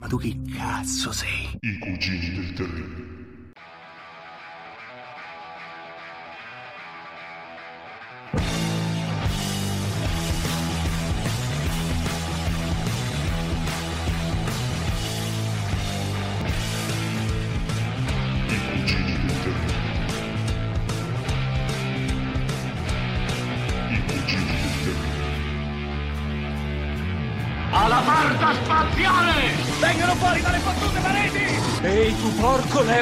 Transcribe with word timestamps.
Ma 0.00 0.06
tu 0.06 0.16
chi 0.16 0.40
cazzo 0.56 1.12
sei? 1.12 1.58
I 1.60 1.78
cugini 1.78 2.30
del 2.32 2.52
terribile. 2.54 3.09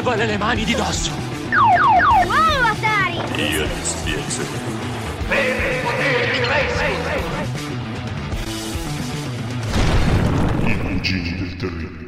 Levale 0.09 0.27
le 0.27 0.39
mani 0.39 0.64
di 0.64 0.75
dosso! 0.75 1.11
Wow, 2.25 2.62
Atari! 2.64 3.17
Io 3.51 3.64
ti 3.64 3.83
spiego. 3.83 4.23
I 10.65 10.78
cugini 10.78 11.37
del 11.37 11.56
terribile. 11.56 12.06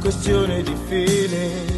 questione 0.00 0.62
di 0.62 0.76
feeling. 0.86 1.75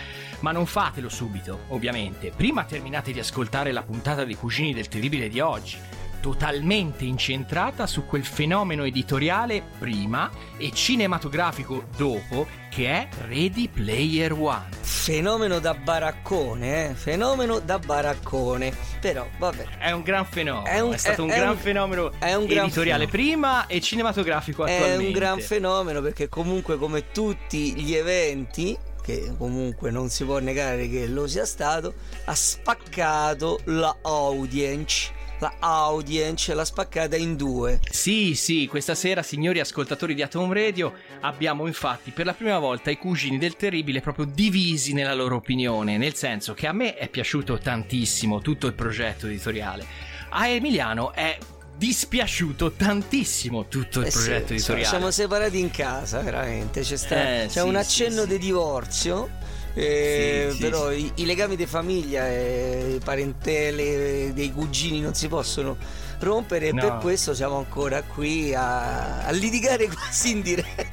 Ma 0.44 0.52
non 0.52 0.66
fatelo 0.66 1.08
subito, 1.08 1.60
ovviamente. 1.68 2.30
Prima 2.36 2.64
terminate 2.64 3.12
di 3.12 3.18
ascoltare 3.18 3.72
la 3.72 3.82
puntata 3.82 4.24
dei 4.24 4.34
Cugini 4.34 4.74
del 4.74 4.88
Terribile 4.88 5.30
di 5.30 5.40
oggi, 5.40 5.78
totalmente 6.20 7.06
incentrata 7.06 7.86
su 7.86 8.04
quel 8.04 8.26
fenomeno 8.26 8.84
editoriale 8.84 9.62
prima 9.78 10.30
e 10.58 10.70
cinematografico 10.70 11.84
dopo 11.96 12.46
che 12.68 12.88
è 12.90 13.08
Ready 13.26 13.68
Player 13.68 14.32
One. 14.34 14.68
Fenomeno 14.82 15.60
da 15.60 15.72
baraccone, 15.72 16.90
eh? 16.90 16.94
Fenomeno 16.94 17.58
da 17.60 17.78
baraccone. 17.78 18.70
Però, 19.00 19.26
vabbè. 19.38 19.78
È 19.78 19.92
un 19.92 20.02
gran 20.02 20.26
fenomeno, 20.26 20.66
è, 20.66 20.72
È 20.74 20.80
un- 20.80 20.98
stato 20.98 21.22
è- 21.22 21.24
un 21.24 21.30
è 21.30 21.36
gran 21.36 21.48
un- 21.52 21.56
fenomeno 21.56 22.12
è 22.18 22.34
un 22.34 22.44
gran 22.44 22.64
editoriale 22.66 23.06
fenomeno. 23.06 23.10
prima 23.40 23.66
e 23.66 23.80
cinematografico 23.80 24.66
È 24.66 24.74
attualmente. 24.74 25.06
un 25.06 25.12
gran 25.12 25.40
fenomeno 25.40 26.02
perché 26.02 26.28
comunque 26.28 26.76
come 26.76 27.10
tutti 27.12 27.74
gli 27.80 27.94
eventi, 27.94 28.76
che 29.04 29.34
comunque 29.36 29.90
non 29.90 30.08
si 30.08 30.24
può 30.24 30.38
negare 30.38 30.88
che 30.88 31.06
lo 31.06 31.26
sia 31.26 31.44
stato, 31.44 31.92
ha 32.24 32.34
spaccato 32.34 33.60
la 33.64 33.94
audience. 34.00 35.12
La 35.40 35.56
audience 35.58 36.54
l'ha 36.54 36.64
spaccata 36.64 37.14
in 37.16 37.36
due. 37.36 37.80
Sì, 37.90 38.34
sì, 38.34 38.66
questa 38.66 38.94
sera, 38.94 39.22
signori 39.22 39.60
ascoltatori 39.60 40.14
di 40.14 40.22
Atom 40.22 40.50
Radio, 40.50 40.94
abbiamo 41.20 41.66
infatti 41.66 42.12
per 42.12 42.24
la 42.24 42.32
prima 42.32 42.58
volta 42.58 42.90
i 42.90 42.96
cugini 42.96 43.36
del 43.36 43.56
terribile 43.56 44.00
proprio 44.00 44.24
divisi 44.24 44.94
nella 44.94 45.12
loro 45.12 45.36
opinione, 45.36 45.98
nel 45.98 46.14
senso 46.14 46.54
che 46.54 46.66
a 46.66 46.72
me 46.72 46.94
è 46.94 47.08
piaciuto 47.08 47.58
tantissimo 47.58 48.40
tutto 48.40 48.66
il 48.68 48.74
progetto 48.74 49.26
editoriale, 49.26 49.86
a 50.30 50.46
Emiliano 50.46 51.12
è 51.12 51.36
dispiaciuto 51.76 52.72
tantissimo 52.72 53.66
tutto 53.68 54.00
il 54.00 54.06
Eh 54.06 54.10
sì, 54.10 54.16
progetto 54.18 54.38
siamo- 54.46 54.54
editoriale. 54.54 54.88
Siamo 54.88 55.10
separati 55.10 55.58
in 55.58 55.70
casa, 55.70 56.20
veramente. 56.20 56.80
C'è, 56.82 56.96
sta- 56.96 57.42
Eh, 57.42 57.46
c'è 57.46 57.60
sì, 57.60 57.66
un 57.66 57.70
sì, 57.72 57.76
accenno 57.76 58.22
sì. 58.22 58.28
di 58.28 58.38
divorzio. 58.38 59.28
eh, 59.74 60.46
Sì, 60.50 60.56
sì, 60.56 60.62
però 60.62 60.92
I, 60.92 61.10
i 61.16 61.24
legami 61.24 61.56
di 61.56 61.66
famiglia 61.66 62.28
e 62.28 63.00
parentele 63.02 64.32
dei 64.32 64.52
cugini 64.52 65.00
non 65.00 65.14
si 65.14 65.26
possono 65.28 65.76
rompere 66.24 66.68
e 66.68 66.72
No. 66.72 66.80
per 66.80 66.98
questo 67.00 67.34
siamo 67.34 67.56
ancora 67.58 68.02
qui 68.02 68.52
a, 68.54 69.24
a 69.24 69.30
litigare 69.30 69.86
quasi 69.92 70.30
in 70.32 70.40
diretta. 70.42 70.92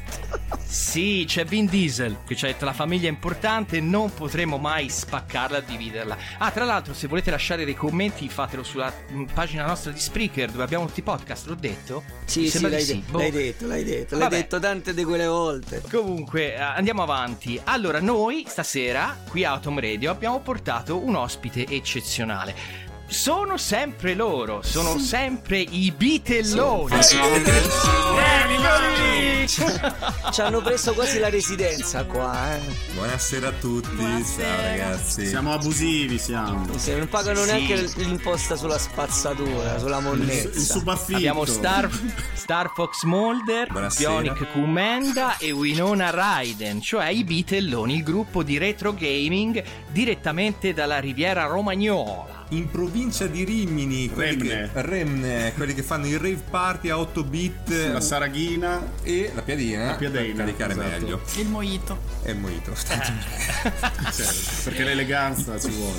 Sì, 0.65 1.25
c'è 1.27 1.43
Vin 1.43 1.65
Diesel 1.65 2.19
che 2.25 2.33
ci 2.33 2.45
ha 2.45 2.47
detto 2.47 2.63
la 2.63 2.71
famiglia 2.71 3.07
è 3.07 3.11
importante, 3.11 3.81
non 3.81 4.13
potremo 4.13 4.57
mai 4.57 4.87
spaccarla, 4.87 5.59
dividerla. 5.59 6.17
Ah, 6.37 6.49
tra 6.51 6.63
l'altro, 6.63 6.93
se 6.93 7.07
volete 7.07 7.29
lasciare 7.29 7.65
dei 7.65 7.75
commenti, 7.75 8.29
fatelo 8.29 8.63
sulla 8.63 8.91
mm, 9.11 9.25
pagina 9.33 9.65
nostra 9.65 9.91
di 9.91 9.99
Spreaker 9.99 10.49
dove 10.49 10.63
abbiamo 10.63 10.85
tutti 10.85 11.01
i 11.01 11.03
podcast, 11.03 11.47
l'ho 11.47 11.55
detto? 11.55 12.03
Sì, 12.23 12.49
sì, 12.49 12.61
l'hai, 12.61 12.85
di 12.85 12.93
de- 12.93 13.11
Boh. 13.11 13.17
l'hai 13.17 13.31
detto, 13.31 13.67
l'hai 13.67 13.83
detto, 13.83 14.15
l'hai 14.15 14.23
Vabbè. 14.29 14.35
detto 14.37 14.59
tante 14.59 14.93
di 14.93 15.03
quelle 15.03 15.25
volte. 15.27 15.81
Comunque, 15.91 16.53
eh, 16.53 16.61
andiamo 16.61 17.03
avanti. 17.03 17.59
Allora, 17.65 17.99
noi 17.99 18.45
stasera 18.47 19.17
qui 19.27 19.43
a 19.43 19.51
Autumn 19.51 19.77
Radio 19.81 20.09
abbiamo 20.09 20.39
portato 20.39 21.03
un 21.03 21.15
ospite 21.15 21.65
eccezionale. 21.67 22.55
Sono 23.11 23.57
sempre 23.57 24.13
loro, 24.15 24.61
sono 24.63 24.97
sempre 24.97 25.59
i 25.59 25.91
bitelloni. 25.95 26.95
Ci 30.31 30.39
hanno 30.41 30.61
preso 30.61 30.93
quasi 30.93 31.19
la 31.19 31.27
residenza 31.29 32.05
qua, 32.05 32.55
eh. 32.55 32.59
Buonasera 32.93 33.49
a 33.49 33.51
tutti, 33.51 33.97
ciao 33.97 34.61
ragazzi. 34.61 35.27
Siamo 35.27 35.51
abusivi, 35.53 36.17
siamo. 36.17 36.65
Se 36.77 36.95
non 36.95 37.09
pagano 37.09 37.41
Sì. 37.43 37.51
neanche 37.51 37.75
l'imposta 37.97 38.55
sulla 38.55 38.77
spazzatura, 38.77 39.77
sulla 39.77 39.97
Il 39.97 40.03
monnezza. 40.03 40.73
subaffitto. 40.73 41.17
Abbiamo 41.17 41.43
Star, 41.43 41.89
Star 42.33 42.71
Fox 42.73 43.03
Mulder, 43.03 43.67
Buonasera. 43.71 44.09
Bionic 44.21 44.51
Kumenda 44.53 45.37
e 45.37 45.51
Winona 45.51 46.11
Raiden, 46.11 46.79
cioè 46.81 47.07
i 47.09 47.25
bitelloni, 47.25 47.95
il 47.97 48.03
gruppo 48.03 48.41
di 48.41 48.57
retro 48.57 48.93
gaming 48.93 49.61
direttamente 49.89 50.73
dalla 50.73 50.99
Riviera 50.99 51.43
Romagnola. 51.45 52.39
In 52.53 52.69
provincia 52.69 53.27
di 53.27 53.45
Rimini, 53.45 54.09
quelli 54.09 54.49
Remne. 54.49 54.69
che, 54.73 54.81
Remne, 54.81 55.53
quelli 55.55 55.73
che 55.73 55.83
fanno 55.83 56.05
i 56.07 56.15
rave 56.17 56.41
party 56.49 56.89
a 56.89 56.99
8 56.99 57.23
bit 57.23 57.69
La 57.93 58.01
Saraghina. 58.01 58.81
e 59.03 59.31
la 59.33 59.41
piadina, 59.41 59.85
La 59.85 59.95
piadina, 59.95 60.21
per 60.21 60.35
caricare 60.35 60.73
esatto. 60.73 60.89
meglio. 60.89 61.21
Il 61.37 61.47
mojito. 61.47 61.97
E 62.23 62.31
il 62.31 62.37
mojito. 62.37 62.73
Cioè, 62.75 64.25
perché 64.65 64.83
l'eleganza 64.83 65.57
ci 65.57 65.69
vuole. 65.69 65.97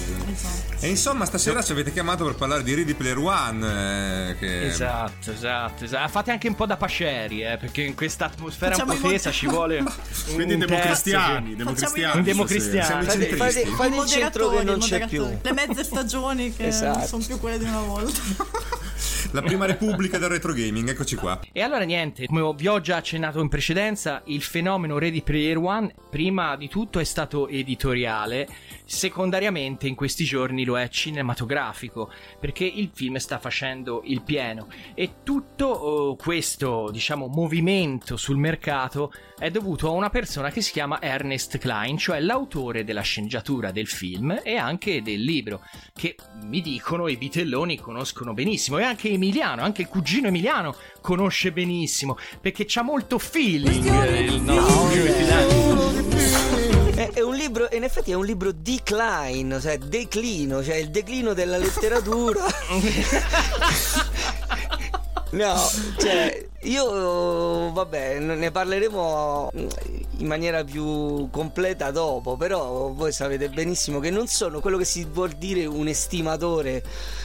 e 0.80 0.88
insomma, 0.88 1.24
stasera 1.24 1.62
ci 1.62 1.72
avete 1.72 1.90
chiamato 1.90 2.24
per 2.26 2.34
parlare 2.34 2.62
di 2.62 2.74
Ready 2.74 2.92
Player 2.94 3.16
One. 3.18 4.30
eh, 4.30 4.36
che 4.38 4.66
Esatto, 4.66 5.30
esatto, 5.32 5.84
esatto. 5.84 6.08
Fate 6.10 6.30
anche 6.32 6.48
un 6.48 6.54
po' 6.54 6.66
da 6.66 6.76
pasceri, 6.76 7.42
eh, 7.44 7.56
perché 7.56 7.80
in 7.80 7.94
questa 7.94 8.26
atmosfera 8.26 8.72
Facciamo 8.72 8.92
un 8.92 9.00
po' 9.00 9.08
tesa 9.08 9.30
ci 9.30 9.46
vuole 9.46 9.78
un 9.78 9.86
Quindi 10.34 10.58
democristiani. 10.58 11.54
democristiani 11.56 12.18
Un 12.18 12.24
democristiano. 12.24 13.02
stasera. 13.02 13.10
Siamo 13.10 13.24
i 13.24 13.36
Fate, 13.36 13.66
fate 13.74 13.96
il 13.96 14.06
centro 14.06 14.48
che 14.50 14.62
non 14.64 14.78
c'è 14.80 15.06
più. 15.06 15.26
Le 15.40 15.52
mezze 15.52 15.82
stagioni 15.84 16.41
che 16.50 16.66
Esatto. 16.68 17.06
sono 17.06 17.24
più 17.24 17.38
quelle 17.38 17.58
di 17.58 17.64
una 17.64 17.80
volta. 17.82 18.20
La 19.34 19.40
prima 19.40 19.64
repubblica 19.64 20.18
del 20.18 20.28
retro 20.28 20.52
gaming, 20.52 20.90
eccoci 20.90 21.16
qua. 21.16 21.40
E 21.52 21.62
allora 21.62 21.84
niente, 21.84 22.26
come 22.26 22.52
vi 22.54 22.68
ho 22.68 22.82
già 22.82 22.96
accennato 22.96 23.40
in 23.40 23.48
precedenza, 23.48 24.20
il 24.26 24.42
fenomeno 24.42 24.98
Ready 24.98 25.22
Player 25.22 25.56
One 25.56 25.94
prima 26.10 26.54
di 26.56 26.68
tutto 26.68 26.98
è 26.98 27.04
stato 27.04 27.48
editoriale, 27.48 28.46
secondariamente 28.84 29.88
in 29.88 29.94
questi 29.94 30.24
giorni 30.24 30.66
lo 30.66 30.78
è 30.78 30.86
cinematografico, 30.90 32.12
perché 32.38 32.66
il 32.66 32.90
film 32.92 33.16
sta 33.16 33.38
facendo 33.38 34.02
il 34.04 34.20
pieno 34.20 34.68
e 34.92 35.22
tutto 35.22 35.64
oh, 35.64 36.16
questo, 36.16 36.90
diciamo, 36.92 37.26
movimento 37.26 38.18
sul 38.18 38.36
mercato 38.36 39.14
è 39.38 39.50
dovuto 39.50 39.88
a 39.88 39.92
una 39.92 40.10
persona 40.10 40.50
che 40.50 40.60
si 40.60 40.72
chiama 40.72 41.00
Ernest 41.00 41.56
Klein, 41.56 41.96
cioè 41.96 42.20
l'autore 42.20 42.84
della 42.84 43.00
sceneggiatura 43.00 43.70
del 43.70 43.88
film 43.88 44.38
e 44.42 44.56
anche 44.56 45.00
del 45.00 45.22
libro, 45.22 45.62
che 45.94 46.16
mi 46.44 46.60
dicono 46.60 47.08
i 47.08 47.16
bitelloni 47.16 47.78
conoscono 47.78 48.34
benissimo 48.34 48.76
e 48.76 48.82
anche 48.82 49.08
Emiliano, 49.22 49.62
anche 49.62 49.82
il 49.82 49.88
cugino 49.88 50.26
Emiliano 50.26 50.74
conosce 51.00 51.52
benissimo, 51.52 52.18
perché 52.40 52.64
c'ha 52.66 52.82
molto 52.82 53.20
feeling 53.20 53.84
il 54.18 54.40
nostro. 54.42 55.90
È, 56.94 57.10
è 57.14 57.20
un 57.20 57.34
libro, 57.34 57.68
in 57.72 57.84
effetti 57.84 58.10
è 58.10 58.14
un 58.14 58.24
libro 58.24 58.50
decline, 58.52 59.60
cioè 59.60 59.78
declino, 59.78 60.62
cioè 60.64 60.74
il 60.74 60.90
declino 60.90 61.32
della 61.34 61.56
letteratura. 61.56 62.44
No, 65.32 65.56
cioè, 65.96 66.46
io 66.64 67.72
vabbè, 67.72 68.18
ne 68.18 68.50
parleremo 68.50 69.50
in 70.22 70.28
maniera 70.28 70.62
più 70.62 71.28
completa 71.30 71.90
dopo, 71.90 72.36
però 72.36 72.92
voi 72.92 73.12
sapete 73.12 73.48
benissimo 73.48 73.98
che 73.98 74.10
non 74.10 74.28
sono 74.28 74.60
quello 74.60 74.78
che 74.78 74.84
si 74.84 75.04
vuol 75.04 75.32
dire 75.32 75.66
un 75.66 75.88
estimatore 75.88 76.82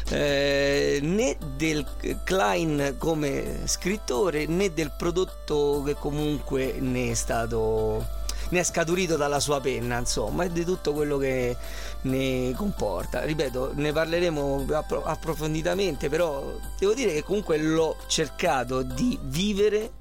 eh, 0.10 1.00
né 1.02 1.38
del 1.56 1.86
Klein 2.24 2.96
come 2.98 3.62
scrittore 3.66 4.48
né 4.48 4.74
del 4.74 4.92
prodotto 4.98 5.84
che 5.86 5.94
comunque 5.94 6.76
ne 6.80 7.12
è 7.12 7.14
stato 7.14 8.16
ne 8.50 8.60
è 8.60 8.64
scaturito 8.64 9.18
dalla 9.18 9.42
sua 9.42 9.60
penna, 9.60 9.98
insomma, 9.98 10.46
e 10.46 10.52
di 10.52 10.64
tutto 10.64 10.94
quello 10.94 11.18
che 11.18 11.56
ne 12.04 12.54
comporta. 12.56 13.26
Ripeto, 13.26 13.74
ne 13.76 13.92
parleremo 13.92 14.66
appro- 14.72 15.04
approfonditamente, 15.04 16.08
però 16.08 16.56
devo 16.80 16.94
dire 16.94 17.12
che 17.12 17.24
comunque 17.24 17.58
l'ho 17.58 17.98
cercato 18.08 18.84
di 18.84 19.20
vivere 19.24 19.92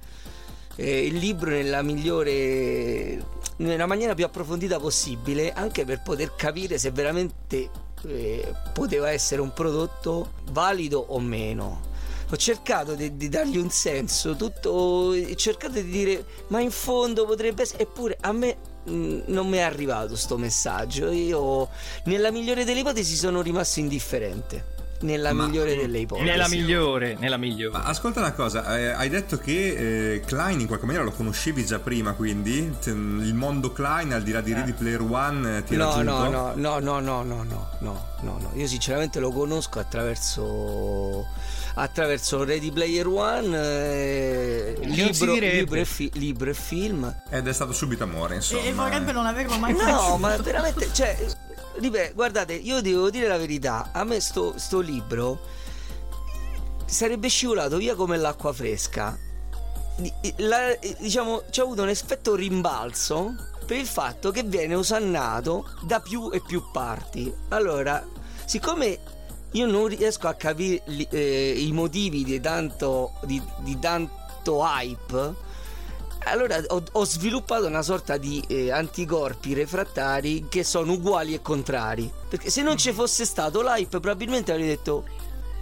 eh, 0.76 1.06
il 1.06 1.16
libro 1.16 1.50
nella 1.50 1.82
migliore 1.82 3.34
nella 3.58 3.86
maniera 3.86 4.14
più 4.14 4.24
approfondita 4.24 4.78
possibile, 4.78 5.52
anche 5.52 5.84
per 5.84 6.02
poter 6.02 6.34
capire 6.36 6.76
se 6.78 6.90
veramente 6.90 7.70
eh, 8.06 8.52
poteva 8.72 9.10
essere 9.10 9.40
un 9.40 9.52
prodotto 9.52 10.32
valido 10.50 11.02
o 11.08 11.18
meno 11.18 11.94
ho 12.28 12.36
cercato 12.36 12.94
di, 12.94 13.16
di, 13.16 13.28
dargli 13.28 13.56
un 13.56 13.70
senso, 13.70 14.34
tutto, 14.34 14.70
ho 14.70 15.34
cercato 15.36 15.74
di 15.74 15.88
dire, 15.88 16.24
ma 16.48 16.60
in 16.60 16.72
fondo 16.72 17.24
potrebbe 17.24 17.62
essere, 17.62 17.84
eppure 17.84 18.16
a 18.20 18.32
me 18.32 18.56
mh, 18.82 19.22
non 19.26 19.48
mi 19.48 19.58
è 19.58 19.60
arrivato 19.60 20.16
sto 20.16 20.36
messaggio, 20.36 21.10
io 21.10 21.68
nella 22.06 22.32
migliore 22.32 22.64
delle 22.64 22.80
ipotesi 22.80 23.14
sono 23.14 23.42
rimasto 23.42 23.78
indifferente. 23.78 24.74
Nella 25.00 25.32
Ma- 25.32 25.46
migliore 25.46 25.76
delle 25.76 25.98
ipotesi. 25.98 26.26
Nella 26.26 26.48
migliore, 26.48 27.16
nella 27.18 27.36
migliore. 27.36 27.76
Ma 27.76 27.84
ascolta 27.84 28.20
una 28.20 28.32
cosa, 28.32 28.78
eh, 28.78 28.86
hai 28.88 29.08
detto 29.10 29.36
che 29.38 30.14
eh, 30.14 30.20
Klein 30.20 30.60
in 30.60 30.66
qualche 30.66 30.86
maniera 30.86 31.04
lo 31.04 31.12
conoscevi 31.12 31.66
già 31.66 31.78
prima, 31.78 32.12
quindi 32.12 32.72
il 32.86 33.34
mondo 33.34 33.72
Klein 33.72 34.12
al 34.12 34.22
di 34.22 34.32
là 34.32 34.40
di 34.40 34.52
Ready 34.54 34.72
Player 34.72 35.02
One 35.02 35.58
eh, 35.58 35.64
ti 35.64 35.76
No, 35.76 36.00
no, 36.02 36.28
no, 36.28 36.52
no, 36.54 36.78
no, 36.78 36.98
no, 36.98 37.00
no, 37.00 37.22
no, 37.22 37.44
no, 37.78 38.06
no, 38.20 38.38
no. 38.40 38.50
Io 38.54 38.66
sinceramente 38.66 39.20
lo 39.20 39.30
conosco 39.30 39.78
attraverso 39.78 41.26
attraverso 41.78 42.42
Ready 42.42 42.70
Player 42.72 43.06
One, 43.06 43.54
eh, 43.58 44.78
libro, 44.82 45.34
libro, 45.34 45.78
e 45.78 45.84
fi- 45.84 46.10
libro 46.14 46.48
e 46.50 46.54
film. 46.54 47.14
Ed 47.28 47.46
è 47.46 47.52
stato 47.52 47.72
subito 47.74 48.04
amore, 48.04 48.36
insomma. 48.36 48.62
E, 48.62 48.68
e 48.68 48.72
vorrebbe 48.72 49.12
non 49.12 49.26
averlo 49.26 49.58
mai 49.58 49.72
No, 49.72 49.78
conosciuto. 49.78 50.16
ma 50.16 50.36
veramente, 50.38 50.88
cioè, 50.92 51.26
guardate, 52.14 52.54
io 52.54 52.80
devo 52.80 53.10
dire 53.10 53.28
la 53.28 53.38
verità, 53.38 53.90
a 53.92 54.04
me 54.04 54.20
sto, 54.20 54.54
sto 54.56 54.80
libro 54.80 55.38
sarebbe 56.86 57.28
scivolato 57.28 57.76
via 57.76 57.94
come 57.94 58.16
l'acqua 58.16 58.52
fresca. 58.52 59.18
La- 60.36 60.76
diciamo, 60.98 61.42
c'è 61.50 61.62
avuto 61.62 61.82
un 61.82 61.88
effetto 61.88 62.34
rimbalzo 62.34 63.34
per 63.66 63.76
il 63.78 63.86
fatto 63.86 64.30
che 64.30 64.44
viene 64.44 64.74
osannato 64.74 65.68
da 65.82 66.00
più 66.00 66.30
e 66.32 66.40
più 66.40 66.62
parti. 66.70 67.32
Allora, 67.48 68.06
siccome 68.44 68.98
io 69.52 69.66
non 69.66 69.86
riesco 69.86 70.28
a 70.28 70.34
capire 70.34 70.82
eh, 71.10 71.54
i 71.58 71.72
motivi 71.72 72.24
di 72.24 72.40
tanto, 72.40 73.14
di, 73.24 73.42
di 73.60 73.78
tanto 73.78 74.62
hype, 74.62 75.34
allora 76.26 76.62
ho, 76.68 76.82
ho 76.92 77.04
sviluppato 77.04 77.66
una 77.66 77.82
sorta 77.82 78.16
di 78.16 78.42
eh, 78.48 78.70
anticorpi 78.70 79.54
refrattari 79.54 80.46
che 80.48 80.64
sono 80.64 80.92
uguali 80.92 81.34
e 81.34 81.42
contrari. 81.42 82.10
Perché 82.28 82.50
se 82.50 82.62
non 82.62 82.76
ci 82.76 82.92
fosse 82.92 83.24
stato 83.24 83.62
l'hype, 83.62 84.00
probabilmente 84.00 84.52
avrei 84.52 84.66
detto: 84.66 85.04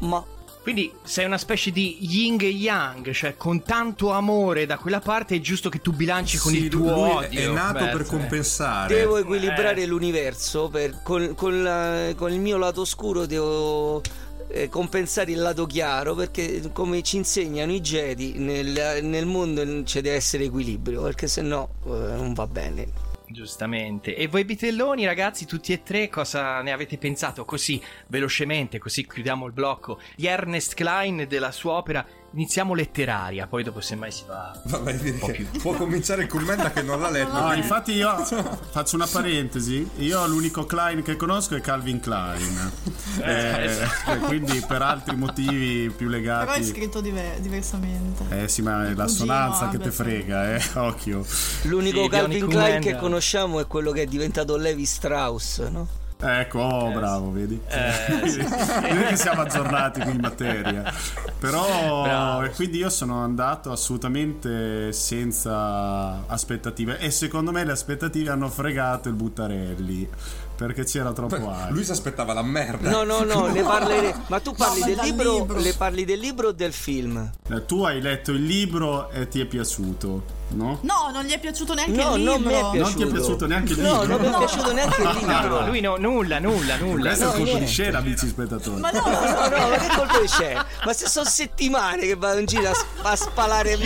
Ma 0.01 0.25
Quindi 0.63 0.91
sei 1.03 1.27
una 1.27 1.37
specie 1.37 1.71
di 1.71 1.99
yin 2.01 2.39
e 2.41 2.47
yang, 2.47 3.11
cioè 3.13 3.37
con 3.37 3.63
tanto 3.63 4.11
amore 4.13 4.65
da 4.65 4.79
quella 4.79 5.01
parte 5.01 5.37
è 5.37 5.41
giusto 5.41 5.69
che 5.69 5.81
tu 5.83 5.93
bilanci 5.93 6.39
con 6.39 6.53
Sì, 6.53 6.63
il 6.65 6.69
tuo 6.71 6.91
lui 6.95 7.11
odio. 7.25 7.41
è 7.41 7.53
nato 7.53 7.85
Beh, 7.85 7.91
per 7.91 8.07
compensare. 8.07 8.95
devo 8.95 9.19
equilibrare 9.19 9.85
l'universo. 9.85 10.69
Per, 10.71 11.03
con, 11.03 11.35
con 11.35 11.63
la- 11.63 12.15
con 12.17 12.33
il 12.33 12.41
mio 12.41 12.57
lato 12.57 12.87
scuro 12.87 13.27
devo 13.27 14.01
eh, 14.49 14.69
compensare 14.69 15.33
il 15.33 15.41
lato 15.41 15.67
chiaro. 15.67 16.15
Perché, 16.15 16.71
come 16.73 17.03
ci 17.03 17.17
insegnano 17.17 17.73
i 17.73 17.81
Jedi, 17.81 18.39
nel, 18.39 19.01
nel 19.03 19.27
mondo 19.27 19.85
ci 19.85 20.01
deve 20.01 20.17
essere 20.17 20.45
equilibrio. 20.45 21.03
Perché 21.03 21.27
se 21.27 21.43
no 21.43 21.69
eh, 21.85 21.89
non 21.89 22.33
va 22.35 22.47
bene. 22.47 23.13
Giustamente. 23.27 24.15
E 24.15 24.29
voi 24.29 24.45
bitelloni, 24.45 25.05
ragazzi, 25.07 25.45
tutti 25.45 25.73
e 25.73 25.83
tre, 25.83 26.09
cosa 26.09 26.61
ne 26.63 26.73
avete 26.73 26.99
pensato? 26.99 27.45
Così 27.45 27.83
velocemente, 28.07 28.79
così 28.79 29.07
chiudiamo 29.07 29.47
il 29.47 29.53
blocco. 29.53 29.99
Di 30.15 30.27
Ernest 30.27 30.75
Klein 30.75 31.27
della 31.29 31.51
sua 31.51 31.73
opera. 31.73 32.07
Iniziamo 32.35 32.75
letteraria, 32.75 33.47
poi 33.47 33.63
dopo 33.63 33.81
semmai 33.81 34.11
si 34.11 34.25
va 34.27 34.53
Vabbè, 34.65 34.95
direi 34.95 35.19
po' 35.21 35.27
più. 35.29 35.47
può 35.61 35.73
cominciare 35.75 36.23
il 36.23 36.29
commento 36.29 36.69
che 36.73 36.83
non 36.83 37.01
l'ha 37.01 37.09
letto. 37.09 37.33
No, 37.33 37.43
quindi- 37.45 37.61
infatti 37.61 37.93
io 37.93 38.13
faccio 38.71 38.97
una 38.97 39.07
parentesi. 39.07 39.89
Io 39.99 40.27
l'unico 40.27 40.65
Klein 40.67 41.03
che 41.03 41.15
conosco 41.15 41.55
è 41.55 41.61
Calvin 41.61 42.01
Klein. 42.01 42.73
Eh, 43.21 43.65
e 44.07 44.19
quindi 44.27 44.61
per 44.67 44.83
altri 44.83 45.15
motivi 45.15 45.91
più 45.97 46.09
Però 46.09 46.19
è 46.19 46.21
legati. 46.21 46.65
scritto 46.65 47.01
diver- 47.01 47.39
diversamente. 47.39 48.43
Eh 48.43 48.49
sì, 48.49 48.63
ma 48.63 48.83
è 48.85 48.95
la 48.95 49.05
Cugino, 49.05 49.09
sonanza 49.09 49.69
che 49.69 49.79
te 49.79 49.91
frega, 49.93 50.57
eh. 50.57 50.63
Occhio. 50.75 51.25
L'unico 51.63 52.03
Sì, 52.03 52.09
Calvin 52.09 52.49
Klein 52.49 52.81
che 52.81 52.97
conosciamo 52.97 53.61
è 53.61 53.67
quello 53.69 53.93
che 53.93 54.03
è 54.03 54.07
diventato 54.07 54.57
Levi 54.57 54.85
Strauss, 54.85 55.61
no? 55.69 55.87
Ecco, 56.27 56.59
oh, 56.61 56.91
bravo, 56.91 57.31
vedi? 57.33 57.61
Eh, 57.69 57.93
sì. 58.29 58.39
Vedi 58.39 59.05
che 59.09 59.17
siamo 59.17 59.43
aggiornati 59.43 60.01
qui 60.01 60.13
in 60.13 60.21
materia. 60.21 60.93
Però, 61.39 62.03
Bravo. 62.03 62.43
e 62.45 62.51
quindi 62.51 62.79
io 62.79 62.89
sono 62.89 63.23
andato 63.23 63.71
assolutamente 63.71 64.91
senza 64.93 66.27
aspettative. 66.27 66.99
E 66.99 67.11
secondo 67.11 67.53
me 67.53 67.63
le 67.65 67.73
aspettative 67.73 68.31
hanno 68.31 68.49
fregato 68.49 69.09
il 69.09 69.15
Buttarelli. 69.15 70.09
Perché 70.57 70.85
c'era 70.85 71.13
troppo 71.13 71.35
hype. 71.35 71.73
Lui 71.73 71.85
si 71.85 71.91
aspettava 71.91 72.33
la 72.33 72.43
merda. 72.43 72.89
No, 72.89 73.03
no, 73.03 73.25
no, 73.25 73.49
ne 73.49 73.61
parleremo. 73.63 74.25
Ma 74.29 74.39
tu 74.41 74.55
parli 74.55 74.81
ma 74.81 74.87
del 74.87 74.99
libro, 75.03 75.39
libro. 75.39 75.59
Le 75.59 75.73
parli 75.75 76.05
del 76.05 76.21
libro 76.21 76.49
o 76.49 76.53
del 76.53 76.73
film? 76.73 77.31
Eh, 77.51 77.67
Tu 77.67 77.83
hai 77.83 78.01
letto 78.01 78.31
il 78.31 78.45
libro 78.45 79.11
e 79.11 79.27
ti 79.27 79.41
è 79.41 79.47
piaciuto, 79.47 80.23
no? 80.49 80.79
No, 80.83 81.11
non 81.13 81.25
gli 81.25 81.33
è 81.33 81.39
piaciuto 81.41 81.75
neanche 81.75 82.03
No, 82.03 82.17
il 82.17 82.23
non 82.23 82.37
libro. 82.43 82.51
mi 82.51 82.57
è 82.57 82.71
piaciuto. 82.71 82.83
Non 82.85 82.95
ti 82.95 83.03
è 83.03 83.07
piaciuto 83.07 83.47
neanche 83.47 83.73
il 83.73 83.79
No, 83.81 84.01
libro? 84.03 84.07
non 84.07 84.21
mi 84.21 84.33
è 84.35 84.39
piaciuto 84.39 84.73
neanche 84.73 85.03
il 85.03 85.09
libro. 85.19 85.49
No, 85.61 85.67
lui 85.67 85.81
no, 85.81 85.97
nulla, 85.97 86.39
nulla, 86.39 86.77
nulla. 86.77 87.07
Questo 87.09 87.25
è 87.25 87.27
No, 87.27 87.31
un 87.33 87.37
colpo 87.37 87.45
di 87.45 87.51
niente. 87.55 87.67
scena, 87.67 87.99
amici 87.99 88.29
spettatori. 88.29 88.81
Ma 88.81 88.91
no, 88.91 89.01
No, 89.05 89.11
no, 89.11 89.69
ma 89.69 89.77
che 89.77 89.89
colpo 89.97 90.19
c'è? 90.25 90.57
Ma 90.85 90.93
se 90.93 91.09
sono 91.09 91.27
settimane 91.29 92.07
che 92.07 92.15
vado 92.17 92.39
in 92.41 92.47
giro 92.47 92.69
a, 92.71 92.75
sp- 92.75 92.87
a 93.03 93.17
spalare 93.17 93.77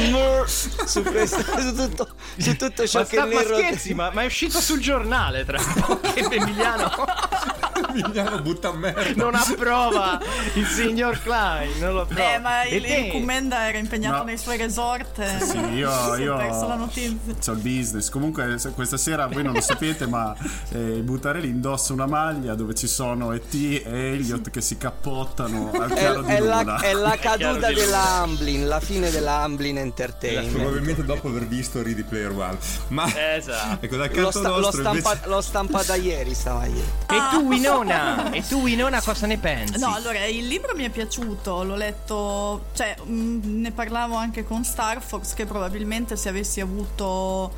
su, 0.46 1.02
questo, 1.02 1.42
su, 1.42 1.74
tutto, 1.74 2.08
su 2.36 2.56
tutto 2.56 2.86
ciò 2.86 2.98
Ma, 3.00 3.04
che 3.06 3.16
sta, 3.16 3.24
ne 3.24 3.34
ma 3.34 3.40
scherzi, 3.42 3.94
ma, 3.94 4.10
ma 4.12 4.22
è 4.22 4.26
uscito 4.26 4.60
sul 4.60 4.80
giornale 4.80 5.44
tra 5.44 5.58
poco 5.74 6.00
che 6.12 6.26
Emiliano 6.30 6.90
Emiliano 8.04 8.40
butta 8.42 8.68
a 8.68 8.72
merda. 8.72 9.12
non 9.16 9.34
approva 9.34 10.20
il 10.54 10.66
signor 10.66 11.20
Klein, 11.22 11.78
non 11.78 11.94
lo 11.94 12.00
approva. 12.02 12.20
Beh, 12.22 12.38
ma 12.38 12.62
E 12.62 12.76
il, 12.76 12.82
te? 12.82 12.94
il 12.96 13.12
Commenda 13.12 13.68
era 13.68 13.78
impegnato 13.78 14.16
No. 14.18 14.24
nei 14.24 14.36
suoi 14.38 14.56
resort. 14.56 15.18
e 15.18 15.38
Sì, 15.44 15.58
io, 15.74 15.90
è 16.14 16.20
io 16.20 16.36
perso 16.36 16.66
la 16.68 16.74
notizia. 16.76 17.34
c'ho 17.44 17.52
il 17.52 17.58
business. 17.58 18.08
Comunque, 18.10 18.56
questa 18.74 18.96
sera 18.96 19.26
voi 19.26 19.42
non 19.42 19.52
lo 19.54 19.60
sapete, 19.60 20.06
ma 20.06 20.34
eh, 20.70 20.78
il 20.78 21.02
Buttarelli 21.02 21.48
indossa 21.48 21.92
una 21.92 22.06
maglia 22.06 22.54
dove 22.54 22.74
ci 22.74 22.86
sono 22.86 23.32
E.T. 23.32 23.54
e 23.54 24.12
Elliot 24.14 24.50
che 24.50 24.60
si 24.60 24.76
cappottano 24.76 25.70
al 25.72 25.90
È, 25.90 25.94
chiaro 25.94 26.22
di 26.22 26.32
è 26.32 26.38
la, 26.40 26.60
luna. 26.60 26.80
è 26.80 26.92
la 26.92 27.16
Chiaro 27.16 27.38
caduta 27.38 27.68
di 27.68 27.74
della 27.74 28.02
Amblin, 28.20 28.66
la 28.68 28.80
fine 28.80 29.10
della 29.10 29.40
Amblin 29.40 29.78
Entertainment. 29.78 30.52
Probabilmente 30.56 31.04
dopo 31.04 31.28
aver 31.28 31.46
visto 31.46 31.82
Ready 31.82 32.02
Player 32.02 32.30
One. 32.30 32.56
Ma 32.88 33.06
Esatto. 33.34 33.84
ecco, 33.84 33.96
canto 33.96 34.30
sta- 34.30 34.48
l'ho 34.48 34.60
nostro 34.60 34.80
stampa- 34.80 35.10
invece... 35.12 35.28
l'ho 35.28 35.40
stampata 35.40 35.94
ieri 35.94 36.34
sta 36.34 36.54
maglietta. 36.54 37.14
E 37.14 37.18
tu, 37.30 37.46
Winone, 37.46 37.88
Winona! 37.88 38.30
E 38.33 38.47
tu 38.47 38.61
Winona 38.61 39.00
cosa 39.02 39.26
ne 39.26 39.38
pensi? 39.38 39.78
No, 39.78 39.95
allora 39.95 40.25
il 40.26 40.47
libro 40.47 40.75
mi 40.75 40.85
è 40.85 40.90
piaciuto, 40.90 41.62
l'ho 41.62 41.76
letto, 41.76 42.66
cioè 42.75 42.97
mh, 43.02 43.61
ne 43.61 43.71
parlavo 43.73 44.14
anche 44.14 44.45
con 44.45 44.64
Star 44.64 45.02
Fox 45.02 45.35
che 45.35 45.47
probabilmente 45.47 46.16
se 46.16 46.28
avessi 46.28 46.61
avuto 46.61 47.52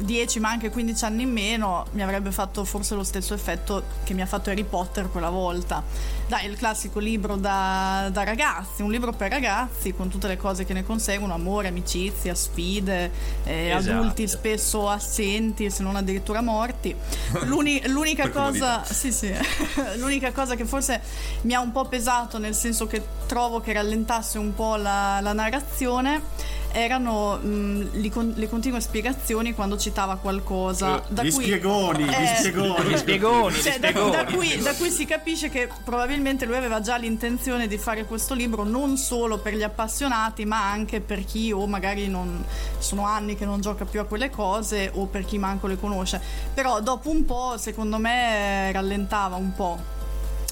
10 0.00 0.40
ma 0.40 0.50
anche 0.50 0.70
15 0.70 1.04
anni 1.04 1.22
in 1.22 1.30
meno 1.30 1.86
mi 1.92 2.02
avrebbe 2.02 2.30
fatto 2.32 2.64
forse 2.64 2.94
lo 2.94 3.04
stesso 3.04 3.34
effetto 3.34 3.82
che 4.04 4.14
mi 4.14 4.22
ha 4.22 4.26
fatto 4.26 4.50
Harry 4.50 4.64
Potter 4.64 5.10
quella 5.10 5.30
volta. 5.30 5.82
Dai, 6.26 6.46
il 6.46 6.56
classico 6.56 6.98
libro 7.00 7.36
da, 7.36 8.08
da 8.12 8.22
ragazzi, 8.24 8.82
un 8.82 8.90
libro 8.90 9.12
per 9.12 9.30
ragazzi 9.30 9.92
con 9.92 10.08
tutte 10.08 10.28
le 10.28 10.36
cose 10.36 10.64
che 10.64 10.72
ne 10.72 10.84
conseguono, 10.84 11.34
amore, 11.34 11.68
amicizia, 11.68 12.34
sfide, 12.34 13.10
eh, 13.44 13.70
Esatto. 13.70 13.96
adulti 13.98 14.28
spesso 14.28 14.88
assenti 14.88 15.70
se 15.70 15.82
non 15.82 15.96
addirittura 15.96 16.40
morti. 16.40 16.94
L'uni- 17.44 17.82
l'unica 17.88 18.30
cosa, 18.30 18.84
sì, 18.84 19.12
sì. 19.12 19.32
l'unica 19.98 20.32
cosa 20.32 20.54
che 20.54 20.64
forse 20.64 21.00
mi 21.42 21.54
ha 21.54 21.60
un 21.60 21.72
po' 21.72 21.86
pesato 21.86 22.38
nel 22.38 22.54
senso 22.54 22.86
che 22.86 23.02
trovo 23.26 23.60
che 23.60 23.72
rallentasse 23.72 24.38
un 24.38 24.54
po' 24.54 24.76
la, 24.76 25.20
la 25.20 25.32
narrazione 25.32 26.22
erano 26.72 27.36
mh, 27.36 27.90
li 28.00 28.10
con- 28.10 28.32
le 28.36 28.48
continue 28.48 28.80
spiegazioni 28.80 29.52
quando 29.54 29.76
citava 29.76 30.16
qualcosa 30.16 31.02
da 31.08 31.22
gli 31.22 31.32
cui 31.32 31.44
spiegoni, 31.44 32.04
gli 32.04 32.08
Eh, 32.08 32.36
spiegoni. 32.38 32.88
Gli 32.90 32.96
spiegoni, 32.96 33.54
gli 33.56 33.60
cioè, 33.60 33.78
da, 33.78 33.88
spiegoni. 33.88 34.10
da 34.10 34.24
cui, 34.24 34.58
da 34.60 34.74
cui 34.74 34.90
si 34.90 35.04
capisce 35.04 35.48
che 35.48 35.68
probabilmente 35.84 36.46
lui 36.46 36.56
aveva 36.56 36.80
già 36.80 36.96
l'intenzione 36.96 37.66
di 37.66 37.78
fare 37.78 38.04
questo 38.04 38.34
libro 38.34 38.64
non 38.64 38.96
solo 38.96 39.38
per 39.38 39.54
gli 39.54 39.62
appassionati, 39.62 40.44
ma 40.44 40.70
anche 40.70 41.00
per 41.00 41.24
chi 41.24 41.52
o 41.52 41.66
magari 41.66 42.08
non 42.08 42.44
sono 42.78 43.04
anni 43.06 43.36
che 43.36 43.44
non 43.44 43.60
gioca 43.60 43.84
più 43.84 44.00
a 44.00 44.04
quelle 44.04 44.30
cose 44.30 44.90
o 44.94 45.06
per 45.06 45.24
chi 45.24 45.38
manco 45.38 45.66
le 45.66 45.78
conosce. 45.78 46.20
Però 46.54 46.80
dopo 46.80 47.10
un 47.10 47.24
po', 47.24 47.56
secondo 47.58 47.98
me, 47.98 48.70
rallentava 48.72 49.36
un 49.36 49.52
po'. 49.54 49.78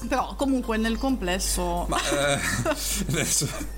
Però 0.07 0.33
comunque 0.35 0.77
nel 0.77 0.97
complesso. 0.97 1.85
Ma 1.87 1.97
eh, 1.97 2.39
adesso. 3.09 3.77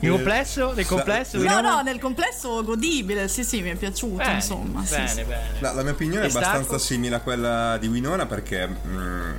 Nel 0.00 0.10
complesso? 0.10 0.72
Nel 0.72 0.86
complesso? 0.86 1.36
no, 1.36 1.42
Winona? 1.42 1.74
no, 1.76 1.82
nel 1.82 1.98
complesso 2.00 2.62
godibile, 2.64 3.28
sì, 3.28 3.44
sì, 3.44 3.62
mi 3.62 3.70
è 3.70 3.76
piaciuto, 3.76 4.16
Bene, 4.16 4.34
insomma. 4.34 4.84
sì, 4.84 4.94
bene, 4.94 5.08
sì. 5.08 5.22
bene. 5.24 5.60
No, 5.60 5.74
la 5.74 5.82
mia 5.82 5.92
opinione 5.92 6.26
E 6.26 6.28
è 6.28 6.30
abbastanza 6.30 6.78
simile 6.78 7.16
a 7.16 7.20
quella 7.20 7.78
di 7.78 7.86
Winona 7.86 8.26
perché 8.26 8.66
mm, 8.68 9.30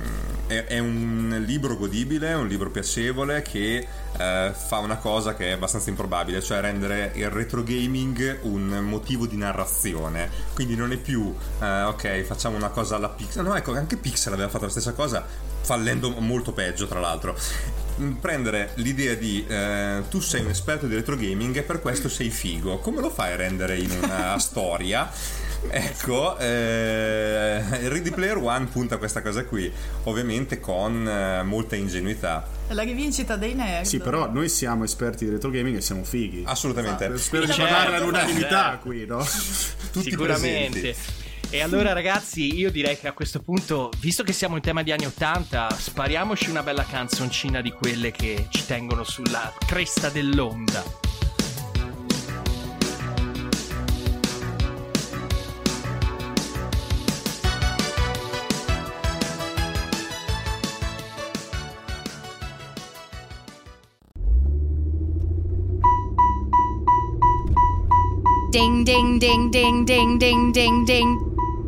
è, 0.46 0.64
è 0.64 0.78
un 0.78 1.42
libro 1.46 1.76
godibile, 1.76 2.32
un 2.34 2.46
libro 2.46 2.70
piacevole 2.70 3.42
che 3.42 3.86
eh, 4.16 4.52
fa 4.54 4.78
una 4.78 4.96
cosa 4.96 5.34
che 5.34 5.48
è 5.48 5.52
abbastanza 5.52 5.90
improbabile, 5.90 6.42
cioè 6.42 6.60
rendere 6.60 7.12
il 7.14 7.30
retro 7.30 7.62
gaming 7.62 8.40
un 8.42 8.80
motivo 8.82 9.26
di 9.26 9.36
narrazione. 9.36 10.30
Quindi 10.54 10.76
non 10.76 10.92
è 10.92 10.96
più 10.96 11.34
eh, 11.60 11.82
ok, 11.82 12.22
facciamo 12.22 12.56
una 12.56 12.68
cosa 12.68 12.96
alla 12.96 13.08
Pixel. 13.08 13.44
No, 13.44 13.54
ecco, 13.54 13.74
anche 13.74 13.96
Pixel 13.96 14.32
aveva 14.32 14.48
fatto 14.48 14.64
la 14.64 14.70
stessa 14.70 14.92
cosa, 14.92 15.24
fallendo 15.62 16.10
molto 16.18 16.52
peggio, 16.52 16.86
tra 16.86 17.00
l'altro. 17.00 17.36
Mm, 18.00 18.12
Prendere 18.14 18.70
l'idea 18.74 19.14
di 19.14 19.44
eh, 19.46 20.02
tu 20.10 20.18
sei 20.20 20.40
un 20.42 20.48
esperto 20.50 20.86
di 20.86 20.94
retro 20.96 21.16
gaming 21.16 21.56
e 21.56 21.62
per 21.62 21.80
questo 21.80 22.08
sei 22.08 22.30
figo. 22.30 22.78
Come 22.78 23.00
lo 23.00 23.10
fai 23.10 23.32
a 23.32 23.36
rendere 23.36 23.78
in 23.78 23.90
una 24.02 24.36
storia? 24.40 25.10
Ecco, 25.70 26.36
eh, 26.38 27.62
il 27.80 27.88
Ready 27.90 28.10
Player 28.10 28.36
One 28.36 28.66
punta 28.66 28.96
a 28.96 28.98
questa 28.98 29.22
cosa 29.22 29.44
qui, 29.44 29.72
ovviamente 30.04 30.60
con 30.60 31.06
eh, 31.08 31.42
molta 31.42 31.76
ingenuità. 31.76 32.46
La 32.68 32.82
rivincita 32.82 33.36
dei 33.36 33.54
nerd. 33.54 33.86
Sì, 33.86 33.98
però 33.98 34.30
noi 34.30 34.48
siamo 34.48 34.84
esperti 34.84 35.24
di 35.24 35.30
retro 35.30 35.50
gaming 35.50 35.76
e 35.76 35.80
siamo 35.80 36.04
fighi. 36.04 36.42
Assolutamente. 36.46 37.16
Spero 37.18 37.46
di 37.46 37.52
Certo, 37.52 37.72
parlare 37.72 37.96
all'unanimità 37.96 38.70
certo. 38.70 38.78
qui, 38.88 39.06
no? 39.06 39.24
Tutti 39.92 40.10
Sicuramente. 40.10 40.80
presenti. 40.80 41.22
E 41.54 41.62
allora 41.62 41.92
ragazzi, 41.92 42.52
io 42.56 42.68
direi 42.68 42.98
che 42.98 43.06
a 43.06 43.12
questo 43.12 43.38
punto, 43.38 43.92
visto 44.00 44.24
che 44.24 44.32
siamo 44.32 44.56
in 44.56 44.60
tema 44.60 44.82
di 44.82 44.90
anni 44.90 45.06
80, 45.06 45.70
spariamoci 45.70 46.50
una 46.50 46.64
bella 46.64 46.82
canzoncina 46.82 47.60
di 47.60 47.70
quelle 47.70 48.10
che 48.10 48.46
ci 48.48 48.66
tengono 48.66 49.04
sulla 49.04 49.54
cresta 49.64 50.08
dell'onda. 50.08 50.82
Ding, 68.50 68.84
ding, 68.84 69.20
ding, 69.20 69.50
ding, 69.50 69.84
ding, 69.84 70.18
ding, 70.18 70.52
ding, 70.52 70.84
ding. 70.84 71.33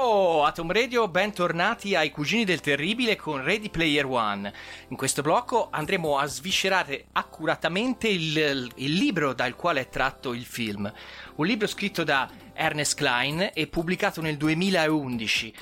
Oh, 0.00 0.44
Atom 0.44 0.70
Radio, 0.70 1.08
bentornati 1.08 1.96
ai 1.96 2.12
Cugini 2.12 2.44
del 2.44 2.60
Terribile 2.60 3.16
con 3.16 3.42
Ready 3.42 3.68
Player 3.68 4.06
One. 4.06 4.52
In 4.90 4.96
questo 4.96 5.22
blocco 5.22 5.70
andremo 5.72 6.18
a 6.18 6.26
sviscerare 6.26 7.06
accuratamente 7.10 8.06
il, 8.06 8.70
il 8.76 8.92
libro 8.92 9.32
dal 9.32 9.56
quale 9.56 9.80
è 9.80 9.88
tratto 9.88 10.34
il 10.34 10.44
film. 10.44 10.90
Un 11.34 11.44
libro 11.44 11.66
scritto 11.66 12.04
da 12.04 12.30
Ernest 12.54 12.94
Klein 12.94 13.50
e 13.52 13.66
pubblicato 13.66 14.20
nel 14.20 14.36
2011. 14.36 15.52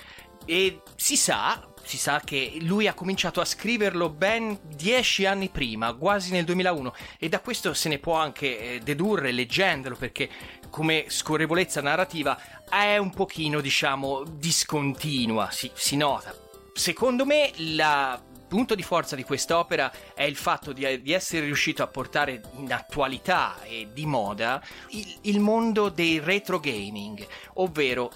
E 0.44 0.82
si 0.96 1.16
sa, 1.16 1.66
si 1.82 1.96
sa 1.96 2.20
che 2.22 2.58
lui 2.60 2.88
ha 2.88 2.94
cominciato 2.94 3.40
a 3.40 3.44
scriverlo 3.44 4.10
ben 4.10 4.58
dieci 4.74 5.24
anni 5.24 5.48
prima, 5.48 5.94
quasi 5.94 6.32
nel 6.32 6.44
2001, 6.44 6.94
e 7.18 7.28
da 7.28 7.40
questo 7.40 7.74
se 7.74 7.88
ne 7.88 7.98
può 7.98 8.14
anche 8.14 8.58
eh, 8.58 8.78
dedurre, 8.80 9.32
leggendolo, 9.32 9.96
perché 9.96 10.28
come 10.76 11.06
scorrevolezza 11.08 11.80
narrativa 11.80 12.38
è 12.68 12.98
un 12.98 13.08
pochino, 13.08 13.62
diciamo, 13.62 14.24
discontinua, 14.24 15.48
si, 15.50 15.70
si 15.72 15.96
nota. 15.96 16.34
Secondo 16.74 17.24
me 17.24 17.50
il 17.54 18.20
punto 18.46 18.74
di 18.74 18.82
forza 18.82 19.16
di 19.16 19.24
quest'opera 19.24 19.90
è 20.12 20.24
il 20.24 20.36
fatto 20.36 20.74
di, 20.74 21.00
di 21.00 21.12
essere 21.14 21.46
riuscito 21.46 21.82
a 21.82 21.86
portare 21.86 22.42
in 22.58 22.70
attualità 22.74 23.62
e 23.62 23.88
di 23.94 24.04
moda 24.04 24.62
il, 24.90 25.16
il 25.22 25.40
mondo 25.40 25.88
dei 25.88 26.18
retro 26.18 26.60
gaming, 26.60 27.26
ovvero 27.54 28.12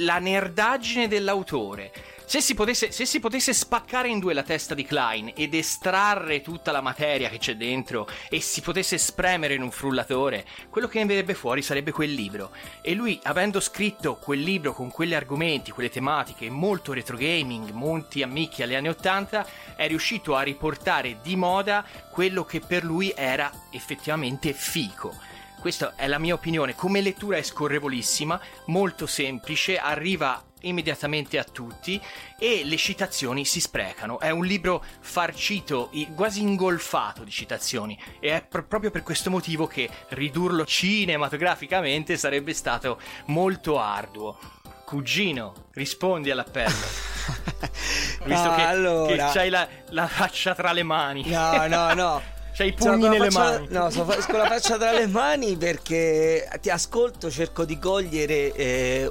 la 0.00 0.18
nerdaggine 0.18 1.06
dell'autore. 1.06 1.92
Se 2.30 2.40
si, 2.40 2.54
potesse, 2.54 2.92
se 2.92 3.06
si 3.06 3.18
potesse 3.18 3.52
spaccare 3.52 4.06
in 4.06 4.20
due 4.20 4.34
la 4.34 4.44
testa 4.44 4.72
di 4.72 4.84
Klein 4.84 5.32
ed 5.34 5.52
estrarre 5.52 6.42
tutta 6.42 6.70
la 6.70 6.80
materia 6.80 7.28
che 7.28 7.38
c'è 7.38 7.56
dentro 7.56 8.08
e 8.28 8.40
si 8.40 8.60
potesse 8.60 8.98
spremere 8.98 9.54
in 9.54 9.62
un 9.62 9.72
frullatore, 9.72 10.46
quello 10.70 10.86
che 10.86 11.00
ne 11.00 11.06
verrebbe 11.06 11.34
fuori 11.34 11.60
sarebbe 11.60 11.90
quel 11.90 12.12
libro. 12.12 12.52
E 12.82 12.94
lui, 12.94 13.18
avendo 13.24 13.58
scritto 13.58 14.14
quel 14.14 14.42
libro 14.42 14.74
con 14.74 14.92
quegli 14.92 15.12
argomenti, 15.12 15.72
quelle 15.72 15.90
tematiche, 15.90 16.48
molto 16.50 16.92
retro 16.92 17.16
gaming, 17.16 17.70
molti 17.70 18.22
ammicchi 18.22 18.62
agli 18.62 18.76
anni 18.76 18.90
80, 18.90 19.46
è 19.74 19.88
riuscito 19.88 20.36
a 20.36 20.42
riportare 20.42 21.18
di 21.20 21.34
moda 21.34 21.84
quello 22.12 22.44
che 22.44 22.60
per 22.60 22.84
lui 22.84 23.12
era 23.12 23.50
effettivamente 23.72 24.52
fico. 24.52 25.16
Questa 25.60 25.94
è 25.96 26.06
la 26.06 26.18
mia 26.18 26.34
opinione. 26.34 26.76
Come 26.76 27.00
lettura 27.00 27.38
è 27.38 27.42
scorrevolissima, 27.42 28.40
molto 28.66 29.08
semplice, 29.08 29.78
arriva 29.78 30.44
immediatamente 30.60 31.38
a 31.38 31.44
tutti 31.44 32.00
e 32.38 32.62
le 32.64 32.76
citazioni 32.76 33.44
si 33.44 33.60
sprecano. 33.60 34.18
È 34.20 34.30
un 34.30 34.44
libro 34.44 34.84
farcito, 35.00 35.90
quasi 36.14 36.40
ingolfato 36.40 37.24
di 37.24 37.30
citazioni 37.30 37.98
e 38.20 38.30
è 38.36 38.42
pr- 38.44 38.64
proprio 38.66 38.90
per 38.90 39.02
questo 39.02 39.30
motivo 39.30 39.66
che 39.66 39.88
ridurlo 40.10 40.64
cinematograficamente 40.64 42.16
sarebbe 42.16 42.54
stato 42.54 43.00
molto 43.26 43.78
arduo. 43.80 44.38
Cugino, 44.84 45.68
rispondi 45.74 46.30
all'appello. 46.32 46.74
Visto 48.24 48.48
Ah, 48.50 48.54
che, 48.56 48.62
allora. 48.62 49.26
che 49.28 49.32
c'hai 49.32 49.48
la, 49.48 49.68
la 49.90 50.08
faccia 50.08 50.54
tra 50.54 50.72
le 50.72 50.82
mani. 50.82 51.28
No, 51.28 51.66
no, 51.68 51.94
no. 51.94 52.22
C'hai 52.60 52.68
i 52.68 52.72
pugni 52.74 53.08
nelle 53.08 53.30
faccia- 53.30 53.60
mani. 53.60 53.68
No, 53.70 53.88
sono 53.88 54.04
con 54.04 54.38
la 54.38 54.46
faccia 54.46 54.76
tra 54.76 54.92
le 54.92 55.06
mani 55.06 55.56
perché 55.56 56.46
ti 56.60 56.68
ascolto, 56.68 57.30
cerco 57.30 57.64
di 57.64 57.78
cogliere 57.78 58.52
eh, 58.52 59.10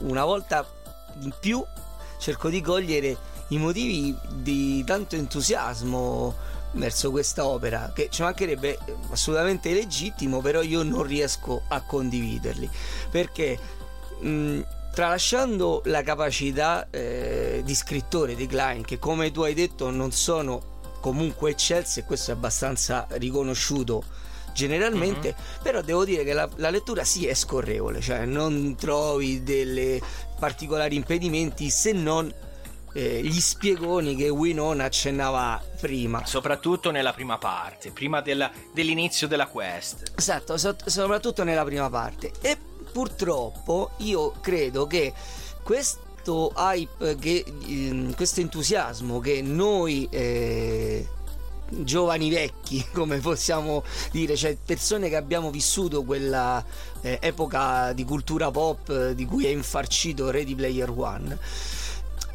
una 0.00 0.24
volta 0.26 0.66
in 1.22 1.32
più, 1.40 1.64
cerco 2.18 2.50
di 2.50 2.60
cogliere 2.60 3.16
i 3.48 3.56
motivi 3.56 4.14
di 4.34 4.84
tanto 4.84 5.16
entusiasmo 5.16 6.34
verso 6.72 7.10
questa 7.10 7.46
opera, 7.46 7.90
che 7.94 8.08
ci 8.10 8.20
mancherebbe 8.20 8.78
assolutamente 9.12 9.72
legittimo, 9.72 10.42
però 10.42 10.60
io 10.60 10.82
non 10.82 11.04
riesco 11.04 11.62
a 11.68 11.80
condividerli. 11.80 12.68
Perché 13.10 13.58
mh, 14.20 14.60
tralasciando 14.92 15.80
la 15.86 16.02
capacità 16.02 16.86
eh, 16.90 17.62
di 17.64 17.74
scrittore 17.74 18.34
di 18.34 18.46
Klein, 18.46 18.84
che 18.84 18.98
come 18.98 19.30
tu 19.30 19.40
hai 19.40 19.54
detto 19.54 19.88
non 19.88 20.12
sono 20.12 20.76
comunque 21.00 21.50
eccelsi 21.50 22.00
e 22.00 22.04
questo 22.04 22.30
è 22.30 22.34
abbastanza 22.34 23.06
riconosciuto 23.10 24.02
generalmente, 24.52 25.34
Mhm. 25.36 25.62
però 25.62 25.82
devo 25.82 26.04
dire 26.04 26.24
che 26.24 26.32
la, 26.32 26.48
la 26.56 26.70
lettura 26.70 27.04
sì 27.04 27.26
è 27.26 27.34
scorrevole, 27.34 28.00
cioè 28.00 28.24
non 28.24 28.74
trovi 28.76 29.42
delle 29.44 30.00
particolari 30.38 30.96
impedimenti 30.96 31.70
se 31.70 31.92
non 31.92 32.32
eh, 32.94 33.20
gli 33.22 33.38
spiegoni 33.40 34.16
che 34.16 34.30
Winona 34.30 34.84
accennava 34.84 35.62
prima. 35.78 36.24
Soprattutto 36.24 36.90
nella 36.90 37.12
prima 37.12 37.36
parte, 37.38 37.90
prima 37.92 38.20
della- 38.22 38.50
dell'inizio 38.72 39.28
della 39.28 39.46
quest. 39.46 40.12
Esatto, 40.16 40.56
so- 40.56 40.74
soprattutto 40.86 41.44
nella 41.44 41.64
prima 41.64 41.90
parte. 41.90 42.32
E 42.40 42.56
purtroppo 42.90 43.90
io 43.98 44.32
credo 44.40 44.86
che 44.86 45.12
questo 45.62 46.07
hype, 46.56 47.16
che, 47.18 47.44
ehm, 47.66 48.14
questo 48.14 48.40
entusiasmo 48.40 49.20
che 49.20 49.42
noi 49.42 50.06
eh, 50.10 51.06
giovani 51.68 52.30
vecchi, 52.30 52.84
come 52.92 53.18
possiamo 53.18 53.82
dire, 54.10 54.36
cioè 54.36 54.56
persone 54.64 55.08
che 55.08 55.16
abbiamo 55.16 55.50
vissuto 55.50 56.02
quella 56.02 56.64
eh, 57.00 57.18
epoca 57.20 57.92
di 57.92 58.04
cultura 58.04 58.50
pop 58.50 59.10
di 59.10 59.24
cui 59.24 59.46
è 59.46 59.50
infarcito 59.50 60.30
Ready 60.30 60.54
Player 60.54 60.90
One 60.90 61.38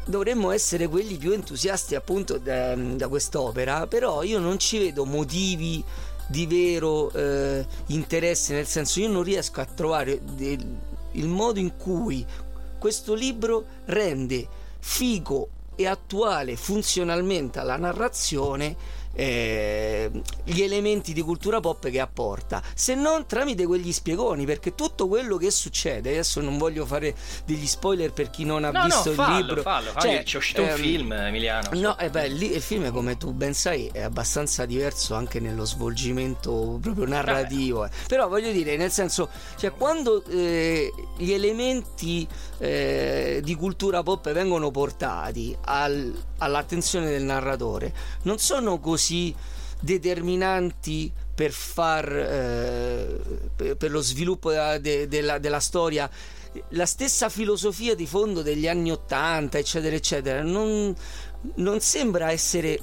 dovremmo 0.06 0.50
essere 0.50 0.86
quelli 0.86 1.16
più 1.16 1.32
entusiasti 1.32 1.94
appunto 1.94 2.36
da, 2.36 2.74
da 2.74 3.08
quest'opera, 3.08 3.86
però 3.86 4.22
io 4.22 4.38
non 4.38 4.58
ci 4.58 4.78
vedo 4.78 5.04
motivi 5.04 5.82
di 6.26 6.46
vero 6.46 7.10
eh, 7.12 7.66
interesse, 7.86 8.54
nel 8.54 8.66
senso 8.66 9.00
io 9.00 9.08
non 9.08 9.22
riesco 9.22 9.60
a 9.60 9.64
trovare 9.64 10.20
del- 10.22 10.92
il 11.12 11.28
modo 11.28 11.58
in 11.58 11.76
cui 11.76 12.24
questo 12.84 13.14
libro 13.14 13.64
rende 13.86 14.46
figo 14.78 15.48
e 15.74 15.86
attuale 15.86 16.54
funzionalmente 16.54 17.58
alla 17.58 17.78
narrazione 17.78 18.76
eh, 19.14 20.10
gli 20.44 20.60
elementi 20.62 21.12
di 21.12 21.22
cultura 21.22 21.60
pop 21.60 21.88
che 21.88 22.00
apporta 22.00 22.62
se 22.74 22.94
non 22.94 23.26
tramite 23.26 23.64
quegli 23.66 23.92
spiegoni 23.92 24.44
perché 24.44 24.74
tutto 24.74 25.06
quello 25.08 25.36
che 25.36 25.50
succede 25.50 26.10
adesso 26.10 26.40
non 26.40 26.58
voglio 26.58 26.84
fare 26.84 27.14
degli 27.46 27.66
spoiler 27.66 28.12
per 28.12 28.30
chi 28.30 28.44
non 28.44 28.64
ha 28.64 28.70
No, 28.70 28.78
no, 28.80 28.84
visto 28.86 29.10
il 29.10 29.14
fallo, 29.14 29.36
libro 29.46 29.62
fallo. 29.62 29.90
fallo. 29.90 30.00
Cioè, 30.00 30.22
C'è 30.24 30.36
uscito 30.36 30.62
un 30.62 30.68
ehm, 30.68 30.76
film, 30.76 31.12
Emiliano. 31.12 31.68
No, 31.74 31.96
eh 31.98 32.10
beh, 32.10 32.28
lì 32.28 32.52
il 32.54 32.60
film, 32.60 32.90
come 32.92 33.16
tu 33.16 33.32
ben 33.32 33.54
sai, 33.54 33.88
è 33.92 34.00
abbastanza 34.02 34.64
diverso 34.66 35.14
anche 35.14 35.38
nello 35.40 35.64
svolgimento 35.64 36.78
proprio 36.80 37.06
narrativo. 37.06 37.84
eh. 37.84 37.90
Però 38.08 38.26
voglio 38.28 38.50
dire, 38.50 38.76
nel 38.76 38.90
senso, 38.90 39.28
cioè, 39.56 39.70
quando 39.72 40.24
eh, 40.26 40.92
gli 41.16 41.30
elementi 41.32 42.26
eh, 42.58 43.40
di 43.44 43.54
cultura 43.54 44.02
pop 44.02 44.32
vengono 44.32 44.70
portati 44.70 45.56
al- 45.66 46.12
all'attenzione 46.38 47.08
del 47.10 47.22
narratore, 47.22 47.92
non 48.22 48.38
sono 48.38 48.80
così 48.80 49.03
determinanti 49.80 51.12
per 51.34 51.50
far 51.50 52.08
eh, 52.16 53.20
per 53.76 53.90
lo 53.90 54.00
sviluppo 54.00 54.50
della, 54.50 54.78
de- 54.78 55.08
della- 55.08 55.38
della 55.38 55.60
storia. 55.60 56.08
La 56.70 56.86
stessa 56.86 57.28
filosofia 57.28 57.94
di 57.96 58.06
fondo 58.06 58.40
degli 58.42 58.68
anni 58.68 58.92
80 58.92 59.58
eccetera 59.58 59.96
eccetera 59.96 60.42
non, 60.42 60.94
non 61.56 61.80
sembra 61.80 62.30
essere 62.30 62.78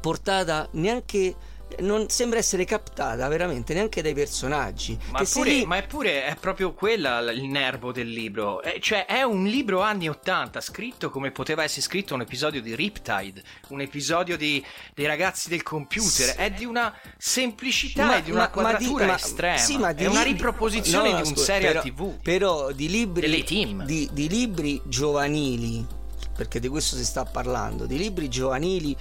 portata 0.00 0.68
neanche 0.72 1.34
non 1.80 2.08
sembra 2.08 2.38
essere 2.38 2.64
captata 2.64 3.26
veramente 3.28 3.74
neanche 3.74 4.02
dai 4.02 4.14
personaggi 4.14 4.98
Ma, 5.10 5.22
pure, 5.30 5.50
lì- 5.50 5.64
ma 5.66 5.76
eppure 5.78 6.24
è 6.26 6.36
proprio 6.36 6.72
quella 6.72 7.18
il 7.30 7.44
nervo 7.44 7.92
del 7.92 8.08
libro. 8.10 8.62
Eh, 8.62 8.78
cioè, 8.80 9.06
è 9.06 9.22
un 9.22 9.44
libro 9.44 9.80
anni 9.80 10.08
80, 10.08 10.60
scritto 10.60 11.10
come 11.10 11.30
poteva 11.30 11.62
essere 11.62 11.80
scritto 11.82 12.14
un 12.14 12.20
episodio 12.22 12.60
di 12.62 12.74
Riptide, 12.74 13.42
un 13.68 13.80
episodio 13.80 14.36
di, 14.36 14.64
dei 14.94 15.06
ragazzi 15.06 15.48
del 15.48 15.62
computer. 15.62 16.34
È 16.36 16.50
di 16.50 16.64
una 16.64 16.94
semplicità 17.18 18.04
Ma- 18.06 18.16
e 18.18 18.22
di 18.22 18.30
una 18.30 18.50
ma- 18.54 18.62
ma 18.62 18.72
di- 18.78 18.84
quadratura 18.86 19.06
ma- 19.06 19.16
estrema. 19.16 19.56
sì, 19.56 19.78
ma 19.78 19.92
di 19.92 20.04
è 20.04 20.06
una 20.06 20.22
riproposizione 20.22 21.10
No, 21.10 21.16
no, 21.16 21.22
di 21.22 21.28
un 21.28 21.34
scusa, 21.34 21.44
serial 21.52 21.72
però- 21.72 21.84
TV. 21.84 22.20
Però 22.22 22.72
di 22.72 22.88
libri. 22.88 23.44
Di, 23.84 24.08
di 24.12 24.28
libri 24.28 24.80
giovanili, 24.84 25.84
perché 26.36 26.60
di 26.60 26.68
questo 26.68 26.96
si 26.96 27.04
sta 27.04 27.24
parlando, 27.24 27.86
di 27.86 27.96
libri 27.98 28.28
giovanili 28.28 28.96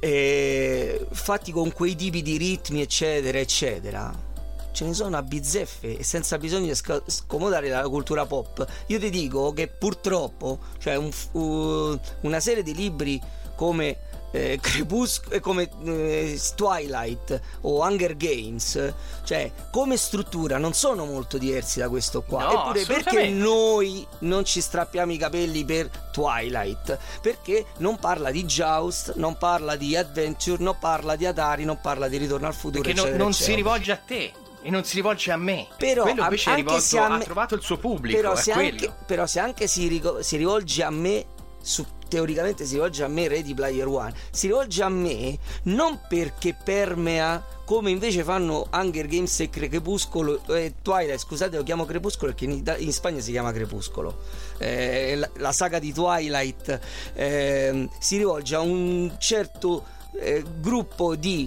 eh, 0.00 1.06
fatti 1.10 1.52
con 1.52 1.72
quei 1.72 1.94
tipi 1.94 2.22
di 2.22 2.36
ritmi, 2.36 2.80
eccetera, 2.80 3.38
eccetera. 3.38 4.26
Ce 4.70 4.84
ne 4.84 4.94
sono 4.94 5.16
a 5.16 5.22
bizzeffe 5.22 5.98
e 5.98 6.04
senza 6.04 6.38
bisogno 6.38 6.66
di 6.66 6.74
sca- 6.74 7.02
scomodare 7.06 7.68
la 7.68 7.88
cultura 7.88 8.26
pop. 8.26 8.64
Io 8.86 8.98
ti 8.98 9.10
dico 9.10 9.52
che 9.52 9.66
purtroppo, 9.66 10.60
cioè 10.78 10.96
un 10.96 11.10
uh, 11.32 11.98
una 12.20 12.38
serie 12.38 12.62
di 12.62 12.74
libri 12.74 13.20
come 13.56 13.98
eh, 14.30 14.58
Crepuscolo, 14.60 15.34
eh, 15.36 15.40
come 15.40 15.68
eh, 15.84 16.40
Twilight 16.54 17.40
o 17.62 17.82
Hunger 17.82 18.16
Games, 18.16 18.92
cioè 19.24 19.50
come 19.70 19.96
struttura 19.96 20.58
non 20.58 20.72
sono 20.74 21.04
molto 21.04 21.38
diversi 21.38 21.78
da 21.78 21.88
questo 21.88 22.22
qua. 22.22 22.44
No, 22.44 22.52
Eppure 22.74 22.84
perché 22.84 23.28
noi 23.28 24.06
non 24.20 24.44
ci 24.44 24.60
strappiamo 24.60 25.12
i 25.12 25.16
capelli 25.16 25.64
per 25.64 25.88
Twilight? 26.12 26.98
Perché 27.22 27.66
non 27.78 27.98
parla 27.98 28.30
di 28.30 28.44
Joust, 28.44 29.14
non 29.16 29.36
parla 29.38 29.76
di 29.76 29.96
Adventure, 29.96 30.62
non 30.62 30.76
parla 30.78 31.16
di 31.16 31.26
Atari, 31.26 31.64
non 31.64 31.80
parla 31.80 32.08
di 32.08 32.16
Ritorno 32.18 32.46
al 32.46 32.54
futuro, 32.54 32.82
Perché 32.82 32.98
eccetera, 32.98 33.16
non 33.22 33.32
si 33.32 33.42
eccetera. 33.42 33.56
rivolge 33.62 33.92
a 33.92 33.96
te. 33.96 34.32
E 34.60 34.70
non 34.70 34.84
si 34.84 34.96
rivolge 34.96 35.30
a 35.30 35.36
me. 35.36 35.68
Però, 35.78 36.02
Quello 36.02 36.22
invece 36.24 36.54
rivolto, 36.56 36.80
se 36.80 36.98
a 36.98 37.04
ha 37.06 37.16
me- 37.16 37.24
trovato 37.24 37.54
il 37.54 37.62
suo 37.62 37.76
pubblico. 37.78 38.16
Però 38.16 38.34
se, 38.34 38.50
anche, 38.52 38.92
però 39.06 39.24
se 39.26 39.38
anche 39.38 39.68
si, 39.68 40.02
si 40.20 40.36
rivolge 40.36 40.82
a 40.82 40.90
me, 40.90 41.24
su- 41.62 41.86
teoricamente 42.08 42.64
si 42.64 42.74
rivolge 42.74 43.04
a 43.04 43.08
me 43.08 43.28
Ready 43.28 43.54
Player 43.54 43.86
One, 43.86 44.12
si 44.30 44.46
rivolge 44.46 44.82
a 44.82 44.88
me 44.88 45.38
non 45.64 46.00
perché 46.08 46.56
permea 46.62 47.44
come 47.64 47.90
invece 47.90 48.24
fanno 48.24 48.66
Hunger 48.72 49.06
Games 49.06 49.40
e 49.40 49.50
Crepuscolo 49.50 50.40
eh, 50.54 50.76
Twilight, 50.80 51.18
scusate 51.18 51.56
lo 51.58 51.62
chiamo 51.62 51.84
Crepuscolo 51.84 52.32
perché 52.32 52.46
in, 52.46 52.62
in 52.78 52.92
Spagna 52.92 53.20
si 53.20 53.30
chiama 53.30 53.52
Crepuscolo. 53.52 54.16
Eh, 54.56 55.16
la, 55.16 55.28
la 55.36 55.52
saga 55.52 55.78
di 55.78 55.92
Twilight 55.92 56.80
ehm, 57.12 57.90
si 57.98 58.16
rivolge 58.16 58.54
a 58.54 58.60
un 58.60 59.14
certo 59.18 59.84
eh, 60.18 60.42
gruppo 60.60 61.14
di 61.14 61.46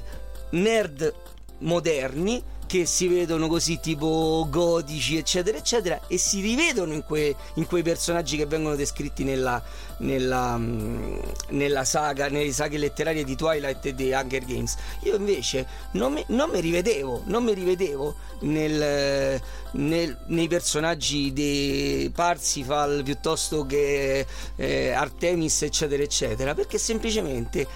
nerd 0.52 1.14
moderni 1.60 2.44
che 2.72 2.86
si 2.86 3.10
vedono 3.10 3.50
così 3.50 3.82
tipo 3.82 4.48
gotici 4.50 5.18
eccetera 5.18 5.58
eccetera 5.58 6.00
e 6.08 6.18
si 6.18 6.40
rivedono 6.40 6.94
in, 6.94 7.04
que- 7.04 7.36
in 7.56 7.66
quei 7.66 7.84
personaggi 7.84 8.38
che 8.38 8.46
vengono 8.46 8.78
descritti 8.78 9.26
nella, 9.26 9.62
nella, 9.98 10.58
mm, 10.58 11.20
nella 11.50 11.84
saga 11.84 12.30
nelle 12.30 12.54
saghe 12.54 12.78
letterarie 12.78 13.26
di 13.26 13.36
Twilight 13.36 13.88
e 13.88 13.94
di 13.94 14.14
Hunger 14.14 14.46
Games. 14.46 14.78
Io 15.02 15.18
invece 15.18 15.68
non 15.92 16.14
mi, 16.14 16.24
non 16.28 16.50
mi 16.50 16.62
rivedevo 16.62 17.24
non 17.26 17.44
mi 17.44 17.54
rivedevo 17.54 18.16
nel, 18.44 19.42
nel- 19.72 20.18
nei 20.28 20.48
personaggi 20.48 21.34
di 21.34 22.10
Parsifal 22.16 23.02
piuttosto 23.04 23.66
che 23.66 24.26
eh, 24.56 24.92
Artemis 24.92 25.64
eccetera 25.64 26.04
eccetera 26.04 26.54
perché 26.54 26.78
semplicemente 26.78 27.68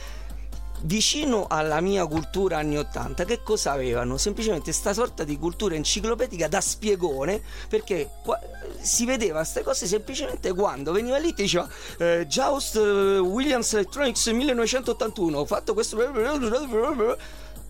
vicino 0.86 1.48
alla 1.50 1.82
mia 1.82 2.06
cultura 2.06 2.58
anni 2.58 2.78
80 2.78 3.26
che 3.26 3.41
cosa 3.43 3.71
avevano? 3.71 4.17
Semplicemente 4.17 4.71
sta 4.71 4.93
sorta 4.93 5.24
di 5.24 5.38
cultura 5.38 5.76
enciclopedica 5.76 6.48
da 6.48 6.62
spiegone 6.62 7.41
perché 7.67 8.10
qua- 8.24 8.39
si 8.80 9.06
vedeva 9.06 9.39
queste 9.39 9.63
cose 9.63 9.88
semplicemente 9.88 10.54
quando 10.54 10.91
veniva 10.91 11.17
lì 11.17 11.30
e 11.30 11.34
diceva 11.34 11.67
eh, 11.98 12.26
Joust 12.28 12.76
eh, 12.76 13.17
Williams 13.19 13.74
Electronics 13.74 14.28
1981 14.28 15.38
ho 15.38 15.45
fatto 15.45 15.74
questo 15.74 15.98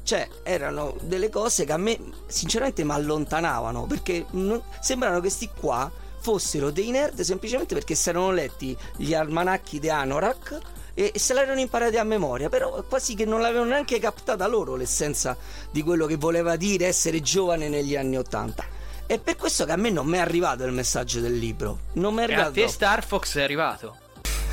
cioè 0.03 0.27
erano 0.43 0.95
delle 1.01 1.29
cose 1.29 1.65
che 1.65 1.71
a 1.71 1.77
me 1.77 1.97
sinceramente 2.27 2.83
mi 2.83 2.91
allontanavano 2.91 3.85
perché 3.85 4.25
non- 4.31 4.61
sembrano 4.81 5.19
che 5.21 5.29
sti 5.29 5.49
qua 5.57 5.89
fossero 6.19 6.69
dei 6.69 6.89
nerd 6.89 7.21
semplicemente 7.21 7.75
perché 7.75 7.95
si 7.95 8.09
erano 8.09 8.31
letti 8.31 8.75
gli 8.97 9.13
almanacchi 9.13 9.79
di 9.79 9.89
Anorak 9.89 10.59
e 10.95 11.11
se 11.15 11.33
l'erano 11.35 11.59
imparati 11.59 11.97
a 11.97 12.03
memoria, 12.03 12.49
però 12.49 12.83
quasi 12.87 13.13
che 13.13 13.25
non 13.25 13.41
l'avevano 13.41 13.69
neanche 13.69 13.99
captata 13.99 14.47
loro 14.47 14.75
l'essenza 14.75 15.37
di 15.69 15.83
quello 15.83 16.07
che 16.07 16.15
voleva 16.15 16.55
dire 16.55 16.87
essere 16.87 17.21
giovane 17.21 17.69
negli 17.69 17.95
anni 17.95 18.17
Ottanta. 18.17 18.63
È 19.05 19.19
per 19.19 19.35
questo 19.35 19.65
che 19.65 19.71
a 19.73 19.75
me 19.75 19.91
non 19.91 20.07
mi 20.07 20.17
è 20.17 20.19
arrivato 20.21 20.63
il 20.63 20.71
messaggio 20.71 21.19
del 21.19 21.37
libro. 21.37 21.77
Non 21.93 22.13
mi 22.15 22.21
è 22.21 22.23
E 22.23 22.23
a 22.23 22.27
arrivato. 22.37 22.51
te 22.53 22.67
Star 22.67 23.05
Fox 23.05 23.37
è 23.37 23.43
arrivato. 23.43 23.97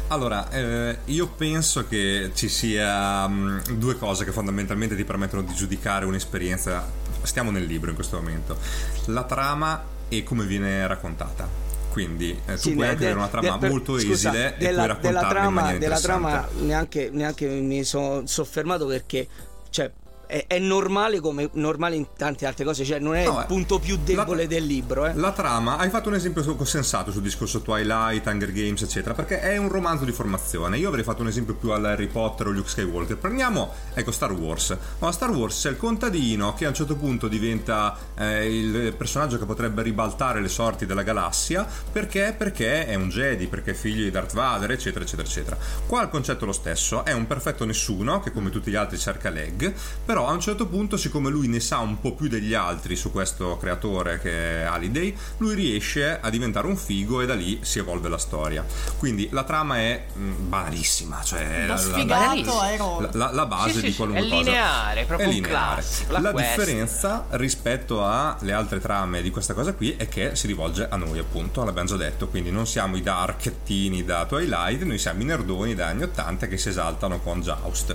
Allora, 0.09 0.51
eh, 0.51 0.99
io 1.07 1.29
penso 1.29 1.87
che 1.89 2.33
ci 2.35 2.51
sia 2.51 3.27
mh, 3.27 3.77
due 3.79 3.97
cose 3.97 4.27
che 4.27 4.33
fondamentalmente 4.33 4.95
ti 4.95 5.05
permettono 5.05 5.41
di 5.41 5.55
giudicare 5.55 6.05
un'esperienza. 6.05 6.87
Stiamo 7.23 7.51
nel 7.51 7.65
libro 7.65 7.89
in 7.89 7.95
questo 7.95 8.17
momento. 8.17 8.59
La 9.07 9.23
trama 9.25 9.83
e 10.09 10.23
come 10.23 10.45
viene 10.45 10.87
raccontata. 10.87 11.62
Quindi 11.93 12.31
eh, 12.47 12.55
tu 12.55 12.59
Sì, 12.59 12.73
puoi 12.73 12.87
anche 12.89 13.05
avere 13.05 13.19
una 13.19 13.25
de- 13.27 13.31
trama 13.31 13.59
per- 13.59 13.69
molto 13.71 13.99
scusa, 13.99 14.29
esile 14.31 14.57
e 14.57 14.57
puoi 14.57 14.59
della, 14.65 14.95
della 14.95 15.27
trama, 15.27 15.73
della 15.77 16.01
trama 16.01 16.49
neanche, 16.61 17.11
neanche 17.13 17.47
mi 17.47 17.85
sono 17.85 18.27
soffermato 18.27 18.87
perché 18.87 19.29
cioè, 19.69 19.91
è, 20.33 20.47
è 20.47 20.59
normale 20.59 21.21
come 21.21 21.51
normale 21.53 21.97
in 21.97 22.07
tante 22.17 22.47
altre 22.47 22.65
cose, 22.65 22.85
cioè 22.85 22.99
non 22.99 23.15
è 23.17 23.25
No, 23.25 23.33
il 23.33 23.43
eh, 23.43 23.47
punto 23.47 23.79
più 23.79 23.99
debole 24.03 24.47
del 24.47 24.65
libro. 24.65 25.05
Eh. 25.05 25.15
La 25.15 25.33
trama, 25.33 25.77
hai 25.77 25.91
fatto 25.91 26.09
un 26.09 26.15
esempio 26.15 26.43
sensato 26.65 27.11
sul 27.11 27.21
discorso 27.21 27.61
Twilight, 27.61 28.27
Hunger 28.27 28.51
Games, 28.51 28.81
eccetera, 28.81 29.15
perché 29.15 29.41
è 29.41 29.59
un 29.59 29.69
romanzo 29.69 30.07
di 30.07 30.13
formazione. 30.13 30.79
Io 30.79 30.89
avrei 30.89 31.05
fatto 31.05 31.21
un 31.21 31.29
esempio 31.29 31.55
più 31.55 31.71
alla 31.71 31.91
Harry 31.91 32.07
Potter 32.07 32.47
o 32.47 32.51
Luke 32.51 32.71
Skywalker. 32.71 33.19
Prendiamo, 33.19 33.73
ecco, 33.93 34.11
Star 34.11 34.33
Wars. 34.33 34.75
Ma 35.01 35.09
a 35.09 35.13
Star 35.13 35.31
Wars 35.31 35.61
c'è 35.61 35.69
il 35.69 35.77
contadino 35.77 36.55
che 36.55 36.65
a 36.65 36.69
un 36.69 36.75
certo 36.75 36.97
punto 36.97 37.29
diventa 37.29 37.95
eh, 38.17 38.59
il 38.59 38.95
personaggio 38.97 39.39
che 39.39 39.45
potrebbe 39.45 39.83
ribaltare 39.83 40.41
le 40.41 40.49
sorti 40.49 40.87
della 40.87 41.03
galassia. 41.03 41.67
Perché? 41.93 42.35
Perché 42.37 42.87
è 42.87 42.95
un 42.95 43.11
Jedi, 43.11 43.49
perché 43.49 43.73
è 43.73 43.75
figlio 43.75 44.05
di 44.05 44.11
Darth 44.11 44.33
Vader, 44.33 44.71
eccetera, 44.71 45.05
eccetera, 45.05 45.29
eccetera. 45.29 45.59
Qua 45.87 46.03
il 46.03 46.09
concetto 46.09 46.45
è 46.45 46.47
lo 46.47 46.53
stesso, 46.53 47.05
è 47.05 47.13
un 47.13 47.27
perfetto 47.27 47.67
nessuno 47.67 48.21
che 48.21 48.33
come 48.33 48.49
tutti 48.49 48.71
gli 48.71 48.77
altri 48.77 48.97
cerca 48.97 49.29
Leg, 49.29 49.75
però 50.05 50.22
a 50.27 50.33
un 50.33 50.41
certo 50.41 50.67
punto, 50.67 50.97
siccome 50.97 51.31
lui 51.31 51.49
ne 51.49 51.61
sa 51.61 51.79
un 51.79 52.01
po' 52.01 52.15
più 52.15 52.29
degli 52.29 52.55
altri 52.55 52.97
su 52.97 53.11
questo 53.13 53.57
creatore 53.59 54.19
che 54.21 54.61
è 54.61 54.63
Halliday, 54.65 55.17
lui 55.39 55.55
riesce 55.55 56.19
a 56.21 56.31
diventare 56.31 56.67
un 56.67 56.77
figo 56.77 57.21
e 57.21 57.27
da 57.27 57.35
lì 57.35 57.59
si 57.63 57.79
evolve 57.79 58.09
la 58.09 58.19
storia. 58.19 58.65
Quindi 58.99 59.29
la 59.31 59.45
trama 59.45 59.77
è 59.79 60.05
mm, 60.17 60.49
banalissima, 60.49 61.23
cioè 61.23 61.67
la- 61.67 61.77
sfigato 61.77 62.45
la, 62.45 62.61
aerobico. 62.63 63.09
la- 63.19 63.31
la 63.33 63.47
base 63.47 63.71
Sì, 63.73 63.79
sì, 63.79 63.85
di 63.87 63.91
sì, 63.91 63.97
qualunque 63.97 64.25
è 64.27 64.29
cosa. 64.29 64.43
lineare, 64.43 65.05
proprio 65.05 65.29
È 65.29 65.33
lineare. 65.33 65.55
classico, 65.83 66.13
la 66.13 66.21
La 66.21 66.33
differenza 66.33 67.27
rispetto 67.31 68.05
alle 68.07 68.53
altre 68.53 68.81
trame 68.81 69.23
di 69.23 69.31
questa 69.31 69.55
cosa 69.55 69.73
qui 69.75 69.95
è 69.97 70.09
che 70.09 70.35
si 70.37 70.47
rivolge 70.47 70.87
a 70.89 70.97
noi, 70.97 71.19
appunto, 71.19 71.65
l'abbiamo 71.65 71.89
già 71.89 71.97
detto, 71.97 72.29
quindi 72.29 72.51
non 72.51 72.67
siamo 72.67 72.97
i 72.97 73.03
darkettini 73.03 74.05
da 74.05 74.25
Twilight, 74.27 74.83
noi 74.83 74.99
siamo 74.99 75.23
i 75.23 75.25
nerdoni 75.25 75.75
da 75.75 75.87
anni 75.89 76.03
80 76.03 76.47
che 76.49 76.57
si 76.59 76.69
esaltano 76.69 77.19
con 77.21 77.41
Joust. 77.41 77.95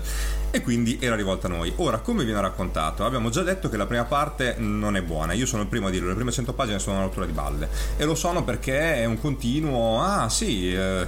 E 0.51 0.61
quindi 0.61 0.97
era 1.01 1.15
rivolta 1.15 1.47
a 1.47 1.49
noi. 1.49 1.71
Ora, 1.77 1.99
come 1.99 2.16
viene 2.23 2.41
raccontato? 2.41 3.05
Abbiamo 3.05 3.29
già 3.29 3.43
detto 3.43 3.69
che 3.69 3.77
la 3.77 3.85
prima 3.85 4.05
parte 4.05 4.55
non 4.57 4.95
è 4.95 5.01
buona, 5.01 5.33
io 5.33 5.45
sono 5.45 5.63
il 5.63 5.67
primo 5.67 5.87
a 5.87 5.89
dirlo, 5.89 6.09
le 6.09 6.15
prime 6.15 6.31
100 6.31 6.53
pagine 6.53 6.79
sono 6.79 6.97
una 6.97 7.05
rottura 7.05 7.25
di 7.25 7.31
balle. 7.31 7.69
E 7.97 8.05
lo 8.05 8.15
sono 8.15 8.43
perché 8.43 8.95
è 8.95 9.05
un 9.05 9.19
continuo, 9.19 10.01
ah 10.01 10.29
sì, 10.29 10.73
eh, 10.73 11.07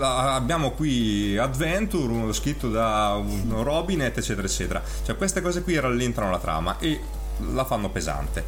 abbiamo 0.00 0.72
qui 0.72 1.36
Adventure, 1.36 2.32
scritto 2.32 2.68
da 2.68 3.20
Robinet, 3.48 4.16
eccetera, 4.16 4.46
eccetera. 4.46 4.82
Cioè 5.04 5.16
queste 5.16 5.40
cose 5.40 5.62
qui 5.62 5.78
rallentano 5.78 6.30
la 6.30 6.38
trama 6.38 6.78
e 6.78 7.00
la 7.52 7.64
fanno 7.64 7.90
pesante. 7.90 8.44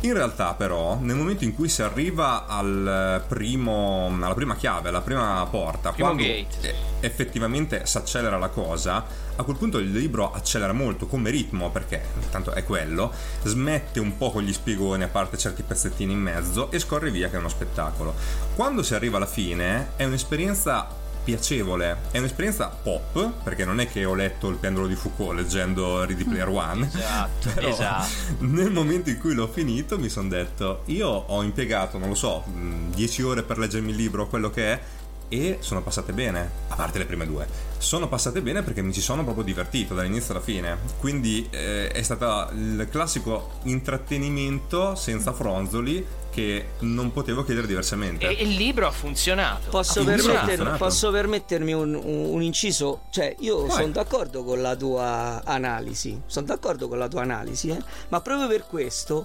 In 0.00 0.12
realtà, 0.12 0.54
però, 0.54 0.98
nel 1.00 1.16
momento 1.16 1.44
in 1.44 1.54
cui 1.54 1.68
si 1.68 1.82
arriva 1.82 2.46
al 2.46 3.24
primo, 3.26 4.14
alla 4.20 4.34
prima 4.34 4.54
chiave, 4.54 4.90
alla 4.90 5.00
prima 5.00 5.46
porta, 5.50 5.90
Primo 5.92 6.10
quando 6.10 6.22
gate, 6.22 6.74
effettivamente 7.00 7.86
si 7.86 7.96
accelera 7.96 8.38
la 8.38 8.48
cosa, 8.48 9.04
a 9.36 9.42
quel 9.44 9.56
punto 9.56 9.78
il 9.78 9.90
libro 9.92 10.32
accelera 10.32 10.72
molto 10.72 11.06
come 11.06 11.30
ritmo, 11.30 11.70
perché 11.70 12.02
tanto 12.30 12.52
è 12.52 12.64
quello, 12.64 13.12
smette 13.42 14.00
un 14.00 14.16
po' 14.16 14.30
con 14.30 14.42
gli 14.42 14.52
spiegoni, 14.52 15.02
a 15.02 15.08
parte 15.08 15.36
certi 15.36 15.62
pezzettini 15.62 16.12
in 16.12 16.20
mezzo, 16.20 16.70
e 16.70 16.78
scorre 16.78 17.10
via 17.10 17.28
che 17.28 17.36
è 17.36 17.38
uno 17.38 17.48
spettacolo. 17.48 18.14
Quando 18.54 18.82
si 18.82 18.94
arriva 18.94 19.18
alla 19.18 19.26
fine, 19.26 19.90
è 19.96 20.04
un'esperienza 20.04 21.04
piacevole, 21.26 21.96
è 22.12 22.18
un'esperienza 22.18 22.68
pop, 22.68 23.42
perché 23.42 23.64
non 23.64 23.80
è 23.80 23.88
che 23.88 24.04
ho 24.04 24.14
letto 24.14 24.48
il 24.48 24.56
pendolo 24.56 24.86
di 24.86 24.94
Foucault 24.94 25.36
leggendo 25.36 26.04
Ready 26.04 26.24
Player 26.24 26.48
One. 26.48 26.88
Esatto, 26.96 27.50
Però 27.54 27.68
esatto. 27.68 28.06
nel 28.38 28.70
momento 28.70 29.10
in 29.10 29.18
cui 29.18 29.34
l'ho 29.34 29.48
finito 29.48 29.98
mi 29.98 30.08
sono 30.08 30.28
detto, 30.28 30.82
io 30.86 31.08
ho 31.08 31.42
impiegato, 31.42 31.98
non 31.98 32.10
lo 32.10 32.14
so, 32.14 32.44
mh, 32.46 32.94
10 32.94 33.22
ore 33.22 33.42
per 33.42 33.58
leggermi 33.58 33.90
il 33.90 33.96
libro, 33.96 34.28
quello 34.28 34.50
che 34.50 34.72
è, 34.72 34.80
e 35.28 35.58
sono 35.60 35.82
passate 35.82 36.12
bene, 36.12 36.50
a 36.68 36.74
parte 36.74 36.98
le 36.98 37.06
prime 37.06 37.26
due. 37.26 37.46
Sono 37.78 38.08
passate 38.08 38.40
bene 38.42 38.62
perché 38.62 38.82
mi 38.82 38.92
ci 38.92 39.00
sono 39.00 39.22
proprio 39.24 39.44
divertito 39.44 39.94
dall'inizio 39.94 40.34
alla 40.34 40.42
fine. 40.42 40.78
Quindi 40.98 41.46
eh, 41.50 41.88
è 41.88 42.02
stato 42.02 42.52
il 42.54 42.88
classico 42.90 43.58
intrattenimento 43.64 44.94
senza 44.94 45.32
fronzoli 45.32 46.04
che 46.30 46.68
non 46.80 47.12
potevo 47.12 47.44
chiedere 47.44 47.66
diversamente. 47.66 48.28
E 48.28 48.42
il 48.42 48.54
libro 48.56 48.86
ha 48.86 48.90
funzionato. 48.90 49.70
Posso, 49.70 50.00
Ha 50.00 50.04
funzionato. 50.04 50.46
permettermi, 50.46 50.78
posso 50.78 51.10
permettermi 51.10 51.72
un, 51.72 51.94
un- 51.94 52.42
inciso? 52.42 53.02
Cioè, 53.10 53.34
io 53.38 53.70
sono 53.70 53.88
d'accordo 53.88 54.44
con 54.44 54.60
la 54.60 54.76
tua 54.76 55.40
analisi, 55.44 56.20
sono 56.26 56.44
d'accordo 56.46 56.88
con 56.88 56.98
la 56.98 57.08
tua 57.08 57.22
analisi, 57.22 57.70
eh? 57.70 57.78
ma 58.08 58.20
proprio 58.20 58.48
per 58.48 58.66
questo 58.66 59.24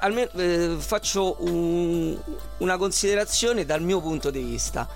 almeno, 0.00 0.30
eh, 0.36 0.76
faccio 0.78 1.36
un- 1.40 2.16
una 2.58 2.76
considerazione 2.76 3.64
dal 3.64 3.82
mio 3.82 4.00
punto 4.00 4.30
di 4.30 4.42
vista. 4.42 4.88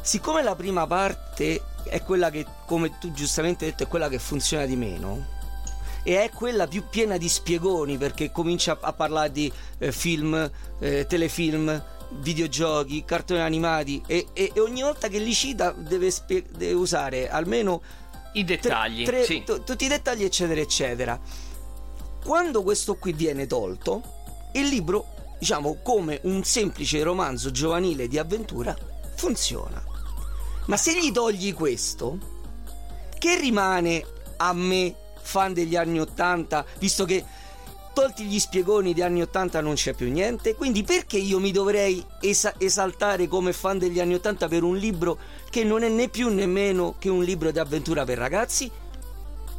Siccome 0.00 0.42
la 0.42 0.54
prima 0.54 0.86
parte 0.86 1.62
è 1.84 2.02
quella 2.02 2.30
che, 2.30 2.46
come 2.66 2.98
tu 2.98 3.12
giustamente 3.12 3.64
hai 3.64 3.70
detto, 3.70 3.84
è 3.84 3.88
quella 3.88 4.08
che 4.08 4.18
funziona 4.18 4.64
di 4.66 4.76
meno, 4.76 5.38
e 6.02 6.22
è 6.22 6.30
quella 6.30 6.66
più 6.66 6.84
piena 6.88 7.18
di 7.18 7.28
spiegoni 7.28 7.98
perché 7.98 8.32
comincia 8.32 8.78
a 8.80 8.92
parlare 8.94 9.30
di 9.30 9.52
eh, 9.78 9.92
film, 9.92 10.50
eh, 10.78 11.06
telefilm, 11.06 11.84
videogiochi, 12.12 13.04
cartoni 13.04 13.40
animati 13.40 14.02
e, 14.06 14.26
e- 14.32 14.50
e 14.54 14.60
ogni 14.60 14.82
volta 14.82 15.08
che 15.08 15.18
li 15.18 15.32
cita 15.34 15.70
deve, 15.72 16.10
spie- 16.10 16.44
deve 16.50 16.72
usare 16.72 17.28
almeno 17.28 17.82
I 18.32 18.44
tre- 18.44 18.56
dettagli. 18.60 19.04
tre- 19.04 19.24
sì. 19.24 19.42
tu- 19.44 19.62
tutti 19.62 19.84
i 19.84 19.88
dettagli 19.88 20.24
eccetera 20.24 20.60
eccetera. 20.60 21.20
Quando 22.24 22.62
questo 22.62 22.96
qui 22.96 23.12
viene 23.12 23.46
tolto, 23.46 24.02
il 24.52 24.66
libro, 24.66 25.34
diciamo 25.38 25.78
come 25.82 26.20
un 26.24 26.42
semplice 26.44 27.02
romanzo 27.02 27.50
giovanile 27.50 28.08
di 28.08 28.18
avventura, 28.18 28.76
funziona. 29.16 29.82
Ma 30.66 30.76
se 30.76 30.98
gli 30.98 31.10
togli 31.12 31.52
questo, 31.52 32.18
che 33.18 33.38
rimane 33.38 34.04
a 34.36 34.52
me, 34.52 34.94
fan 35.20 35.52
degli 35.52 35.76
anni 35.76 36.00
80, 36.00 36.64
visto 36.78 37.04
che 37.04 37.24
tolti 37.92 38.24
gli 38.24 38.38
spiegoni 38.38 38.92
degli 38.92 39.02
anni 39.02 39.22
80 39.22 39.60
non 39.60 39.74
c'è 39.74 39.94
più 39.94 40.10
niente, 40.10 40.54
quindi 40.54 40.82
perché 40.82 41.18
io 41.18 41.38
mi 41.38 41.52
dovrei 41.52 42.04
esa- 42.20 42.54
esaltare 42.56 43.28
come 43.28 43.52
fan 43.52 43.78
degli 43.78 44.00
anni 44.00 44.14
80 44.14 44.48
per 44.48 44.62
un 44.62 44.76
libro 44.76 45.18
che 45.50 45.64
non 45.64 45.82
è 45.82 45.88
né 45.88 46.08
più 46.08 46.28
né 46.28 46.46
meno 46.46 46.94
che 46.98 47.08
un 47.08 47.22
libro 47.22 47.50
di 47.50 47.58
avventura 47.58 48.04
per 48.04 48.18
ragazzi? 48.18 48.70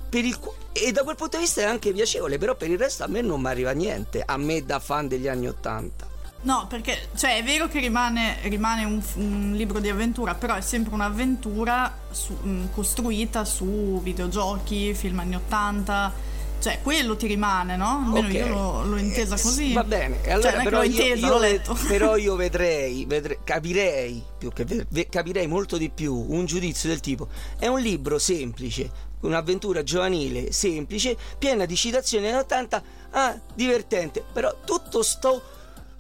Per 0.10 0.26
il 0.26 0.40
qu- 0.40 0.54
e 0.74 0.92
da 0.92 1.04
quel 1.04 1.16
punto 1.16 1.38
di 1.38 1.44
vista 1.44 1.62
è 1.62 1.66
anche 1.66 1.92
piacevole, 1.92 2.38
però 2.38 2.56
per 2.56 2.70
il 2.70 2.78
resto 2.78 3.04
a 3.04 3.08
me 3.08 3.22
non 3.22 3.42
mi 3.42 3.48
arriva 3.48 3.72
niente, 3.72 4.24
a 4.26 4.38
me 4.38 4.66
da 4.66 4.80
fan 4.80 5.08
degli 5.08 5.28
anni 5.28 5.48
80. 5.48 6.10
No, 6.44 6.66
perché 6.68 7.10
cioè, 7.16 7.38
è 7.38 7.44
vero 7.44 7.68
che 7.68 7.80
rimane, 7.80 8.38
rimane 8.44 8.84
un, 8.84 9.00
un 9.16 9.54
libro 9.56 9.80
di 9.80 9.90
avventura, 9.90 10.34
però 10.34 10.56
è 10.56 10.62
sempre 10.62 10.94
un'avventura 10.94 11.96
su- 12.10 12.34
mh, 12.34 12.72
costruita 12.72 13.46
su 13.46 14.00
videogiochi, 14.02 14.94
film 14.96 15.20
anni 15.20 15.36
80. 15.36 16.30
Cioè, 16.62 16.80
quello 16.84 17.16
ti 17.16 17.26
rimane, 17.26 17.76
no? 17.76 18.04
Almeno 18.14 18.28
Ok. 18.28 18.34
io 18.34 18.48
l'ho, 18.48 18.84
l'ho 18.86 18.98
intesa 18.98 19.36
Eh, 19.36 19.42
così. 19.42 19.74
Va 19.74 19.84
bene, 19.84 20.22
e 20.24 20.32
allora 20.32 20.52
cioè, 20.52 20.64
però, 20.64 20.78
l'ho 20.78 20.84
io, 20.84 20.90
intesa, 20.92 21.26
io 21.26 21.34
l'ho 21.34 21.40
ve- 21.40 21.50
letto. 21.50 21.78
però 21.88 22.16
io 22.18 22.36
vedrei, 22.38 23.06
vedrei- 23.06 23.40
capirei, 23.44 24.24
più 24.38 24.52
che 24.54 24.66
ve- 24.66 25.08
capirei 25.10 25.48
molto 25.48 25.78
di 25.78 25.90
più 25.90 26.14
un 26.16 26.46
giudizio 26.46 26.88
del 26.88 27.00
tipo 27.00 27.28
è 27.58 27.66
un 27.66 27.80
libro 27.80 28.20
semplice, 28.20 28.92
un'avventura 29.22 29.82
giovanile 29.82 30.52
semplice, 30.52 31.18
piena 31.40 31.66
di 31.66 31.76
citazioni 31.76 32.28
anni 32.28 32.38
80, 32.38 32.84
ah, 33.12 33.40
divertente, 33.56 34.24
però 34.32 34.56
tutto 34.64 35.02
sto 35.02 35.42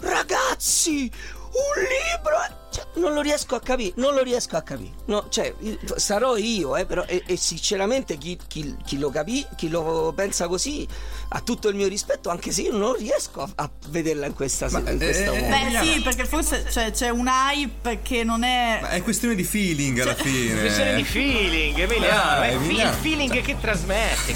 ragazzi, 0.02 1.10
un 1.54 1.82
libro 1.84 2.60
cioè, 2.72 2.86
non 2.96 3.14
lo 3.14 3.20
riesco 3.20 3.56
a 3.56 3.60
capire, 3.60 3.92
non 3.96 4.14
lo 4.14 4.24
riesco 4.24 4.56
a 4.56 4.62
capire. 4.62 4.92
No, 5.08 5.26
cioè, 5.28 5.54
il- 5.60 5.78
sarò 5.98 6.38
io, 6.38 6.78
eh, 6.78 6.86
però, 6.86 7.04
e, 7.06 7.22
e 7.26 7.36
sinceramente 7.36 8.18
chi, 8.18 8.40
chi- 8.48 8.78
chi 8.86 8.98
lo 8.98 9.10
capì, 9.10 9.46
chi 9.58 9.68
lo 9.68 10.14
pensa 10.16 10.48
così, 10.48 10.88
ha 11.30 11.42
tutto 11.42 11.68
il 11.68 11.76
mio 11.76 11.90
rispetto, 11.90 12.30
anche 12.30 12.52
se 12.54 12.62
io 12.62 12.72
non 12.78 12.96
riesco 12.96 13.42
a, 13.42 13.50
a 13.56 13.70
vederla 13.90 14.26
in 14.26 14.34
questa, 14.34 14.68
in 14.68 14.98
questa 14.98 15.34
eh, 15.34 15.42
modo. 15.42 15.80
Beh, 15.80 15.86
sì, 15.86 16.00
perché 16.02 16.24
forse 16.26 16.66
cioè, 16.72 16.92
c'è 16.92 17.10
un 17.10 17.28
hype 17.28 18.02
che 18.04 18.24
non 18.24 18.44
è. 18.44 18.80
Ma 18.82 18.90
è 18.92 19.04
questione 19.04 19.36
di 19.36 19.44
feeling 19.44 20.00
alla 20.00 20.16
fine. 20.16 20.58
Questione 20.62 20.96
di 20.96 21.04
feeling, 21.04 21.78
Emiliano. 21.78 22.22
Ah, 22.22 22.44
è 22.46 22.52
il 22.54 22.58
fi- 22.60 22.64
il 22.64 22.70
Emiliano. 22.70 22.98
feeling 23.02 23.42
che 23.42 23.58
trasmette. 23.60 24.36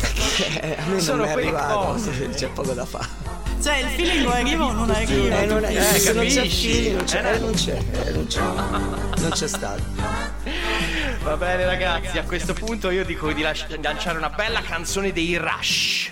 Eh, 0.65 0.75
a 0.77 0.85
me 0.87 0.99
Sono 0.99 1.23
non 1.23 1.27
mi 1.27 1.31
è 1.31 1.37
arrivato, 1.37 1.79
cose. 1.85 2.29
c'è 2.35 2.47
poco 2.49 2.73
da 2.73 2.85
fare. 2.85 3.24
Cioè, 3.65 3.77
il 3.77 3.87
feeling 3.87 4.27
o 4.27 4.29
arriva 4.29 4.65
o 4.65 4.73
non 4.73 4.91
arriva. 4.91 5.41
Eh, 5.41 5.45
non 5.47 5.65
è, 5.65 5.75
Eh, 5.75 5.81
se 5.97 6.13
non 6.13 6.23
c'è 6.27 6.47
feeling, 6.47 6.97
non 6.97 7.05
c'è, 7.05 7.23
Eh, 7.25 7.33
eh, 7.35 7.39
non 7.39 7.53
c'è, 7.55 7.77
eh, 8.05 8.11
non 8.11 8.27
c'è, 8.27 8.39
non 8.41 9.29
c'è 9.31 9.47
stato. 9.47 9.81
Va 11.23 11.35
bene, 11.35 11.65
ragazzi. 11.65 12.19
A 12.19 12.23
questo 12.25 12.53
punto 12.53 12.91
io 12.91 13.03
dico 13.03 13.31
di 13.33 13.41
lasci- 13.41 13.65
lanciare 13.81 14.19
una 14.19 14.29
bella 14.29 14.61
canzone 14.61 15.11
dei 15.11 15.35
Rush. 15.37 16.11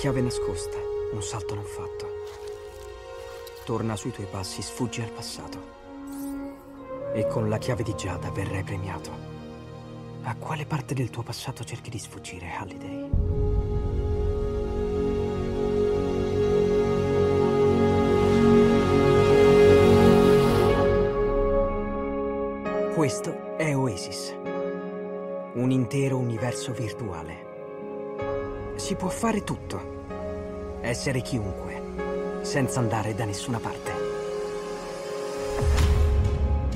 Chiave 0.00 0.22
nascosta, 0.22 0.78
un 1.12 1.22
salto 1.22 1.54
non 1.54 1.64
fatto. 1.64 2.06
Torna 3.66 3.96
sui 3.96 4.10
tuoi 4.10 4.26
passi, 4.30 4.62
sfuggi 4.62 5.02
al 5.02 5.10
passato. 5.10 5.58
E 7.12 7.26
con 7.26 7.50
la 7.50 7.58
chiave 7.58 7.82
di 7.82 7.94
Giada 7.94 8.30
verrai 8.30 8.64
premiato. 8.64 9.10
A 10.22 10.34
quale 10.36 10.64
parte 10.64 10.94
del 10.94 11.10
tuo 11.10 11.22
passato 11.22 11.64
cerchi 11.64 11.90
di 11.90 11.98
sfuggire, 11.98 12.48
Halliday? 12.48 13.10
Questo 22.94 23.58
è 23.58 23.76
Oasis. 23.76 24.34
Un 25.56 25.70
intero 25.70 26.16
universo 26.16 26.72
virtuale. 26.72 27.49
Si 28.80 28.96
può 28.96 29.10
fare 29.10 29.44
tutto. 29.44 30.78
Essere 30.80 31.20
chiunque, 31.20 32.40
senza 32.42 32.80
andare 32.80 33.14
da 33.14 33.24
nessuna 33.24 33.58
parte. 33.60 33.92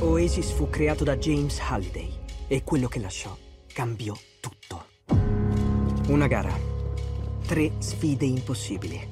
Oasis 0.01 0.53
fu 0.53 0.69
creato 0.69 1.03
da 1.03 1.17
James 1.17 1.59
Halliday 1.59 2.12
e 2.47 2.62
quello 2.62 2.88
che 2.88 3.01
lasciò 3.01 3.35
cambiò 3.73 4.14
tutto. 4.38 4.85
Una 6.09 6.29
gara. 6.29 6.55
Tre 7.47 7.73
sfide 7.79 8.27
impossibili. 8.27 9.09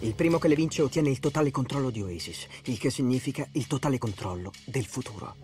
Il 0.00 0.14
primo 0.14 0.38
che 0.38 0.48
le 0.48 0.54
vince 0.54 0.82
ottiene 0.82 1.08
il 1.08 1.18
totale 1.18 1.50
controllo 1.50 1.90
di 1.90 2.02
Oasis, 2.02 2.46
il 2.66 2.78
che 2.78 2.90
significa 2.90 3.48
il 3.52 3.66
totale 3.66 3.98
controllo 3.98 4.52
del 4.66 4.84
futuro. 4.84 5.34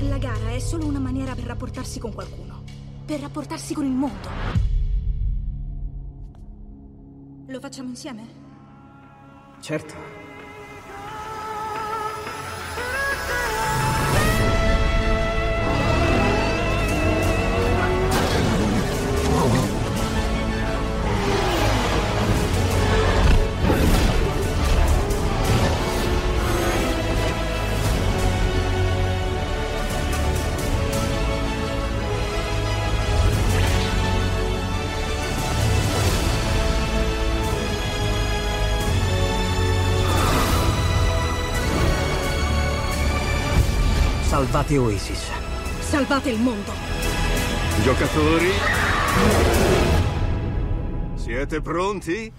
La 0.00 0.18
gara 0.18 0.50
è 0.50 0.58
solo 0.60 0.84
una 0.86 1.00
maniera 1.00 1.34
per 1.34 1.44
rapportarsi 1.44 1.98
con 1.98 2.12
qualcuno. 2.12 2.51
Per 3.04 3.20
rapportarsi 3.20 3.74
con 3.74 3.84
il 3.84 3.92
mondo. 3.92 4.28
Lo 7.46 7.60
facciamo 7.60 7.88
insieme? 7.88 8.22
Certo. 9.60 9.94
Salvate 44.52 44.76
Oasis. 44.76 45.30
Salvate 45.80 46.28
il 46.28 46.38
mondo. 46.38 46.72
Giocatori? 47.82 48.50
Siete 51.14 51.62
pronti? 51.62 52.30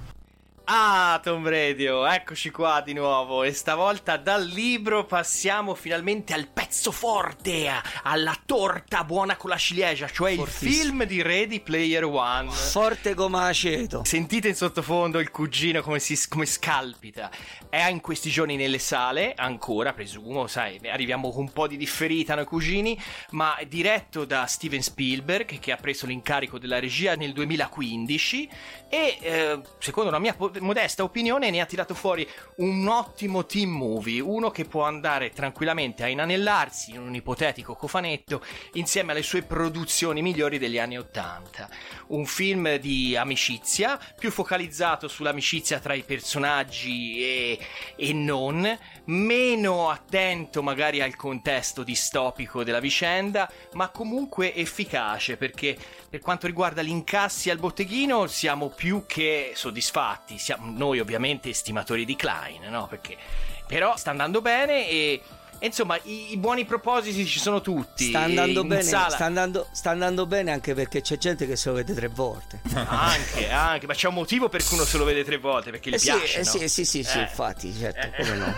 Ah, 0.65 1.19
Tom 1.21 1.45
Radio, 1.49 2.05
eccoci 2.07 2.49
qua 2.49 2.79
di 2.79 2.93
nuovo 2.93 3.43
e 3.43 3.51
stavolta 3.51 4.15
dal 4.15 4.45
libro 4.45 5.03
passiamo 5.03 5.75
finalmente 5.75 6.33
al 6.33 6.47
pezzo 6.47 6.89
forte, 6.93 7.69
alla 8.03 8.37
torta 8.45 9.03
buona 9.03 9.35
con 9.35 9.49
la 9.49 9.57
ciliegia, 9.57 10.07
cioè 10.07 10.35
Fortissimo. 10.35 10.71
il 10.71 10.77
film 10.79 11.03
di 11.03 11.21
Ready 11.21 11.59
Player 11.59 12.05
One. 12.05 12.49
Forte 12.49 13.13
come 13.13 13.39
aceto. 13.39 14.05
Sentite 14.05 14.47
in 14.47 14.55
sottofondo 14.55 15.19
il 15.19 15.31
cugino 15.31 15.81
come, 15.81 15.99
si, 15.99 16.17
come 16.29 16.45
scalpita. 16.45 17.29
È 17.69 17.85
in 17.89 17.99
questi 17.99 18.29
giorni 18.29 18.55
nelle 18.55 18.79
sale, 18.79 19.33
ancora 19.35 19.91
presumo, 19.91 20.47
sai, 20.47 20.79
arriviamo 20.85 21.29
con 21.31 21.41
un 21.41 21.51
po' 21.51 21.67
di 21.67 21.75
differita 21.75 22.35
noi 22.35 22.45
cugini, 22.45 22.97
ma 23.31 23.57
è 23.57 23.65
diretto 23.65 24.23
da 24.23 24.45
Steven 24.45 24.81
Spielberg 24.81 25.59
che 25.59 25.73
ha 25.73 25.77
preso 25.77 26.05
l'incarico 26.05 26.57
della 26.57 26.79
regia 26.79 27.15
nel 27.15 27.33
2015 27.33 28.49
e 28.87 29.17
eh, 29.19 29.61
secondo 29.79 30.09
la 30.09 30.19
mia 30.19 30.33
modesta 30.63 31.03
opinione 31.03 31.49
ne 31.49 31.61
ha 31.61 31.65
tirato 31.65 31.93
fuori 31.93 32.27
un 32.57 32.87
ottimo 32.87 33.45
team 33.45 33.69
movie, 33.69 34.19
uno 34.19 34.49
che 34.49 34.65
può 34.65 34.83
andare 34.83 35.29
tranquillamente 35.29 36.03
a 36.03 36.07
inanellarsi 36.07 36.91
in 36.91 37.01
un 37.01 37.13
ipotetico 37.13 37.75
cofanetto 37.75 38.43
insieme 38.73 39.11
alle 39.11 39.21
sue 39.21 39.43
produzioni 39.43 40.21
migliori 40.21 40.57
degli 40.57 40.79
anni 40.79 40.97
80. 40.97 41.69
Un 42.07 42.25
film 42.25 42.77
di 42.77 43.15
amicizia, 43.15 43.99
più 44.17 44.31
focalizzato 44.31 45.07
sull'amicizia 45.07 45.79
tra 45.79 45.93
i 45.93 46.03
personaggi 46.03 47.21
e, 47.21 47.59
e 47.95 48.13
non, 48.13 48.77
meno 49.05 49.89
attento 49.89 50.63
magari 50.63 51.01
al 51.01 51.15
contesto 51.15 51.83
distopico 51.83 52.63
della 52.63 52.79
vicenda, 52.79 53.51
ma 53.73 53.89
comunque 53.89 54.55
efficace 54.55 55.37
perché 55.37 55.77
per 56.09 56.21
quanto 56.21 56.47
riguarda 56.47 56.81
gli 56.81 56.89
incassi 56.89 57.49
al 57.49 57.57
botteghino 57.57 58.27
siamo 58.27 58.69
più 58.69 59.03
che 59.05 59.51
soddisfatti, 59.55 60.37
siamo 60.43 60.69
noi 60.75 60.99
ovviamente 60.99 61.49
estimatori 61.49 62.05
di 62.05 62.15
Klein, 62.15 62.63
no? 62.69 62.85
Perché 62.87 63.17
però 63.65 63.95
sta 63.97 64.11
andando 64.11 64.41
bene 64.41 64.87
e 64.87 65.21
e 65.59 65.67
insomma, 65.67 65.97
i, 66.03 66.33
i 66.33 66.37
buoni 66.37 66.65
propositi 66.65 67.25
ci 67.25 67.39
sono 67.39 67.61
tutti. 67.61 68.09
Sta 68.09 68.19
andando 68.23 68.65
bene, 68.65 68.81
sta 68.83 69.15
andando, 69.19 69.65
sta 69.71 69.91
andando 69.91 70.25
bene 70.25 70.51
anche 70.51 70.73
perché 70.73 70.99
c'è 70.99 71.17
gente 71.17 71.47
che 71.47 71.55
se 71.55 71.69
lo 71.69 71.75
vede 71.75 71.93
tre 71.93 72.09
volte. 72.09 72.59
Anche, 72.75 73.49
anche, 73.49 73.87
ma 73.87 73.93
c'è 73.93 74.09
un 74.09 74.15
motivo 74.15 74.49
per 74.49 74.61
cui 74.61 74.75
uno 74.75 74.83
se 74.85 74.97
lo 74.97 75.05
vede 75.05 75.23
tre 75.23 75.37
volte, 75.37 75.71
perché 75.71 75.89
gli 75.91 75.93
Eh 75.93 75.99
sì, 75.99 76.11
piace. 76.11 76.39
eh 76.39 76.43
no? 76.43 76.49
sì, 76.51 76.67
sì, 76.67 76.83
sì, 76.83 77.03
sì, 77.03 77.17
Eh. 77.17 77.21
infatti, 77.21 77.73
certo, 77.73 78.09
come 78.23 78.35
no. 78.35 78.53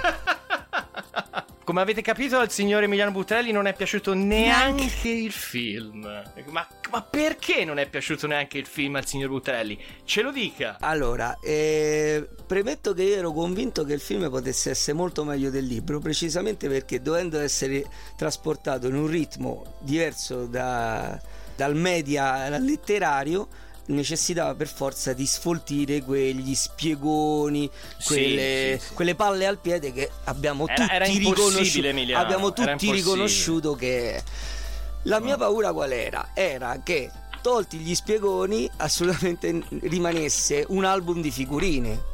Come 1.66 1.82
avete 1.82 2.04
capito, 2.04 2.38
al 2.38 2.52
signor 2.52 2.84
Emiliano 2.84 3.10
Butrelli 3.10 3.52
non 3.52 3.66
è 3.66 3.74
piaciuto 3.74 4.14
neanche 4.14 5.10
il 5.10 5.32
film. 5.32 6.02
Ma, 6.52 6.68
ma 6.92 7.02
perché 7.02 7.66
non 7.66 7.80
è 7.80 7.90
piaciuto 7.90 8.28
neanche 8.28 8.60
il 8.60 8.68
film 8.68 8.98
al 8.98 9.08
signor 9.08 9.30
Butrelli? 9.30 9.76
Ce 10.04 10.22
lo 10.22 10.32
dica. 10.32 10.78
Allora, 10.80 11.40
eh, 11.42 12.30
premetto 12.46 12.94
che 12.94 13.02
io 13.02 13.16
ero 13.16 13.32
convinto 13.32 13.84
che 13.84 13.94
il 13.94 14.00
film 14.00 14.30
potesse 14.30 14.70
essere 14.70 14.96
molto 14.96 15.24
meglio 15.24 15.50
del 15.50 15.66
libro, 15.66 15.98
precisamente 15.98 16.70
perché 16.70 17.02
dovendo 17.02 17.40
essere 17.40 17.84
trasportato 18.16 18.86
in 18.86 18.94
un 18.94 19.08
ritmo 19.08 19.78
diverso 19.80 20.46
da- 20.46 21.20
dal 21.56 21.76
media 21.76 22.48
letterario, 22.60 23.48
necessitava 23.88 24.56
per 24.56 24.68
forza 24.68 25.14
di 25.14 25.26
sfoltire 25.26 26.02
quegli 26.02 26.56
spiegoni, 26.56 27.70
Sì, 27.98 28.08
quelle, 28.08 28.78
sì, 28.80 28.88
sì. 28.88 28.94
quelle 28.94 29.16
palle 29.16 29.46
al 29.46 29.60
piede 29.60 29.92
che 29.92 30.10
abbiamo 30.26 30.68
Era- 30.68 30.76
tutti 30.84 30.94
era 30.96 31.06
riconosciuto. 31.06 31.88
Emiliano, 31.88 32.24
Abbiamo 32.24 32.54
tutti 32.54 32.92
riconosciuto 32.92 33.76
che 33.76 34.24
la 35.04 35.20
mia 35.20 35.38
paura 35.38 35.72
qual 35.72 35.92
era? 35.92 36.30
Era 36.34 36.80
che 36.84 37.12
tolti 37.42 37.78
gli 37.78 37.94
spiegoni 37.94 38.68
assolutamente 38.78 39.62
rimanesse 39.82 40.66
un 40.70 40.84
album 40.84 41.22
di 41.22 41.30
figurine. 41.30 42.14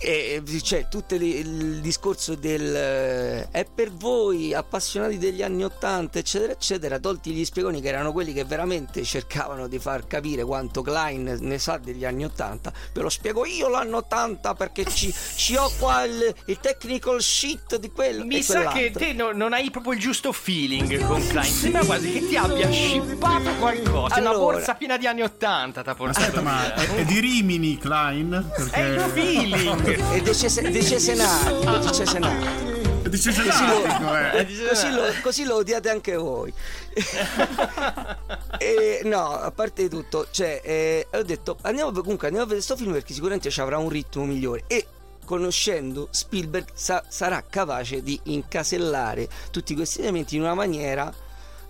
E 0.00 0.42
c'è 0.62 0.88
tutto 0.88 1.14
il, 1.14 1.80
discorso 1.80 2.34
del 2.34 2.74
eh, 2.74 3.48
è 3.50 3.64
per 3.64 3.92
voi 3.92 4.54
appassionati 4.54 5.18
degli 5.18 5.42
anni 5.42 5.64
80 5.64 6.18
eccetera 6.18 6.52
eccetera 6.52 6.98
tolti 6.98 7.32
gli 7.32 7.44
spiegoni 7.44 7.80
che 7.80 7.88
erano 7.88 8.12
quelli 8.12 8.32
che 8.32 8.44
veramente 8.44 9.02
cercavano 9.04 9.66
di 9.66 9.78
far 9.78 10.06
capire 10.06 10.44
quanto 10.44 10.82
Klein 10.82 11.38
ne 11.40 11.58
sa 11.58 11.78
degli 11.78 12.04
anni 12.04 12.24
80 12.24 12.72
ve 12.92 13.00
lo 13.00 13.08
spiego 13.08 13.44
io 13.44 13.68
l'anno 13.68 13.98
80 13.98 14.54
perché 14.54 14.84
ci, 14.84 15.12
ci 15.34 15.56
ho 15.56 15.70
qua 15.78 16.04
il, 16.04 16.34
il 16.46 16.58
technical 16.60 17.20
sheet 17.20 17.76
di 17.76 17.90
quello 17.90 18.24
Mi 18.24 18.42
sa 18.42 18.68
che 18.68 18.90
te 18.90 19.12
no- 19.12 19.32
non 19.32 19.52
hai 19.52 19.70
proprio 19.70 19.92
il 19.92 20.00
giusto 20.00 20.32
feeling 20.32 21.04
con 21.04 21.26
Klein. 21.26 21.52
Sembra 21.52 21.84
quasi 21.84 22.12
che 22.12 22.26
ti 22.26 22.36
abbia 22.36 22.70
scippato 22.70 23.50
qualcosa. 23.58 24.18
Una 24.18 24.30
Allora. 24.30 24.54
borsa 24.54 24.74
piena 24.74 24.96
di 24.96 25.06
anni 25.06 25.22
80 25.22 25.82
t'ha 25.82 25.94
portato 25.94 26.20
Aspetta, 26.20 26.40
ma 26.40 26.74
è, 26.74 26.94
è 26.96 27.04
di 27.04 27.20
Rimini 27.20 27.78
Klein? 27.78 28.50
Perché... 28.54 28.74
È 28.74 28.80
il 28.80 29.00
feeling. 29.12 29.87
E 29.94 30.20
De 30.22 30.34
Cese- 30.34 30.70
De 30.70 30.82
Cesenati, 30.82 31.64
De 31.64 31.92
Cesenati. 31.92 32.66
Dice 33.08 33.32
così, 33.32 33.46
lo, 33.46 33.52
genatico, 33.80 34.16
eh. 34.16 34.46
così, 34.68 34.90
lo, 34.90 35.02
così 35.22 35.44
lo 35.44 35.54
odiate 35.56 35.88
anche 35.88 36.14
voi. 36.16 36.52
e, 38.58 39.00
no, 39.04 39.30
a 39.30 39.50
parte 39.50 39.88
tutto, 39.88 40.26
cioè, 40.30 40.60
eh, 40.62 41.06
ho 41.10 41.22
detto 41.22 41.56
andiamo 41.62 41.90
comunque 41.92 42.26
andiamo 42.26 42.44
a 42.44 42.48
vedere 42.48 42.66
questo 42.66 42.76
film 42.76 42.92
perché 42.92 43.14
sicuramente 43.14 43.48
ci 43.50 43.60
avrà 43.62 43.78
un 43.78 43.88
ritmo 43.88 44.24
migliore 44.24 44.64
e 44.66 44.86
conoscendo 45.24 46.08
Spielberg 46.10 46.68
sa- 46.74 47.04
sarà 47.08 47.42
capace 47.48 48.02
di 48.02 48.18
incasellare 48.24 49.26
tutti 49.50 49.74
questi 49.74 50.00
elementi 50.00 50.36
in 50.36 50.42
una 50.42 50.54
maniera 50.54 51.10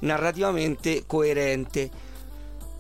narrativamente 0.01 1.05
coerente. 1.07 1.89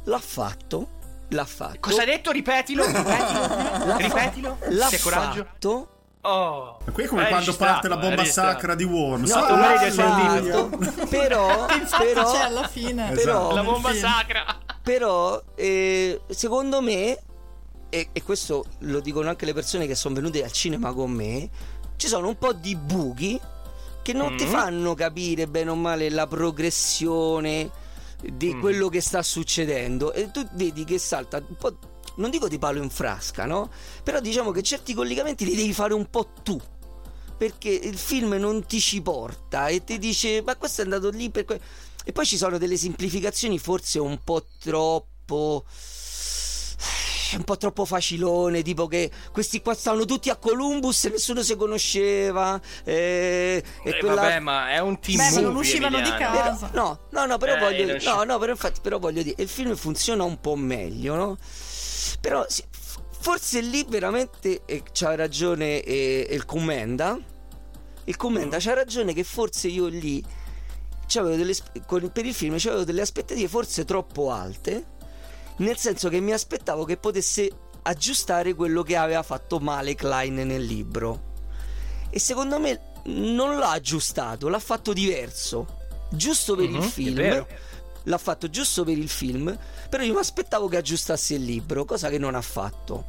L'ha 0.04 0.18
fatto, 0.18 0.88
l'ha 1.28 1.44
fatto. 1.44 1.78
Cosa 1.80 2.00
hai 2.00 2.06
detto? 2.06 2.30
Ripetilo, 2.30 2.84
ripetilo, 2.86 3.46
L'ha 3.86 3.96
ripetilo. 3.96 4.58
l'ha 4.68 4.86
C'è 4.88 4.98
coraggio. 4.98 5.44
fatto. 5.44 5.88
Oh. 6.22 6.78
Qui 6.92 7.04
è 7.04 7.06
come 7.06 7.22
Hai 7.22 7.28
quando 7.28 7.54
parte 7.54 7.86
la 7.88 7.96
bomba 7.96 8.16
registrato. 8.16 8.50
sacra 8.50 8.74
di 8.74 8.84
Worms. 8.84 9.30
No, 9.30 9.36
Ah, 9.44 9.56
l'ha 9.56 9.90
fatto, 9.90 10.78
però, 11.08 11.66
però, 11.98 12.32
c'è 12.32 12.40
alla 12.42 12.66
fine. 12.66 13.10
però, 13.12 13.54
La 13.54 13.62
bomba 13.62 13.94
sacra. 13.94 14.44
però 14.82 15.40
eh, 15.54 16.20
secondo 16.28 16.80
me 16.82 17.18
e, 17.90 18.08
e 18.12 18.22
questo 18.22 18.64
lo 18.80 19.00
dicono 19.00 19.28
anche 19.30 19.46
le 19.46 19.54
persone 19.54 19.86
che 19.86 19.94
sono 19.94 20.14
venute 20.16 20.42
al 20.44 20.52
cinema 20.52 20.92
con 20.92 21.10
me 21.10 21.48
ci 21.96 22.06
sono 22.08 22.28
un 22.28 22.36
po' 22.36 22.52
di 22.52 22.74
buchi 22.76 23.40
che 24.02 24.12
non 24.12 24.36
ti 24.36 24.44
Mm. 24.44 24.48
fanno 24.50 24.94
capire 24.94 25.46
bene 25.46 25.70
o 25.70 25.74
male 25.76 26.10
la 26.10 26.26
progressione 26.26 27.70
di 28.20 28.54
Mm. 28.54 28.60
quello 28.60 28.88
che 28.88 29.00
sta 29.00 29.22
succedendo 29.22 30.12
e 30.12 30.30
tu 30.30 30.46
vedi 30.52 30.84
che 30.84 30.98
salta 30.98 31.36
un 31.46 31.56
po' 31.56 31.78
non 32.16 32.30
dico 32.30 32.48
di 32.48 32.58
palo 32.58 32.82
in 32.82 32.90
frasca 32.90 33.44
no 33.46 33.70
però 34.02 34.18
diciamo 34.20 34.50
che 34.50 34.62
certi 34.62 34.92
collegamenti 34.94 35.44
li 35.44 35.54
devi 35.54 35.72
fare 35.72 35.94
un 35.94 36.10
po' 36.10 36.32
tu 36.42 36.60
perché 37.36 37.68
il 37.70 37.96
film 37.96 38.32
non 38.32 38.66
ti 38.66 38.80
ci 38.80 39.00
porta 39.00 39.68
e 39.68 39.84
ti 39.84 39.98
dice 39.98 40.42
ma 40.42 40.56
questo 40.56 40.80
è 40.80 40.84
andato 40.84 41.10
lì 41.10 41.30
per 41.30 41.44
que-". 41.44 41.60
e 42.04 42.10
poi 42.12 42.26
ci 42.26 42.36
sono 42.36 42.58
delle 42.58 42.76
semplificazioni 42.76 43.58
forse 43.60 44.00
un 44.00 44.18
po' 44.24 44.44
troppo 44.58 45.64
un 47.36 47.44
po' 47.44 47.56
troppo 47.56 47.84
facilone 47.84 48.62
tipo 48.62 48.86
che 48.86 49.10
questi 49.32 49.60
qua 49.60 49.74
stavano 49.74 50.04
tutti 50.04 50.30
a 50.30 50.36
Columbus 50.36 51.04
e 51.04 51.10
nessuno 51.10 51.42
si 51.42 51.56
conosceva 51.56 52.60
eh, 52.84 53.62
e 53.82 53.88
Eh, 53.90 53.98
quella- 53.98 54.14
Vabbè, 54.22 54.38
ma 54.40 54.70
è 54.70 54.78
un 54.78 54.98
team 55.00 55.16
Beh, 55.18 55.30
ma 55.30 55.40
non 55.40 55.52
movie, 55.52 55.58
uscivano 55.60 56.00
di 56.00 56.10
casa. 56.16 56.66
Però- 56.68 56.84
no, 56.84 57.00
no, 57.10 57.26
no, 57.26 57.38
però 57.38 57.56
Eh, 57.56 57.58
voglio 57.58 57.84
dire, 57.84 58.02
no, 58.02 58.22
no, 58.24 58.38
però 58.38 58.52
infatti, 58.52 58.80
però 58.80 58.98
voglio 58.98 59.22
dire, 59.22 59.42
il 59.42 59.48
film 59.48 59.74
funziona 59.76 60.24
un 60.24 60.40
po' 60.40 60.56
meglio, 60.56 61.14
no? 61.14 61.36
Però 62.20 62.44
forse 63.20 63.60
lì 63.60 63.84
veramente 63.88 64.62
eh, 64.64 64.82
c'ha 64.92 65.14
ragione 65.14 65.82
eh, 65.82 66.26
il 66.30 66.44
commenda. 66.44 67.18
Il 68.04 68.16
commenda 68.16 68.56
c'ha 68.58 68.74
ragione 68.74 69.12
che 69.12 69.22
forse 69.24 69.68
io 69.68 69.86
lì 69.86 70.24
c'avevo 71.06 71.36
delle, 71.36 71.54
per 72.12 72.24
il 72.26 72.32
film 72.34 72.56
c'avevo 72.58 72.84
delle 72.84 73.02
aspettative 73.02 73.48
forse 73.48 73.84
troppo 73.84 74.30
alte, 74.30 74.84
nel 75.58 75.76
senso 75.76 76.08
che 76.08 76.20
mi 76.20 76.32
aspettavo 76.32 76.84
che 76.84 76.96
potesse 76.96 77.50
aggiustare 77.82 78.54
quello 78.54 78.82
che 78.82 78.96
aveva 78.96 79.22
fatto 79.22 79.58
male 79.58 79.94
Klein 79.94 80.34
nel 80.34 80.64
libro. 80.64 81.26
E 82.10 82.18
secondo 82.18 82.58
me 82.58 82.80
non 83.04 83.58
l'ha 83.58 83.70
aggiustato, 83.70 84.48
l'ha 84.48 84.58
fatto 84.58 84.92
diverso. 84.92 85.76
Giusto 86.10 86.54
per 86.54 86.68
Mhm, 86.68 86.74
il 86.74 86.82
è 86.82 86.86
film. 86.86 87.46
L'ha 88.04 88.18
fatto 88.18 88.48
giusto 88.48 88.84
per 88.84 88.96
il 88.96 89.08
film, 89.08 89.56
però 89.90 90.02
io 90.02 90.14
mi 90.14 90.20
aspettavo 90.20 90.68
che 90.68 90.78
aggiustasse 90.78 91.34
il 91.34 91.44
libro, 91.44 91.84
cosa 91.84 92.08
che 92.08 92.16
non 92.16 92.34
ha 92.34 92.40
fatto. 92.40 93.04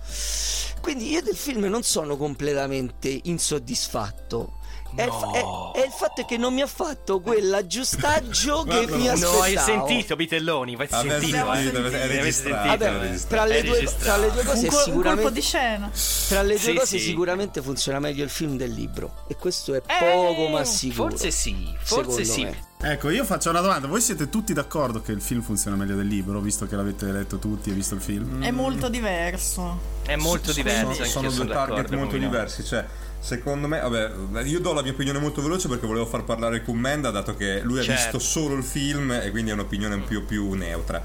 Quindi 0.81 1.09
io 1.09 1.21
del 1.21 1.37
film 1.37 1.65
non 1.65 1.83
sono 1.83 2.17
completamente 2.17 3.19
insoddisfatto. 3.23 4.58
È, 4.95 5.03
il 5.03 5.11
fa- 5.11 5.31
è- 5.31 5.81
è 5.81 5.85
il 5.85 5.91
fatto 5.91 6.25
che 6.25 6.37
non 6.37 6.53
mi 6.53 6.61
ha 6.61 6.67
fatto 6.67 7.19
quell'aggiustaggio 7.21 8.63
che 8.67 8.85
mi 8.89 9.05
no, 9.05 9.11
aspettavo. 9.11 9.35
No, 9.37 9.41
hai 9.43 9.57
sentito, 9.57 10.15
Vitelloni, 10.15 10.75
vai 10.75 10.87
sentito. 10.89 11.19
sentito, 11.19 11.37
eh. 11.37 12.01
è? 12.01 12.67
Vabbè, 12.67 12.99
è 13.11 13.19
tra 13.27 13.45
le, 13.45 13.57
È 13.59 13.63
due, 13.63 13.83
tra 13.99 14.17
le 14.17 14.31
due 14.31 14.41
Un, 14.41 14.45
cose 14.47 14.67
col- 14.67 14.67
un 14.67 14.69
colpo 14.69 14.91
sicuramente 14.91 15.31
di 15.31 15.41
scena. 15.41 15.91
tra 16.27 16.41
le 16.41 16.53
due 16.55 16.59
Sì, 16.59 16.73
cose 16.73 16.97
sì. 16.97 16.99
sicuramente 16.99 17.61
funziona 17.61 17.99
meglio 17.99 18.23
il 18.23 18.29
film 18.29 18.57
del 18.57 18.71
libro 18.71 19.23
e 19.27 19.35
questo 19.35 19.73
è 19.75 19.77
Eh, 19.77 19.83
poco 19.99 20.47
ma 20.49 20.63
sicuro. 20.63 21.09
Forse 21.09 21.31
sì, 21.31 21.75
forse 21.81 22.23
sì. 22.25 22.43
me. 22.43 22.67
Ecco, 22.81 23.09
io 23.09 23.25
faccio 23.25 23.49
una 23.49 23.59
domanda. 23.59 23.87
Voi 23.87 23.99
siete 24.01 24.29
tutti 24.29 24.53
d'accordo 24.53 25.01
che 25.01 25.11
il 25.11 25.21
film 25.21 25.41
funziona 25.41 25.75
meglio 25.75 25.95
del 25.95 26.07
libro, 26.07 26.39
visto 26.39 26.65
che 26.65 26.75
l'avete 26.77 27.05
letto 27.11 27.37
tutti 27.37 27.69
e 27.69 27.73
visto 27.73 27.93
il 27.95 28.01
film? 28.01 28.41
È 28.41 28.51
molto 28.51 28.87
diverso. 28.87 29.97
È 30.05 30.15
molto 30.15 30.53
diverso. 30.53 31.03
sono, 31.03 31.29
sono 31.29 31.43
due 31.45 31.53
target 31.53 31.89
molto 31.91 32.17
diversi. 32.17 32.63
Cioè, 32.63 32.85
secondo 33.19 33.67
me, 33.67 33.79
vabbè, 33.79 34.41
io 34.43 34.59
do 34.59 34.73
la 34.73 34.81
mia 34.81 34.91
opinione 34.91 35.19
molto 35.19 35.41
veloce 35.41 35.67
perché 35.67 35.85
volevo 35.85 36.05
far 36.05 36.23
parlare 36.23 36.63
Commenda, 36.63 37.11
dato 37.11 37.35
che 37.35 37.61
lui 37.61 37.79
ha 37.79 37.83
Certo. 37.83 38.17
visto 38.17 38.19
solo 38.19 38.55
il 38.55 38.63
film 38.63 39.11
e 39.11 39.29
quindi 39.31 39.51
ha 39.51 39.53
un'opinione 39.53 39.95
un 39.95 40.03
più, 40.05 40.25
più 40.25 40.53
neutra. 40.53 41.01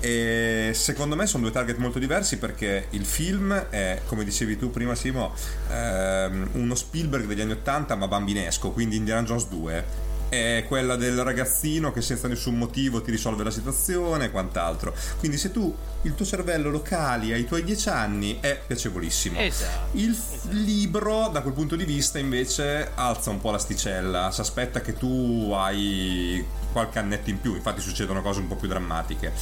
E 0.00 0.72
secondo 0.74 1.14
me 1.14 1.26
sono 1.26 1.44
due 1.44 1.52
target 1.52 1.76
molto 1.76 1.98
diversi 2.00 2.38
perché 2.38 2.86
il 2.90 3.04
film 3.04 3.52
è, 3.54 4.00
come 4.06 4.24
dicevi 4.24 4.58
tu 4.58 4.70
prima, 4.70 4.94
Simo, 4.94 5.32
ehm, 5.70 6.48
uno 6.52 6.74
Spielberg 6.74 7.26
degli 7.26 7.40
anni 7.40 7.52
80 7.52 7.94
ma 7.94 8.08
bambinesco, 8.08 8.70
quindi 8.70 8.96
Indiana 8.96 9.22
Jones 9.22 9.46
2 9.48 10.10
è 10.32 10.64
quella 10.66 10.96
del 10.96 11.22
ragazzino 11.22 11.92
che 11.92 12.00
senza 12.00 12.26
nessun 12.26 12.56
motivo 12.56 13.02
ti 13.02 13.10
risolve 13.10 13.44
la 13.44 13.50
situazione 13.50 14.24
e 14.24 14.30
quant'altro. 14.30 14.94
Quindi 15.18 15.36
se 15.36 15.50
tu 15.50 15.76
il 16.02 16.14
tuo 16.14 16.24
cervello 16.24 16.70
lo 16.70 16.80
cali 16.80 17.34
ai 17.34 17.44
tuoi 17.44 17.62
10 17.62 17.88
anni 17.90 18.38
è 18.40 18.58
piacevolissimo. 18.66 19.38
Esatto. 19.38 19.94
Il 19.98 20.14
f- 20.14 20.48
libro 20.48 21.28
da 21.28 21.42
quel 21.42 21.52
punto 21.52 21.76
di 21.76 21.84
vista 21.84 22.18
invece 22.18 22.92
alza 22.94 23.28
un 23.28 23.42
po' 23.42 23.50
l'asticella, 23.50 24.30
si 24.30 24.40
aspetta 24.40 24.80
che 24.80 24.94
tu 24.94 25.52
hai 25.54 26.42
qualche 26.72 26.98
annetto 26.98 27.28
in 27.28 27.38
più, 27.38 27.54
infatti 27.54 27.82
succedono 27.82 28.22
cose 28.22 28.40
un 28.40 28.48
po' 28.48 28.56
più 28.56 28.68
drammatiche. 28.68 29.32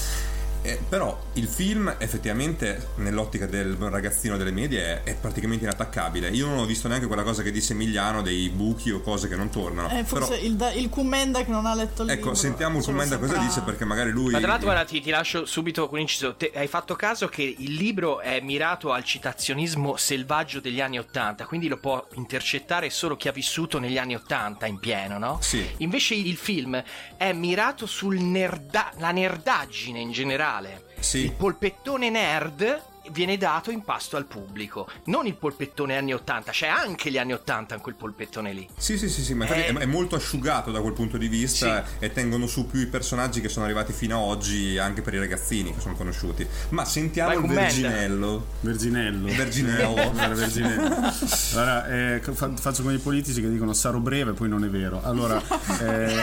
Eh, 0.62 0.78
però 0.88 1.18
il 1.34 1.46
film 1.46 1.94
effettivamente 1.98 2.88
nell'ottica 2.96 3.46
del 3.46 3.74
ragazzino 3.76 4.36
delle 4.36 4.50
medie 4.50 5.02
è, 5.02 5.10
è 5.10 5.14
praticamente 5.14 5.64
inattaccabile. 5.64 6.28
Io 6.30 6.46
non 6.46 6.58
ho 6.58 6.64
visto 6.66 6.86
neanche 6.88 7.06
quella 7.06 7.22
cosa 7.22 7.42
che 7.42 7.50
disse 7.50 7.72
Emiliano 7.72 8.20
dei 8.22 8.50
buchi 8.50 8.90
o 8.90 9.00
cose 9.00 9.28
che 9.28 9.36
non 9.36 9.48
tornano. 9.50 9.88
Eh, 9.90 10.04
forse 10.04 10.30
Però, 10.34 10.42
il, 10.42 10.56
da- 10.56 10.72
il 10.72 10.88
Commenda 10.90 11.42
che 11.44 11.50
non 11.50 11.64
ha 11.66 11.74
letto 11.74 12.02
il 12.02 12.08
libro. 12.08 12.24
ecco, 12.26 12.34
sentiamo 12.34 12.78
il 12.78 12.84
commenda 12.84 13.18
cosa 13.18 13.32
saprà. 13.32 13.46
dice 13.46 13.60
perché 13.62 13.84
magari 13.84 14.10
lui 14.10 14.32
Ma 14.32 14.38
tra 14.38 14.48
l'altro, 14.48 14.66
guarda, 14.66 14.84
ti, 14.84 15.00
ti 15.00 15.10
lascio 15.10 15.46
subito 15.46 15.88
un 15.90 15.98
inciso. 16.00 16.34
Te- 16.36 16.52
hai 16.54 16.66
fatto 16.66 16.94
caso 16.94 17.28
che 17.28 17.42
il 17.42 17.72
libro 17.74 18.20
è 18.20 18.40
mirato 18.40 18.92
al 18.92 19.04
citazionismo 19.04 19.96
selvaggio 19.96 20.60
degli 20.60 20.80
anni 20.80 20.98
Ottanta, 20.98 21.46
quindi 21.46 21.68
lo 21.68 21.78
può 21.78 22.06
intercettare 22.14 22.90
solo 22.90 23.16
chi 23.16 23.28
ha 23.28 23.32
vissuto 23.32 23.78
negli 23.78 23.96
anni 23.98 24.14
Ottanta 24.14 24.66
in 24.66 24.78
pieno, 24.78 25.18
no? 25.18 25.38
Sì. 25.40 25.66
Invece 25.78 26.14
il 26.14 26.36
film 26.36 26.82
è 27.16 27.32
mirato 27.32 27.86
sulla 27.86 29.10
nerdaggine 29.10 30.00
in 30.00 30.10
generale. 30.10 30.48
Sì. 30.98 31.18
Il 31.24 31.32
polpettone 31.32 32.10
nerd 32.10 32.82
viene 33.10 33.36
dato 33.36 33.70
in 33.70 33.82
pasto 33.82 34.16
al 34.16 34.26
pubblico, 34.26 34.88
non 35.04 35.26
il 35.26 35.34
polpettone 35.34 35.96
anni 35.96 36.12
80, 36.12 36.50
c'è 36.52 36.66
anche 36.66 37.10
gli 37.10 37.18
anni 37.18 37.32
80 37.32 37.74
in 37.74 37.80
quel 37.80 37.94
polpettone 37.94 38.52
lì. 38.52 38.68
Sì, 38.76 38.98
sì, 38.98 39.08
sì, 39.08 39.22
sì, 39.22 39.34
ma 39.34 39.44
infatti 39.44 39.60
Eh. 39.62 39.72
è, 39.72 39.74
è 39.78 39.86
molto 39.86 40.16
asciugato 40.16 40.70
da 40.70 40.80
quel 40.80 40.92
punto 40.92 41.16
di 41.18 41.28
vista 41.28 41.84
e 41.98 42.12
tengono 42.12 42.46
su 42.46 42.66
più 42.66 42.80
i 42.80 42.86
personaggi 42.86 43.40
che 43.40 43.48
sono 43.48 43.64
arrivati 43.64 43.92
fino 43.92 44.16
ad 44.16 44.28
oggi 44.28 44.78
anche 44.78 45.02
per 45.02 45.14
i 45.14 45.18
ragazzini 45.18 45.74
che 45.74 45.80
sono 45.80 45.94
conosciuti. 45.94 46.46
Ma 46.70 46.84
sentiamo 46.84 47.34
Vai, 47.34 47.44
il. 47.44 47.50
Verginello. 47.54 48.46
Verginello. 48.60 49.26
Verginello. 49.26 50.12
Era 50.20 50.34
Verginello. 50.34 51.12
Allora, 51.54 51.88
eh, 51.88 52.20
fa- 52.20 52.56
faccio 52.56 52.82
come 52.82 52.94
i 52.94 52.98
politici 52.98 53.40
che 53.40 53.50
dicono 53.50 53.72
sarò 53.72 53.98
breve, 53.98 54.32
poi 54.32 54.48
non 54.48 54.64
è 54.64 54.68
vero. 54.68 55.02
Allora, 55.02 55.40
eh, 55.80 56.14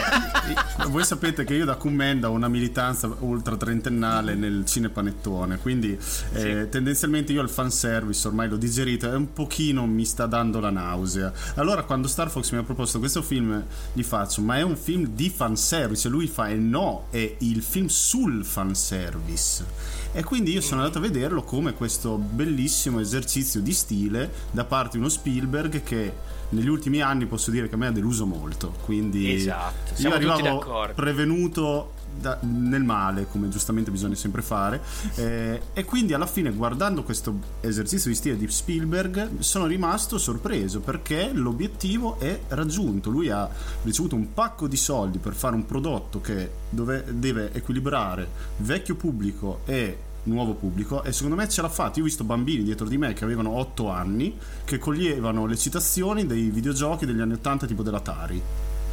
voi 0.88 1.04
sapete 1.04 1.44
che 1.44 1.54
io 1.54 1.64
da 1.64 1.76
Commenda 1.76 2.30
ho 2.30 2.32
una 2.32 2.48
militanza 2.48 3.08
ultra 3.20 3.56
trentennale 3.56 4.34
nel 4.34 4.64
cinepanettone, 4.66 5.58
quindi 5.58 5.98
eh, 6.32 6.68
tendenzialmente 6.78 7.32
io 7.32 7.42
il 7.42 7.48
fanservice 7.48 8.28
ormai 8.28 8.48
l'ho 8.48 8.56
digerito 8.56 9.10
e 9.10 9.16
un 9.16 9.32
pochino 9.32 9.84
mi 9.86 10.04
sta 10.04 10.26
dando 10.26 10.60
la 10.60 10.70
nausea. 10.70 11.32
Allora, 11.56 11.82
quando 11.82 12.06
Star 12.06 12.30
Fox 12.30 12.52
mi 12.52 12.58
ha 12.58 12.62
proposto 12.62 13.00
questo 13.00 13.20
film, 13.20 13.64
gli 13.92 14.02
faccio, 14.04 14.42
ma 14.42 14.58
è 14.58 14.62
un 14.62 14.76
film 14.76 15.06
di 15.08 15.28
fanservice? 15.28 16.06
E 16.06 16.10
lui 16.10 16.28
fa, 16.28 16.48
e 16.48 16.54
no, 16.54 17.06
è 17.10 17.34
il 17.38 17.62
film 17.62 17.86
sul 17.86 18.44
fanservice. 18.44 19.64
E 20.12 20.22
quindi 20.22 20.52
io 20.52 20.60
sono 20.60 20.80
andato 20.80 20.98
a 20.98 21.00
vederlo 21.02 21.42
come 21.42 21.74
questo 21.74 22.16
bellissimo 22.16 23.00
esercizio 23.00 23.60
di 23.60 23.72
stile 23.72 24.32
da 24.52 24.64
parte 24.64 24.92
di 24.92 24.98
uno 24.98 25.08
Spielberg 25.08 25.82
che 25.82 26.12
negli 26.50 26.68
ultimi 26.68 27.00
anni 27.02 27.26
posso 27.26 27.50
dire 27.50 27.68
che 27.68 27.74
a 27.74 27.78
me 27.78 27.88
ha 27.88 27.92
deluso 27.92 28.24
molto. 28.24 28.72
Quindi 28.84 29.34
Esatto, 29.34 30.00
io 30.00 30.12
arrivavo 30.12 30.92
prevenuto 30.94 31.92
da- 32.20 32.38
nel 32.42 32.82
male, 32.82 33.26
come 33.28 33.48
giustamente 33.48 33.90
bisogna 33.90 34.14
sempre 34.14 34.42
fare. 34.42 34.80
eh, 35.16 35.60
e 35.72 35.84
quindi 35.84 36.12
alla 36.14 36.26
fine, 36.26 36.52
guardando 36.52 37.02
questo 37.02 37.38
esercizio 37.60 38.10
di 38.10 38.16
stile 38.16 38.36
di 38.36 38.48
Spielberg, 38.48 39.38
sono 39.40 39.66
rimasto 39.66 40.18
sorpreso 40.18 40.80
perché 40.80 41.30
l'obiettivo 41.32 42.18
è 42.18 42.40
raggiunto. 42.48 43.10
Lui 43.10 43.30
ha 43.30 43.48
ricevuto 43.82 44.14
un 44.16 44.32
pacco 44.34 44.66
di 44.68 44.76
soldi 44.76 45.18
per 45.18 45.34
fare 45.34 45.54
un 45.54 45.64
prodotto 45.66 46.20
che 46.20 46.50
dove- 46.70 47.04
deve 47.10 47.52
equilibrare 47.52 48.28
vecchio 48.58 48.94
pubblico 48.96 49.60
e 49.64 49.98
nuovo 50.24 50.52
pubblico 50.54 51.02
e 51.04 51.12
secondo 51.12 51.36
me 51.36 51.48
ce 51.48 51.62
l'ha 51.62 51.68
fatta. 51.68 51.96
Io 51.96 52.02
ho 52.02 52.06
visto 52.06 52.24
bambini 52.24 52.62
dietro 52.62 52.86
di 52.86 52.98
me 52.98 53.12
che 53.14 53.24
avevano 53.24 53.50
8 53.50 53.88
anni 53.88 54.36
che 54.64 54.78
coglievano 54.78 55.46
le 55.46 55.56
citazioni 55.56 56.26
dei 56.26 56.50
videogiochi 56.50 57.06
degli 57.06 57.20
anni 57.20 57.34
80 57.34 57.66
tipo 57.66 57.82
dell'Atari. 57.82 58.42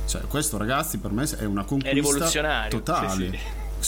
Cioè, 0.06 0.22
questo 0.28 0.58
ragazzi 0.58 0.98
per 0.98 1.12
me 1.12 1.24
è 1.38 1.46
una 1.46 1.64
conquista 1.64 1.94
rivoluzionario, 1.94 2.80
totale. 2.82 3.10
sì, 3.10 3.30
sì. 3.32 3.40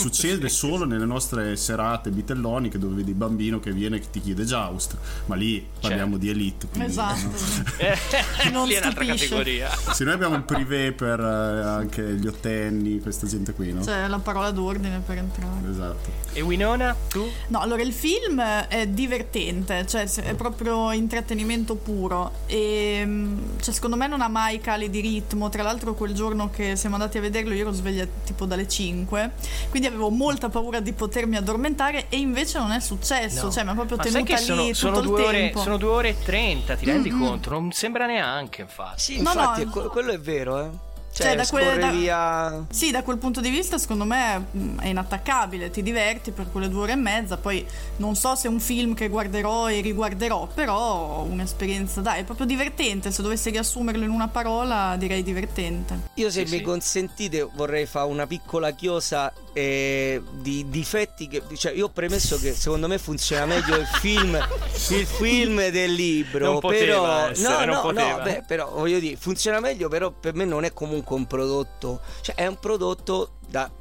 Succede 0.03 0.49
solo 0.49 0.85
nelle 0.85 1.05
nostre 1.05 1.55
serate 1.55 2.09
bitelloniche 2.09 2.77
dove 2.77 2.95
vedi 2.95 3.09
il 3.11 3.15
bambino 3.15 3.59
che 3.59 3.71
viene 3.71 3.97
e 3.97 3.99
che 3.99 4.07
ti 4.11 4.21
chiede 4.21 4.43
Joust, 4.45 4.95
ma 5.25 5.35
lì 5.35 5.65
parliamo 5.79 6.17
di 6.17 6.29
elite. 6.29 6.67
quindi- 6.67 6.89
Esatto. 6.89 7.29
non 8.51 8.67
Lì 8.67 8.73
è 8.73 8.79
un'altra 8.79 9.03
stupisce. 9.03 9.27
categoria. 9.27 9.69
Sì, 9.93 10.03
noi 10.03 10.13
abbiamo 10.13 10.35
il 10.35 10.43
privé 10.43 10.91
per 10.91 11.19
eh, 11.19 11.23
anche 11.67 12.03
gli 12.15 12.27
ottenni, 12.27 12.99
questa 12.99 13.27
gente 13.27 13.53
qui, 13.53 13.73
no? 13.73 13.81
C'è 13.81 14.07
la 14.07 14.19
parola 14.19 14.51
d'ordine 14.51 15.01
per 15.05 15.17
entrare. 15.17 15.69
Esatto. 15.69 16.09
E 16.33 16.41
Winona, 16.41 16.95
tu? 17.09 17.27
No, 17.47 17.59
allora 17.59 17.81
il 17.81 17.93
film 17.93 18.41
è 18.41 18.87
divertente, 18.87 19.85
cioè 19.87 20.03
è 20.09 20.35
proprio 20.35 20.91
intrattenimento 20.91 21.75
puro 21.75 22.31
e 22.45 23.01
mm, 23.05 23.37
cioè, 23.61 23.73
secondo 23.73 23.95
me 23.95 24.07
non 24.07 24.21
ha 24.21 24.27
mai 24.27 24.59
cali 24.61 24.89
di 24.89 24.99
ritmo, 25.01 25.49
tra 25.49 25.63
l'altro 25.63 25.93
quel 25.93 26.13
giorno 26.13 26.49
che 26.49 26.75
siamo 26.75 26.95
andati 26.95 27.17
a 27.17 27.21
vederlo 27.21 27.53
io 27.53 27.61
ero 27.61 27.71
sveglia 27.71 28.05
tipo 28.23 28.45
dalle 28.45 28.67
5, 28.67 29.31
quindi 29.69 29.86
avevo 29.87 30.09
molta 30.09 30.49
paura 30.49 30.79
di 30.79 30.93
potermi 30.93 31.35
addormentare 31.37 32.05
e 32.09 32.17
invece 32.17 32.59
non 32.59 32.71
è 32.71 32.79
successo, 32.79 33.45
No. 33.45 33.51
cioè 33.51 33.63
mi 33.63 33.69
ha 33.71 33.73
proprio 33.73 33.97
Ma 33.97 34.03
tenuta 34.03 34.37
sono, 34.37 34.61
lì 34.63 34.73
sono 34.73 34.99
tutto 35.01 35.05
il 35.07 35.15
due 35.15 35.25
ore, 35.25 35.37
tempo. 35.39 35.61
sono 35.61 35.77
due 35.77 35.89
ore 35.89 36.09
e 36.09 36.15
trenta, 36.23 36.75
ti 36.75 36.85
rendi 36.85 37.09
Mm-mm. 37.11 37.19
conto? 37.27 37.49
Non 37.49 37.71
sembra 37.71 38.05
neanche, 38.05 38.61
infatti. 38.61 39.01
Sì, 39.01 39.21
No, 39.21 39.31
infatti, 39.31 39.65
no. 39.65 39.71
que- 39.71 39.87
quello 39.87 40.11
è 40.11 40.19
vero, 40.19 40.59
eh. 40.63 40.85
Cioè, 41.17 41.27
Cioè, 41.29 41.35
da 41.35 41.43
scorre 41.45 41.79
da- 41.79 41.89
via... 41.89 42.65
Sì, 42.69 42.91
da 42.91 43.01
quel 43.01 43.17
punto 43.17 43.41
di 43.41 43.49
vista 43.49 43.79
secondo 43.79 44.03
me 44.05 44.45
mm, 44.55 44.77
è 44.81 44.87
inattaccabile, 44.89 45.71
ti 45.71 45.81
diverti 45.81 46.29
per 46.29 46.51
quelle 46.51 46.69
due 46.69 46.81
ore 46.83 46.91
e 46.91 46.95
mezza, 46.95 47.37
poi 47.37 47.65
non 47.95 48.15
so 48.15 48.35
se 48.35 48.47
è 48.47 48.51
un 48.51 48.59
film 48.59 48.93
che 48.93 49.07
guarderò 49.07 49.67
e 49.67 49.81
riguarderò, 49.81 50.45
però 50.53 51.21
un'esperienza, 51.27 52.01
dai, 52.01 52.19
è 52.19 52.23
proprio 52.23 52.45
divertente, 52.45 53.09
se 53.09 53.23
dovessi 53.23 53.49
riassumerlo 53.49 54.03
in 54.03 54.11
una 54.11 54.27
parola 54.27 54.95
direi 54.95 55.23
divertente. 55.23 56.09
Io 56.15 56.29
se 56.29 56.45
mi 56.45 56.61
consentite 56.61 57.49
vorrei 57.51 57.87
fare 57.87 58.07
una 58.07 58.27
piccola 58.27 58.69
chiosa 58.71 59.33
eh, 59.57 60.21
di 60.33 60.69
difetti 60.69 61.27
che 61.27 61.41
cioè 61.55 61.71
io 61.71 61.85
ho 61.85 61.89
premesso 61.89 62.37
che 62.37 62.53
secondo 62.53 62.87
me 62.87 62.99
funziona 62.99 63.45
meglio 63.47 63.75
il 63.75 63.87
film 63.87 64.35
il 64.89 65.05
film 65.07 65.69
del 65.69 65.91
libro 65.93 66.51
Non 66.51 66.59
però 66.59 67.29
essere, 67.29 67.49
no 67.49 67.65
non 67.65 67.75
no 67.75 67.81
poteva. 67.81 68.17
no 68.17 68.23
beh, 68.23 68.43
però 68.45 68.69
voglio 68.71 68.99
dire 68.99 69.15
funziona 69.15 69.59
meglio 69.59 69.87
però 69.89 70.11
per 70.11 70.35
me 70.35 70.45
non 70.45 70.63
è 70.63 70.73
comunque 70.73 71.15
un 71.15 71.25
prodotto 71.25 72.01
cioè 72.21 72.35
è 72.35 72.45
un 72.45 72.59
prodotto 72.59 73.31
da 73.47 73.71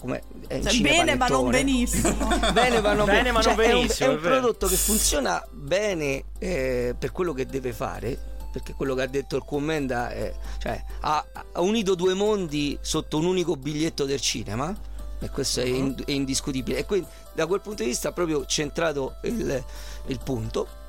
come 0.00 0.22
è 0.48 0.56
un 0.56 0.62
Cioè, 0.64 0.80
bene 0.80 1.14
ma 1.14 1.28
non 1.28 1.50
benissimo. 1.50 2.28
bene 2.52 2.80
ma 2.80 2.92
non, 2.92 3.06
Bene, 3.06 3.30
ma 3.30 3.40
cioè, 3.40 3.54
non 3.54 3.64
è 3.64 3.72
un- 3.74 3.80
benissimo, 3.82 4.08
è 4.08 4.12
un, 4.12 4.18
è 4.18 4.20
vero. 4.20 4.34
prodotto 4.40 4.66
che 4.66 4.74
funziona 4.76 5.46
bene 5.52 6.24
eh, 6.40 6.96
per 6.98 7.12
quello 7.12 7.32
che 7.32 7.46
deve 7.46 7.72
fare 7.72 8.30
perché 8.52 8.74
quello 8.74 8.94
che 8.96 9.02
ha 9.02 9.06
detto 9.06 9.36
il 9.36 9.44
commenda 9.46 10.10
è 10.10 10.30
cioè, 10.58 10.82
ha, 11.02 11.24
ha 11.52 11.60
unito 11.60 11.94
due 11.94 12.12
mondi 12.14 12.76
sotto 12.82 13.16
un 13.18 13.24
unico 13.26 13.54
biglietto 13.56 14.04
del 14.04 14.20
cinema 14.20 14.76
e 15.22 15.30
questo 15.30 15.60
è, 15.60 15.64
in- 15.64 16.02
è 16.04 16.10
indiscutibile 16.10 16.78
e 16.78 16.84
quindi 16.84 17.08
da 17.32 17.46
quel 17.46 17.60
punto 17.60 17.82
di 17.82 17.88
vista 17.88 18.08
ha 18.08 18.12
proprio 18.12 18.44
centrato 18.44 19.16
il, 19.22 19.64
il 20.06 20.20
punto 20.22 20.80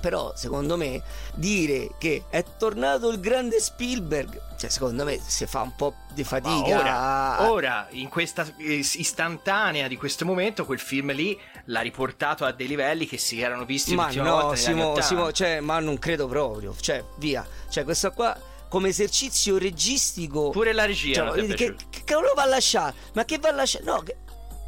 però 0.00 0.32
secondo 0.34 0.76
me 0.76 1.02
dire 1.34 1.90
che 1.98 2.24
è 2.28 2.44
tornato 2.58 3.10
il 3.10 3.20
grande 3.20 3.60
Spielberg 3.60 4.40
cioè 4.56 4.70
secondo 4.70 5.04
me 5.04 5.20
si 5.24 5.46
fa 5.46 5.62
un 5.62 5.74
po' 5.74 5.94
di 6.12 6.24
fatica 6.24 6.78
ora, 6.78 7.50
ora, 7.50 7.86
in 7.90 8.08
questa 8.08 8.46
istantanea 8.56 9.88
di 9.88 9.96
questo 9.96 10.24
momento, 10.24 10.64
quel 10.64 10.78
film 10.78 11.12
lì 11.12 11.38
l'ha 11.66 11.80
riportato 11.80 12.44
a 12.44 12.52
dei 12.52 12.66
livelli 12.66 13.06
che 13.06 13.18
si 13.18 13.40
erano 13.40 13.64
visti 13.64 13.94
Ma 13.94 14.04
l'ultima 14.04 14.42
no, 14.42 14.54
Simo, 14.54 14.86
80. 14.90 15.02
Simo, 15.02 15.32
cioè, 15.32 15.60
ma 15.60 15.80
non 15.80 15.98
credo 15.98 16.28
proprio. 16.28 16.74
Cioè, 16.78 17.04
via. 17.16 17.46
Cioè, 17.68 17.84
questa 17.84 18.10
qua 18.10 18.38
come 18.74 18.88
esercizio 18.88 19.56
registico. 19.56 20.50
Pure 20.50 20.72
la 20.72 20.84
regia 20.84 21.32
Cioè, 21.32 21.46
che, 21.54 21.76
che 21.88 22.02
cavolo 22.02 22.32
va 22.34 22.42
a 22.42 22.46
lasciare? 22.46 22.92
Ma 23.12 23.24
che 23.24 23.38
va 23.38 23.50
a 23.50 23.52
lasciare? 23.52 23.84
No, 23.84 24.00
che- 24.00 24.16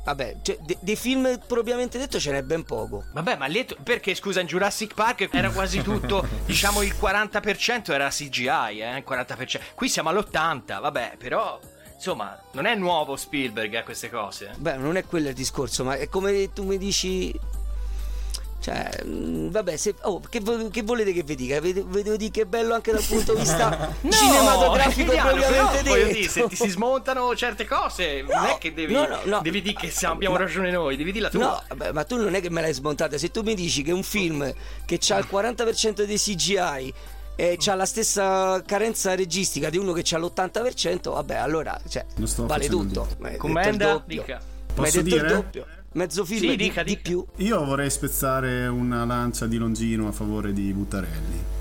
Vabbè, 0.04 0.36
cioè, 0.42 0.58
de- 0.60 0.78
dei 0.78 0.94
film 0.94 1.40
propriamente 1.48 1.98
detto 1.98 2.20
ce 2.20 2.30
n'è 2.30 2.42
ben 2.44 2.62
poco. 2.62 3.06
Vabbè, 3.12 3.34
ma 3.36 3.46
lì 3.46 3.66
perché 3.82 4.14
scusa, 4.14 4.38
in 4.38 4.46
Jurassic 4.46 4.94
Park 4.94 5.28
era 5.32 5.50
quasi 5.50 5.82
tutto, 5.82 6.24
diciamo 6.46 6.82
il 6.82 6.94
40% 6.96 7.90
era 7.90 8.08
CGI, 8.08 8.46
eh, 8.80 8.96
il 8.98 9.04
40%. 9.04 9.60
Qui 9.74 9.88
siamo 9.88 10.10
all'80, 10.10 10.80
vabbè, 10.80 11.16
però 11.18 11.58
insomma, 11.92 12.40
non 12.52 12.66
è 12.66 12.76
nuovo 12.76 13.16
Spielberg 13.16 13.74
a 13.74 13.82
queste 13.82 14.08
cose. 14.08 14.50
eh. 14.52 14.56
Beh, 14.56 14.76
non 14.76 14.96
è 14.96 15.04
quello 15.04 15.30
il 15.30 15.34
discorso, 15.34 15.82
ma 15.82 15.96
è 15.96 16.08
come 16.08 16.52
tu 16.52 16.62
mi 16.62 16.78
dici. 16.78 17.36
Cioè, 18.66 18.90
mm, 19.04 19.50
vabbè, 19.50 19.76
se, 19.76 19.94
oh, 20.02 20.18
che, 20.28 20.42
che 20.72 20.82
volete 20.82 21.12
che 21.12 21.22
vi 21.22 21.36
dica? 21.36 21.60
Vedo, 21.60 22.16
di 22.16 22.32
che 22.32 22.40
è 22.40 22.44
bello 22.46 22.74
anche 22.74 22.90
dal 22.90 23.04
punto 23.04 23.34
di 23.34 23.42
vista 23.42 23.94
No, 24.02 24.10
cinematografico 24.10 25.12
Emiliano, 25.12 25.36
propriamente 25.36 25.82
però, 25.84 25.94
detto. 25.94 26.12
dire, 26.12 26.28
se 26.28 26.46
ti 26.48 26.56
si 26.56 26.68
smontano 26.70 27.36
certe 27.36 27.64
cose, 27.64 28.22
non 28.22 28.44
è 28.46 28.58
che 28.58 28.74
devi, 28.74 28.92
no, 28.92 29.06
no, 29.06 29.20
no. 29.22 29.40
devi 29.40 29.62
dire 29.62 29.76
che 29.78 29.90
siamo- 29.90 30.14
abbiamo 30.16 30.34
Ma- 30.34 30.40
ragione 30.40 30.72
noi, 30.72 30.96
devi 30.96 31.12
dirla 31.12 31.30
tu. 31.30 31.38
No, 31.38 31.62
vabbè, 31.68 31.92
ma 31.92 32.02
tu 32.02 32.16
non 32.16 32.34
è 32.34 32.40
che 32.40 32.50
me 32.50 32.60
l'hai 32.60 32.72
smontata. 32.72 33.16
Se 33.18 33.30
tu 33.30 33.42
mi 33.42 33.54
dici 33.54 33.82
che 33.82 33.92
un 33.92 34.02
film 34.02 34.52
che 34.84 34.98
ha 35.10 35.18
il 35.18 35.28
40% 35.30 36.02
dei 36.02 36.18
CGI 36.18 36.94
e 37.36 37.58
ha 37.64 37.74
la 37.76 37.86
stessa 37.86 38.60
carenza 38.66 39.14
registica 39.14 39.70
di 39.70 39.78
uno 39.78 39.92
che 39.92 40.02
ha 40.12 40.18
l'80%, 40.18 41.12
vabbè, 41.12 41.36
allora 41.36 41.80
cioè, 41.88 42.04
vale 42.38 42.66
tutto. 42.66 43.06
dire. 43.16 43.36
Commenda, 43.36 44.02
dica. 44.04 44.40
Posso 44.74 45.02
detto 45.02 45.14
il 45.14 45.22
dire? 45.22 45.34
doppio. 45.34 45.66
Mezzo 45.96 46.26
film 46.26 46.40
Sì, 46.40 46.48
di, 46.48 46.56
dica, 46.56 46.82
di 46.82 46.90
dica. 46.90 47.08
più. 47.08 47.24
Io 47.36 47.64
vorrei 47.64 47.88
spezzare 47.88 48.66
una 48.66 49.06
lancia 49.06 49.46
di 49.46 49.56
Longino 49.56 50.08
a 50.08 50.12
favore 50.12 50.52
di 50.52 50.70
Buttarelli. 50.72 51.54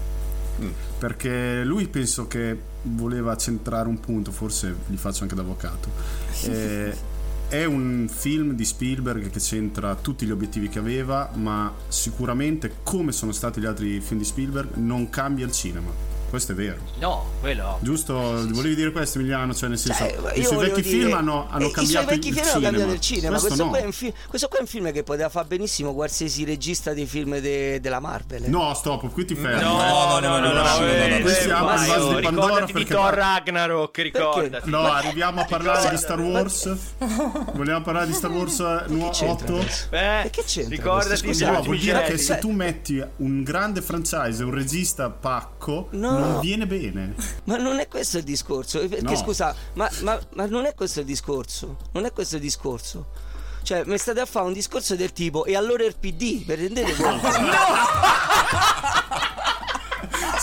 Perché 0.97 1.63
lui 1.63 1.87
penso 1.87 2.27
che 2.27 2.57
voleva 2.83 3.35
centrare 3.37 3.87
un 3.87 3.99
punto, 3.99 4.31
forse 4.31 4.75
gli 4.87 4.97
faccio 4.97 5.23
anche 5.23 5.35
da 5.35 5.41
avvocato. 5.41 5.89
Eh, 6.47 7.13
è 7.47 7.63
un 7.63 8.09
film 8.11 8.53
di 8.53 8.65
Spielberg 8.65 9.29
che 9.29 9.39
centra 9.39 9.95
tutti 9.95 10.25
gli 10.25 10.31
obiettivi 10.31 10.67
che 10.67 10.79
aveva, 10.79 11.29
ma 11.35 11.73
sicuramente, 11.87 12.77
come 12.83 13.11
sono 13.11 13.31
stati 13.31 13.61
gli 13.61 13.65
altri 13.65 14.01
film 14.01 14.19
di 14.19 14.25
Spielberg, 14.25 14.75
non 14.75 15.09
cambia 15.09 15.45
il 15.45 15.51
cinema. 15.51 15.91
Questo 16.29 16.51
è 16.51 16.55
vero. 16.55 16.77
No, 16.99 17.31
quello. 17.39 17.77
Giusto? 17.81 18.13
Volevi 18.13 18.75
dire 18.75 18.91
questo, 18.91 19.19
Emiliano? 19.19 19.53
Cioè, 19.53 19.69
nel 19.69 19.77
senso, 19.77 19.99
Cioè, 20.05 20.37
i 20.37 20.43
suoi 20.43 20.67
vecchi 20.67 20.81
dire- 20.81 21.03
film 21.05 21.13
hanno, 21.13 21.47
hanno 21.49 21.67
eh, 21.67 21.71
cambiato 21.71 21.81
I 21.81 21.85
suoi 21.87 22.05
vecchi 22.05 22.27
il 22.27 22.33
film 22.33 22.45
cinema. 22.45 22.55
hanno 22.57 22.61
cambiato 22.77 22.91
il 22.93 22.99
cinema. 22.99 23.29
Questo, 23.29 23.47
Questo, 23.47 23.63
no. 23.63 23.69
qua 23.69 23.79
è 23.79 23.85
un 23.85 23.91
film, 23.93 24.11
questo 24.27 24.47
qua 24.47 24.57
è 24.57 24.61
un 24.61 24.67
film 24.67 24.91
che 24.91 25.03
poteva 25.03 25.29
fare 25.29 25.47
benissimo 25.47 25.93
qualsiasi 25.93 26.43
regista 26.43 26.93
dei 26.93 27.05
film 27.05 27.37
de- 27.39 27.79
della 27.79 27.99
Marvel. 27.99 28.43
eh. 28.43 28.47
No, 28.49 28.73
stop, 28.73 29.09
qui 29.11 29.25
ti 29.25 29.35
fermo. 29.35 29.61
No, 29.77 29.83
eh. 29.83 29.87
no, 29.87 30.19
no, 30.19 30.39
no, 30.39 30.39
no, 30.39 30.47
Allora, 30.61 30.77
no, 30.79 30.85
eh, 31.25 31.33
siamo 31.33 31.67
al 31.69 31.85
vaso 31.87 32.15
di 32.15 32.21
Pandora 32.21 32.65
perché 32.65 32.93
Thor 32.93 33.13
Ragnarok, 33.13 33.97
ricordati. 33.99 34.69
No, 34.69 34.91
arriviamo 34.91 35.41
a 35.41 35.45
parlare 35.45 35.89
di 35.89 35.97
Star 35.97 36.19
Wars. 36.19 36.75
Vogliamo 37.53 37.81
parlare 37.81 38.07
di 38.07 38.13
Star 38.13 38.31
Wars 38.31 38.59
eh, 38.59 38.83
nu- 38.87 39.09
8? 39.11 39.59
Eh, 39.91 40.29
che 40.31 40.43
c'entra 40.45 40.75
ricordati 40.75 41.43
No, 41.45 41.61
vuol 41.61 41.77
dire 41.77 41.99
che 42.03 42.11
Jedi. 42.11 42.21
se 42.21 42.37
tu 42.39 42.49
metti 42.51 43.03
un 43.17 43.43
grande 43.43 43.81
franchise 43.81 44.41
e 44.41 44.43
un 44.45 44.53
regista 44.53 45.09
pacco, 45.09 45.87
No. 45.91 46.14
Non 46.19 46.39
viene 46.39 46.65
bene. 46.67 47.13
Ma 47.45 47.57
non 47.57 47.79
è 47.79 47.87
questo 47.87 48.17
il 48.17 48.23
discorso. 48.23 48.79
eh, 48.81 48.87
Perché 48.87 49.03
No. 49.13 49.15
scusa, 49.17 49.55
ma, 49.73 49.89
ma- 50.01 50.19
ma 50.33 50.45
non 50.45 50.65
è 50.65 50.73
questo 50.73 50.99
il 51.01 51.05
discorso. 51.05 51.77
Non 51.93 52.05
è 52.05 52.11
questo 52.11 52.35
il 52.35 52.41
discorso. 52.41 53.07
Cioè, 53.63 53.83
mi 53.85 53.97
state 53.97 54.19
a 54.19 54.25
fare 54.25 54.45
un 54.45 54.53
discorso 54.53 54.95
del 54.95 55.11
tipo 55.11 55.45
e 55.45 55.55
allora 55.55 55.83
il 55.85 55.95
PD, 55.99 56.45
vi 56.45 56.53
rendete 56.55 56.93
conto? 57.01 57.27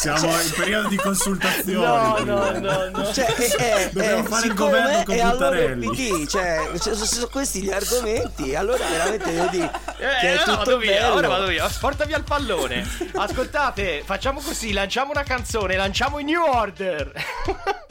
Siamo 0.02 0.40
in 0.40 0.52
periodo 0.56 0.88
di 0.88 0.96
consultazioni. 0.96 1.84
No, 1.84 2.18
no, 2.24 2.58
no, 2.58 2.90
no. 2.92 3.12
Cioè, 3.12 3.34
eh, 3.38 3.54
eh, 3.58 3.90
Dobbiamo 3.94 4.24
eh, 4.24 4.28
fare 4.28 4.46
il 4.46 4.50
siccome 4.50 4.70
governo 4.70 5.04
con 5.04 5.14
e 5.14 5.20
allora 5.20 5.48
Buttarelli. 5.48 5.88
PD, 5.88 6.26
cioè, 6.26 6.70
cioè, 6.70 6.78
sono, 6.94 7.04
sono 7.04 7.28
questi 7.28 7.62
gli 7.62 7.70
argomenti. 7.70 8.54
Allora 8.56 8.84
veramente 8.84 9.32
devo 9.32 9.46
dire 9.46 9.70
che 9.96 10.02
Eh, 10.04 10.18
è 10.20 10.34
no, 10.34 10.42
tutto 10.42 10.56
vado 10.56 10.78
via, 10.78 11.00
bello. 11.00 11.14
ora 11.14 11.28
vado 11.28 11.46
via. 11.46 11.70
Porta 11.78 12.04
via 12.04 12.16
il 12.16 12.24
pallone. 12.24 12.84
Ascoltate, 13.14 14.02
facciamo 14.04 14.40
così, 14.40 14.72
lanciamo 14.72 15.12
una 15.12 15.22
canzone, 15.22 15.76
lanciamo 15.76 16.18
i 16.18 16.24
New 16.24 16.42
Order. 16.42 17.12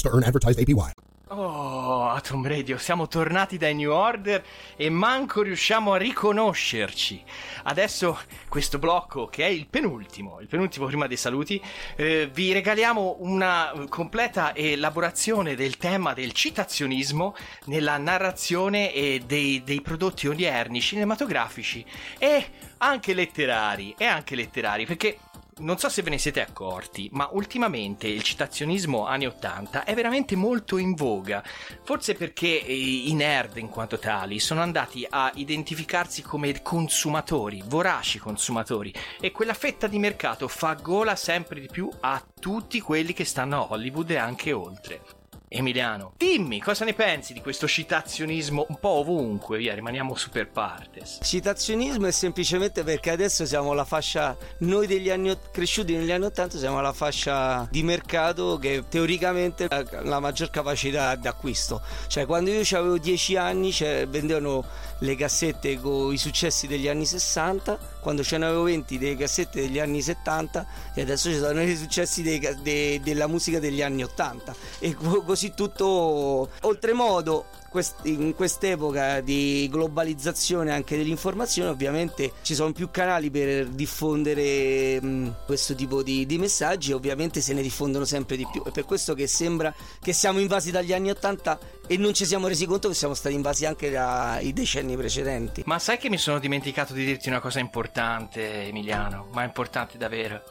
to 0.01 0.09
earn 0.09 0.23
advertised 0.23 0.59
APY. 0.59 0.91
Oh, 1.33 2.09
Atom 2.09 2.45
Radio, 2.45 2.77
siamo 2.77 3.07
tornati 3.07 3.57
dai 3.57 3.73
New 3.73 3.89
Order 3.89 4.43
e 4.75 4.89
manco 4.89 5.41
riusciamo 5.41 5.93
a 5.93 5.97
riconoscerci. 5.97 7.23
Adesso 7.63 8.19
questo 8.49 8.79
blocco, 8.79 9.27
che 9.27 9.45
è 9.45 9.47
il 9.47 9.67
penultimo, 9.67 10.41
il 10.41 10.47
penultimo 10.47 10.87
prima 10.87 11.07
dei 11.07 11.15
saluti, 11.15 11.61
eh, 11.95 12.29
vi 12.33 12.51
regaliamo 12.51 13.15
una 13.19 13.71
completa 13.87 14.53
elaborazione 14.53 15.55
del 15.55 15.77
tema 15.77 16.11
del 16.11 16.33
citazionismo 16.33 17.33
nella 17.67 17.97
narrazione 17.97 18.91
e 18.93 19.21
dei, 19.25 19.63
dei 19.63 19.79
prodotti 19.79 20.27
odierni 20.27 20.81
cinematografici 20.81 21.85
e 22.19 22.45
anche 22.79 23.13
letterari, 23.13 23.95
e 23.97 24.03
anche 24.03 24.35
letterari, 24.35 24.85
perché 24.85 25.17
non 25.61 25.77
so 25.77 25.89
se 25.89 26.01
ve 26.01 26.09
ne 26.09 26.17
siete 26.17 26.41
accorti, 26.41 27.09
ma 27.13 27.29
ultimamente 27.31 28.07
il 28.07 28.23
citazionismo 28.23 29.05
anni 29.05 29.27
80 29.27 29.83
è 29.83 29.93
veramente 29.93 30.35
molto 30.35 30.77
in 30.77 30.93
voga. 30.93 31.43
Forse 31.83 32.15
perché 32.15 32.47
i 32.47 33.13
nerd, 33.13 33.57
in 33.57 33.69
quanto 33.69 33.97
tali, 33.97 34.39
sono 34.39 34.61
andati 34.61 35.05
a 35.09 35.31
identificarsi 35.35 36.21
come 36.21 36.61
consumatori, 36.61 37.63
voraci 37.65 38.19
consumatori, 38.19 38.93
e 39.19 39.31
quella 39.31 39.53
fetta 39.53 39.87
di 39.87 39.99
mercato 39.99 40.47
fa 40.47 40.73
gola 40.73 41.15
sempre 41.15 41.59
di 41.59 41.67
più 41.71 41.89
a 42.01 42.21
tutti 42.39 42.81
quelli 42.81 43.13
che 43.13 43.25
stanno 43.25 43.61
a 43.61 43.71
Hollywood 43.71 44.11
e 44.11 44.17
anche 44.17 44.51
oltre. 44.51 45.20
Emiliano, 45.53 46.13
dimmi 46.15 46.61
cosa 46.61 46.85
ne 46.85 46.93
pensi 46.93 47.33
di 47.33 47.41
questo 47.41 47.67
citazionismo 47.67 48.67
un 48.69 48.79
po' 48.79 48.99
ovunque, 48.99 49.57
via, 49.57 49.73
rimaniamo 49.73 50.15
super 50.15 50.47
partes. 50.47 51.19
Citazionismo 51.21 52.07
è 52.07 52.11
semplicemente 52.11 52.85
perché 52.85 53.09
adesso 53.09 53.45
siamo 53.45 53.73
la 53.73 53.83
fascia, 53.83 54.37
noi 54.59 54.87
degli 54.87 55.09
anni 55.09 55.35
cresciuti 55.51 55.93
negli 55.93 56.11
anni 56.11 56.23
80 56.23 56.57
siamo 56.57 56.79
la 56.79 56.93
fascia 56.93 57.67
di 57.69 57.83
mercato 57.83 58.57
che 58.59 58.85
teoricamente 58.87 59.65
ha 59.65 59.83
la 60.03 60.21
maggior 60.21 60.49
capacità 60.49 61.13
d'acquisto. 61.15 61.81
Cioè 62.07 62.25
quando 62.25 62.49
io 62.49 62.61
avevo 62.77 62.97
10 62.97 63.35
anni 63.35 63.73
cioè, 63.73 64.07
vendevano 64.07 64.63
le 64.99 65.15
cassette 65.15 65.77
con 65.81 66.13
i 66.13 66.17
successi 66.17 66.65
degli 66.65 66.87
anni 66.87 67.05
60, 67.05 67.90
quando 68.01 68.23
ce 68.23 68.37
ne 68.37 68.45
avevo 68.47 68.63
20 68.63 68.97
delle 68.97 69.15
cassette 69.15 69.61
degli 69.61 69.79
anni 69.79 70.01
70 70.01 70.65
e 70.93 71.01
adesso 71.01 71.29
ci 71.29 71.37
sono 71.37 71.61
i 71.61 71.77
successi 71.77 72.21
dei 72.23 72.39
de- 72.61 72.99
della 73.03 73.27
musica 73.27 73.59
degli 73.59 73.81
anni 73.81 74.03
80 74.03 74.53
e 74.79 74.93
co- 74.95 75.21
così 75.23 75.53
tutto 75.53 76.49
oltremodo 76.61 77.45
quest- 77.71 78.05
in 78.05 78.35
quest'epoca 78.35 79.21
di 79.21 79.67
globalizzazione 79.71 80.71
anche 80.71 80.97
dell'informazione 80.97 81.69
ovviamente 81.69 82.33
ci 82.41 82.53
sono 82.53 82.73
più 82.73 82.91
canali 82.91 83.31
per 83.31 83.67
diffondere 83.67 85.01
mh, 85.01 85.35
questo 85.45 85.73
tipo 85.73 86.03
di, 86.03 86.25
di 86.25 86.37
messaggi 86.37 86.91
ovviamente 86.91 87.39
se 87.39 87.53
ne 87.53 87.61
diffondono 87.61 88.03
sempre 88.03 88.35
di 88.35 88.45
più 88.51 88.61
è 88.63 88.71
per 88.71 88.85
questo 88.85 89.13
che 89.13 89.25
sembra 89.27 89.73
che 90.01 90.11
siamo 90.11 90.39
invasi 90.39 90.69
dagli 90.69 90.91
anni 90.91 91.09
80 91.09 91.59
e 91.87 91.97
non 91.97 92.13
ci 92.13 92.25
siamo 92.25 92.47
resi 92.47 92.65
conto 92.65 92.89
che 92.89 92.93
siamo 92.93 93.13
stati 93.13 93.35
invasi 93.35 93.65
anche 93.65 93.89
dai 93.89 94.53
decenni 94.53 94.95
precedenti 94.95 95.63
Ma 95.65 95.79
sai 95.79 95.97
che 95.97 96.09
mi 96.09 96.17
sono 96.17 96.39
dimenticato 96.39 96.93
di 96.93 97.05
dirti 97.05 97.29
una 97.29 97.39
cosa 97.39 97.59
importante, 97.59 98.67
Emiliano? 98.67 99.27
Ma 99.31 99.43
importante 99.43 99.97
davvero. 99.97 100.43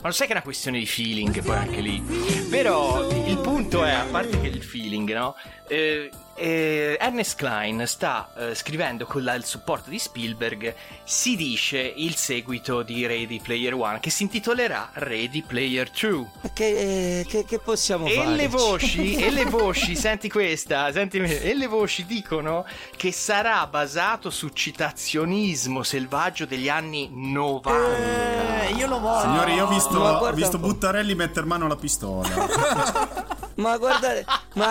Ma 0.00 0.08
lo 0.08 0.12
sai 0.12 0.26
che 0.26 0.32
è 0.32 0.36
una 0.36 0.44
questione 0.44 0.78
di 0.78 0.86
feeling, 0.86 1.42
poi 1.42 1.56
anche 1.56 1.80
lì. 1.80 2.00
Però 2.48 3.08
il 3.10 3.38
punto 3.38 3.84
è, 3.84 3.90
a 3.92 4.04
parte 4.04 4.40
che 4.40 4.46
il 4.46 4.62
feeling, 4.62 5.12
no? 5.12 5.34
Eh, 5.68 6.10
eh, 6.38 6.96
Ernest 7.00 7.36
Klein 7.36 7.84
sta 7.86 8.30
eh, 8.36 8.54
scrivendo 8.54 9.04
con 9.06 9.22
la- 9.24 9.34
il 9.34 9.44
supporto 9.44 9.90
di 9.90 9.98
Spielberg, 9.98 10.74
si 11.04 11.36
dice 11.36 11.78
il 11.78 12.14
seguito 12.14 12.82
di 12.82 13.06
Ready 13.06 13.40
Player 13.40 13.74
One, 13.74 14.00
che 14.00 14.10
si 14.10 14.22
intitolerà 14.22 14.90
Ready 14.94 15.42
Player 15.42 15.90
2. 15.90 16.26
che, 16.54 17.24
che- 17.28 17.44
che 17.44 17.58
possiamo 17.58 18.06
E 18.06 18.14
fare? 18.14 18.36
le 18.36 18.48
voci, 18.48 19.14
e 19.20 19.30
le 19.30 19.44
voci, 19.44 19.96
senti 19.96 20.28
questa, 20.30 20.92
senti, 20.92 21.18
e 21.18 21.54
le 21.54 21.66
voci 21.66 22.06
dicono 22.06 22.64
che 22.96 23.10
sarà 23.12 23.66
basato 23.66 24.30
su 24.30 24.48
citazionismo 24.48 25.82
selvaggio 25.82 26.44
degli 26.46 26.68
anni 26.68 27.10
90. 27.12 28.66
Eh, 28.68 28.72
io 28.74 28.86
lo 28.86 29.00
voglio. 29.00 29.20
Signori, 29.22 29.54
io 29.54 29.64
ho 29.64 29.68
visto, 29.68 29.98
ho 29.98 30.32
visto. 30.32 30.58
Buttarelli 30.58 31.14
mettere 31.14 31.46
mano 31.46 31.64
alla 31.66 31.76
pistola. 31.76 32.28
Ma 33.58 33.76
guardate, 33.76 34.24
ma, 34.54 34.70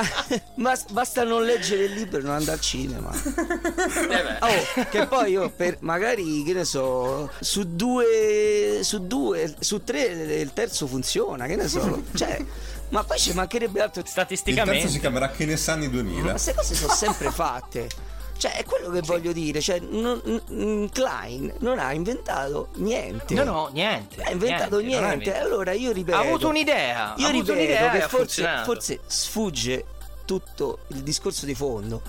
ma 0.56 0.74
basta 0.92 1.26
non 1.26 1.44
leggere 1.44 1.57
il 1.86 1.94
libro 1.94 2.20
e 2.20 2.22
non 2.24 2.34
andare 2.34 2.54
al 2.58 2.62
cinema. 2.62 3.12
Oh, 4.40 4.84
che 4.90 5.08
poi 5.08 5.32
io 5.32 5.50
per 5.50 5.78
magari 5.80 6.44
che 6.44 6.54
ne 6.54 6.64
so, 6.64 7.30
su 7.40 7.76
due, 7.76 8.80
su 8.84 9.08
due, 9.08 9.56
su 9.60 9.84
tre 9.84 10.02
il 10.04 10.54
terzo 10.54 10.86
funziona, 10.88 11.46
che 11.48 11.56
ne 11.56 11.68
so. 11.68 12.04
Cioè, 12.14 12.44
ma 12.90 13.04
poi 13.04 13.18
ci 13.18 13.34
mancherebbe 13.34 13.82
altro. 13.82 14.02
Il 14.02 14.12
terzo 14.14 14.88
si 14.88 15.00
chiamerà 15.00 15.30
Che 15.32 15.46
ne 15.46 15.58
sanni 15.58 15.90
2000. 15.90 16.24
Ma 16.24 16.32
queste 16.32 16.54
cose 16.54 16.76
sono 16.76 16.94
sempre 16.94 17.32
fatte. 17.32 17.90
Cioè, 18.38 18.54
è 18.54 18.64
quello 18.64 18.92
che 18.92 19.02
voglio 19.02 19.32
dire. 19.32 19.60
Cioè, 19.60 19.80
non- 19.80 20.22
mm, 20.52 20.86
Klein 20.94 21.54
non 21.60 21.80
ha 21.80 21.92
inventato 21.92 22.70
niente. 22.76 23.34
No, 23.34 23.44
no, 23.44 23.70
niente. 23.74 24.22
Ha 24.22 24.30
inventato 24.30 24.80
niente, 24.80 25.06
niente. 25.08 25.38
Allora 25.38 25.72
io 25.72 25.92
ripeto. 25.92 26.18
Ha 26.18 26.22
avuto 26.22 26.48
un'idea, 26.48 27.16
Io 27.18 27.26
ha 27.26 27.30
avuto 27.30 27.54
ripeto 27.54 27.54
un'idea 27.54 27.92
che 27.92 28.02
forse, 28.08 28.62
forse 28.64 29.00
sfugge 29.08 29.86
tutto 30.28 30.80
il 30.90 31.04
discorso 31.04 31.46
di 31.46 31.56
fondo. 31.56 32.02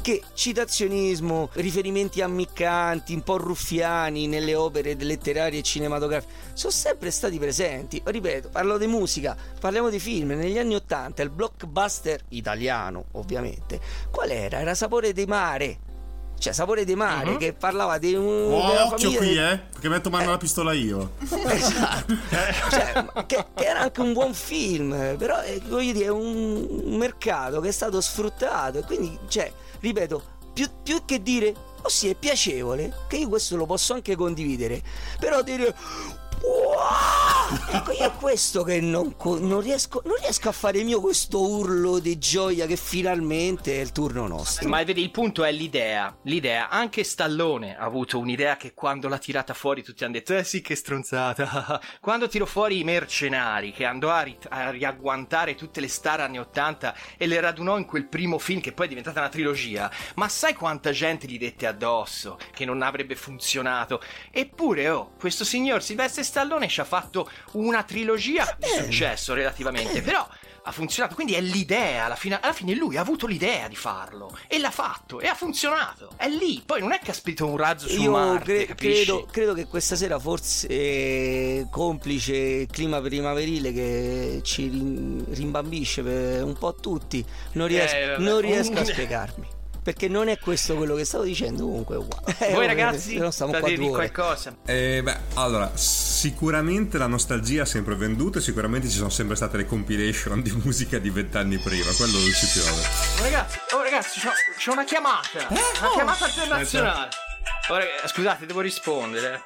Che 0.00 0.22
citazionismo, 0.34 1.50
riferimenti 1.54 2.22
ammiccanti, 2.22 3.12
un 3.12 3.22
po' 3.22 3.36
ruffiani 3.38 4.28
nelle 4.28 4.54
opere 4.54 4.94
letterarie 4.94 5.58
e 5.58 5.62
cinematografiche 5.62 6.32
sono 6.54 6.72
sempre 6.72 7.10
stati 7.10 7.38
presenti. 7.38 8.00
Ripeto, 8.02 8.48
parlo 8.48 8.78
di 8.78 8.86
musica, 8.86 9.36
parliamo 9.60 9.90
di 9.90 9.98
film. 9.98 10.30
Negli 10.30 10.58
anni 10.58 10.76
Ottanta 10.76 11.22
il 11.22 11.30
blockbuster 11.30 12.20
italiano, 12.28 13.06
ovviamente, 13.12 13.80
qual 14.10 14.30
era? 14.30 14.60
Era 14.60 14.74
Sapore 14.74 15.12
di 15.12 15.26
mare. 15.26 15.78
Cioè, 16.38 16.52
Sapore 16.52 16.84
di 16.84 16.94
mare, 16.94 17.30
Mhm. 17.32 17.38
che 17.38 17.52
parlava 17.54 17.98
di 17.98 18.14
un. 18.14 18.52
Oh, 18.52 18.84
occhio 18.92 19.12
qui, 19.12 19.28
di- 19.28 19.38
eh, 19.38 19.58
perché 19.72 19.88
metto 19.88 20.10
mano 20.10 20.24
alla 20.28 20.36
pistola 20.38 20.72
io. 20.72 21.12
Esatto. 21.46 22.14
Cioè, 22.70 23.06
che, 23.26 23.46
che 23.54 23.64
era 23.64 23.80
anche 23.80 24.00
un 24.00 24.12
buon 24.12 24.34
film, 24.34 25.16
però 25.16 25.40
eh, 25.42 25.60
voglio 25.66 25.92
dire, 25.92 26.04
è 26.06 26.10
un, 26.10 26.96
mercato 26.96 27.60
che 27.60 27.68
è 27.68 27.72
stato 27.72 28.00
sfruttato 28.00 28.78
e 28.78 28.82
quindi, 28.82 29.18
cioè, 29.28 29.50
ripeto, 29.80 30.22
più, 30.52 30.68
più 30.82 31.04
che 31.04 31.22
dire, 31.22 31.54
oh 31.82 31.88
sì, 31.88 32.08
è 32.10 32.14
piacevole, 32.14 32.92
che 33.08 33.16
io 33.16 33.28
questo 33.28 33.56
lo 33.56 33.66
posso 33.66 33.94
anche 33.94 34.14
condividere, 34.14 34.82
però 35.18 35.42
dire... 35.42 35.74
Ecco, 37.68 37.92
io 37.92 38.06
è 38.06 38.12
questo 38.12 38.62
che 38.64 38.80
non, 38.80 39.14
non 39.22 39.60
riesco, 39.60 40.02
non 40.04 40.16
riesco 40.16 40.48
a 40.48 40.52
fare 40.52 40.82
mio 40.82 41.00
questo 41.00 41.40
urlo 41.40 41.98
di 41.98 42.18
gioia 42.18 42.66
che 42.66 42.76
finalmente 42.76 43.76
è 43.76 43.80
il 43.80 43.92
turno 43.92 44.26
nostro. 44.26 44.68
Ma 44.68 44.82
vedi, 44.82 45.02
il 45.02 45.10
punto 45.10 45.44
è 45.44 45.52
l'idea. 45.52 46.16
L'idea, 46.22 46.68
anche 46.68 47.04
Stallone 47.04 47.76
ha 47.76 47.84
avuto 47.84 48.18
un'idea 48.18 48.56
che 48.56 48.74
quando 48.74 49.08
l'ha 49.08 49.18
tirata 49.18 49.54
fuori 49.54 49.82
tutti 49.82 50.02
hanno 50.02 50.14
detto: 50.14 50.34
Eh 50.34 50.42
sì, 50.42 50.60
che 50.60 50.74
stronzata. 50.74 51.80
quando 52.00 52.28
tirò 52.28 52.46
fuori 52.46 52.80
i 52.80 52.84
mercenari, 52.84 53.72
che 53.72 53.84
andò 53.84 54.10
a, 54.10 54.22
ri- 54.22 54.38
a 54.48 54.70
riagguantare 54.70 55.54
tutte 55.54 55.80
le 55.80 55.88
star 55.88 56.20
anni 56.20 56.38
80 56.38 56.94
e 57.16 57.26
le 57.26 57.40
radunò 57.40 57.78
in 57.78 57.84
quel 57.84 58.08
primo 58.08 58.38
film 58.38 58.60
che 58.60 58.72
poi 58.72 58.86
è 58.86 58.88
diventata 58.88 59.20
una 59.20 59.28
trilogia. 59.28 59.90
Ma 60.14 60.28
sai 60.28 60.54
quanta 60.54 60.90
gente 60.90 61.26
gli 61.26 61.38
dette 61.38 61.66
addosso 61.66 62.38
che 62.52 62.64
non 62.64 62.82
avrebbe 62.82 63.14
funzionato? 63.14 64.00
Eppure, 64.30 64.88
oh, 64.88 65.12
questo 65.18 65.44
signor 65.44 65.82
Silvestre 65.82 66.22
Stallone 66.26 66.68
ci 66.68 66.80
ha 66.80 66.84
fatto 66.84 67.30
una 67.52 67.82
trilogia 67.84 68.56
di 68.58 68.66
successo 68.84 69.32
relativamente. 69.32 70.02
Però 70.02 70.26
ha 70.68 70.72
funzionato, 70.72 71.14
quindi 71.14 71.34
è 71.34 71.40
l'idea, 71.40 72.06
alla 72.06 72.16
fine, 72.16 72.40
alla 72.40 72.52
fine 72.52 72.74
lui 72.74 72.96
ha 72.96 73.00
avuto 73.00 73.28
l'idea 73.28 73.68
di 73.68 73.76
farlo 73.76 74.36
e 74.48 74.58
l'ha 74.58 74.72
fatto 74.72 75.20
e 75.20 75.28
ha 75.28 75.34
funzionato. 75.36 76.10
È 76.16 76.28
lì, 76.28 76.60
poi 76.66 76.80
non 76.80 76.90
è 76.90 76.98
che 76.98 77.12
ha 77.12 77.14
spedito 77.14 77.46
un 77.46 77.56
razzo 77.56 77.86
su 77.88 78.00
Io 78.02 78.10
Marte, 78.10 78.64
cre- 78.64 78.74
credo, 78.74 79.28
credo 79.30 79.54
che 79.54 79.66
questa 79.66 79.94
sera 79.94 80.18
forse 80.18 80.66
eh, 80.66 81.66
complice 81.70 82.34
il 82.34 82.66
clima 82.68 83.00
primaverile 83.00 83.72
che 83.72 84.40
ci 84.42 84.66
rim- 84.68 85.32
rimbambisce 85.32 86.02
per 86.02 86.42
un 86.42 86.58
po' 86.58 86.74
tutti, 86.74 87.24
non 87.52 87.68
riesco, 87.68 87.94
Eh, 87.94 88.16
non 88.18 88.40
riesco 88.40 88.72
a 88.76 88.84
spiegarmi. 88.84 89.54
Perché 89.86 90.08
non 90.08 90.26
è 90.26 90.36
questo 90.40 90.74
quello 90.74 90.96
che 90.96 91.04
stavo 91.04 91.22
dicendo, 91.22 91.62
comunque 91.62 91.94
uguale. 91.94 92.34
Eh, 92.46 92.52
Voi 92.54 92.64
oh, 92.64 92.66
ragazzi, 92.66 93.12
se 93.12 93.18
no 93.18 93.30
stiamo 93.30 93.52
qua 93.52 93.70
due 93.70 93.88
qualcosa. 93.90 94.56
Eh, 94.66 95.00
beh, 95.00 95.16
allora, 95.34 95.76
sicuramente 95.76 96.98
la 96.98 97.06
nostalgia 97.06 97.62
ha 97.62 97.66
sempre 97.66 97.94
venduto 97.94 98.38
e 98.38 98.40
sicuramente 98.40 98.88
ci 98.88 98.96
sono 98.96 99.10
sempre 99.10 99.36
state 99.36 99.58
le 99.58 99.64
compilation 99.64 100.42
di 100.42 100.50
musica 100.64 100.98
di 100.98 101.08
vent'anni 101.08 101.58
prima, 101.58 101.92
quello 101.96 102.18
non 102.18 102.32
ci 102.32 102.46
piove. 102.52 102.82
Oh, 103.20 103.22
ragazzi, 103.22 103.58
oh 103.74 103.82
ragazzi, 103.84 104.18
c'ho, 104.18 104.30
c'ho 104.58 104.72
una 104.72 104.82
chiamata. 104.82 105.46
Una 105.50 105.90
chiamata 105.94 106.26
internazionale. 106.26 107.08
Oh, 107.68 107.76
ragazzi, 107.76 108.08
scusate, 108.08 108.44
devo 108.44 108.62
rispondere. 108.62 109.42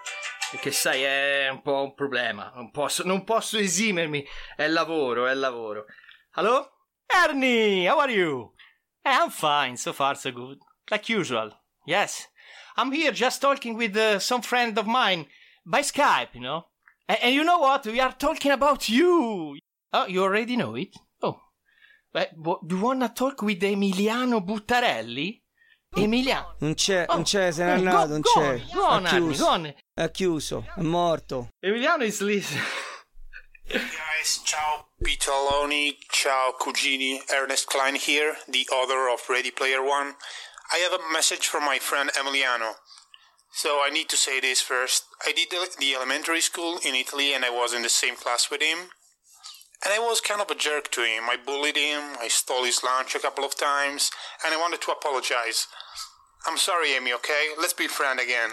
Perché 0.53 0.71
sai, 0.71 1.03
è 1.03 1.49
un 1.51 1.61
po' 1.61 1.83
un 1.83 1.93
problema. 1.93 2.51
Non 2.55 2.71
posso, 2.71 3.03
non 3.05 3.25
posso 3.25 3.59
esimermi. 3.59 4.27
È 4.57 4.67
lavoro, 4.69 5.27
è 5.27 5.35
lavoro. 5.35 5.85
Hello? 6.35 6.71
Ernie, 7.07 7.91
how 7.91 7.99
are 7.99 8.11
you? 8.11 8.55
Eh, 9.05 9.11
I'm 9.11 9.31
fine, 9.31 9.77
so 9.77 9.93
far 9.93 10.15
so 10.15 10.31
good. 10.33 10.59
Like 10.91 11.09
usual. 11.09 11.51
Yes. 11.87 12.27
I'm 12.77 12.93
here 12.93 13.13
just 13.13 13.41
talking 13.41 13.77
with 13.77 13.97
uh, 13.97 14.19
some 14.19 14.43
friend 14.43 14.77
of 14.79 14.87
mine 14.87 15.27
by 15.67 15.81
Skype, 15.83 16.35
you 16.35 16.41
know? 16.41 16.67
And, 17.09 17.19
and 17.23 17.35
you 17.35 17.45
know 17.45 17.59
what? 17.59 17.87
We 17.87 18.01
are 18.01 18.13
talking 18.13 18.53
about 18.53 18.89
you. 18.89 19.57
Oh, 19.93 20.07
you 20.07 20.23
already 20.23 20.57
know 20.57 20.75
it? 20.77 20.95
Oh. 21.23 21.41
Beh, 22.15 22.27
bo- 22.37 22.61
do 22.67 22.77
you 22.77 22.83
wanna 22.83 23.09
talk 23.09 23.43
with 23.43 23.61
Emiliano 23.63 24.41
Buttarelli? 24.45 25.43
Emiliano. 25.97 26.55
Non 26.61 26.75
c'è, 26.75 27.07
non 27.09 27.25
c'è, 27.25 27.51
se 27.51 27.65
n'è 27.65 27.71
andato, 27.73 28.07
go- 28.07 28.13
non 28.13 28.21
go 28.21 28.31
c'è. 28.35 28.53
on, 28.53 28.63
go 28.73 28.85
on, 28.87 29.05
è 29.07 29.09
Armi, 29.09 29.27
chiuso. 29.27 29.45
go 29.45 29.51
on. 29.51 29.75
È 29.95 30.11
chiuso, 30.13 30.67
è 30.77 30.83
morto. 30.83 31.49
Emiliano 31.61 32.05
is 32.05 32.21
listening. 32.21 32.65
Guys, 33.67 34.43
ciao 34.45 34.90
Pitaloni, 35.03 35.97
ciao 36.11 36.53
Cugini, 36.61 37.21
Ernest 37.33 37.69
Klein 37.69 37.95
here, 37.95 38.37
the 38.47 38.69
author 38.71 39.09
of 39.09 39.31
Ready 39.31 39.51
Player 39.51 39.83
One. 39.83 40.13
I 40.71 40.77
have 40.77 40.93
a 40.93 41.11
message 41.11 41.47
from 41.47 41.65
my 41.65 41.79
friend 41.79 42.11
Emiliano. 42.19 42.75
So 43.51 43.81
I 43.83 43.89
need 43.89 44.11
to 44.11 44.19
say 44.19 44.41
this 44.41 44.61
first. 44.61 45.05
I 45.27 45.33
did 45.33 45.49
the, 45.51 45.95
elementary 45.95 46.43
school 46.43 46.79
in 46.87 46.95
Italy 46.95 47.33
and 47.33 47.47
I 47.47 47.51
was 47.51 47.73
in 47.73 47.81
the 47.81 47.89
same 47.89 48.15
class 48.15 48.51
with 48.51 48.61
him. 48.61 48.91
And 49.83 49.95
I 49.95 49.99
was 49.99 50.21
kind 50.21 50.43
of 50.43 50.51
a 50.51 50.55
jerk 50.55 50.91
to 50.91 51.01
him. 51.01 51.31
I 51.31 51.37
bullied 51.43 51.79
him, 51.79 52.19
I 52.21 52.29
stole 52.29 52.65
his 52.65 52.85
lunch 52.85 53.15
a 53.15 53.21
couple 53.21 53.45
of 53.45 53.57
times, 53.57 54.11
and 54.45 54.53
I 54.53 54.59
wanted 54.59 54.83
to 54.83 54.93
apologize. 54.93 55.67
I'm 56.47 56.59
sorry, 56.59 56.93
Amy, 56.93 57.15
okay? 57.15 57.49
Let's 57.59 57.73
be 57.73 57.87
friends 57.87 58.23
again. 58.23 58.51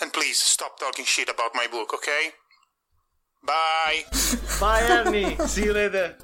And 0.00 0.10
please 0.10 0.40
stop 0.40 0.80
talking 0.80 1.04
shit 1.04 1.28
about 1.28 1.54
my 1.54 1.66
book, 1.66 1.92
okay? 1.92 2.30
Bye. 3.46 4.04
Bye, 4.58 4.82
Ernie. 4.90 5.36
See 5.46 5.64
you 5.64 5.72
later. 5.72 6.16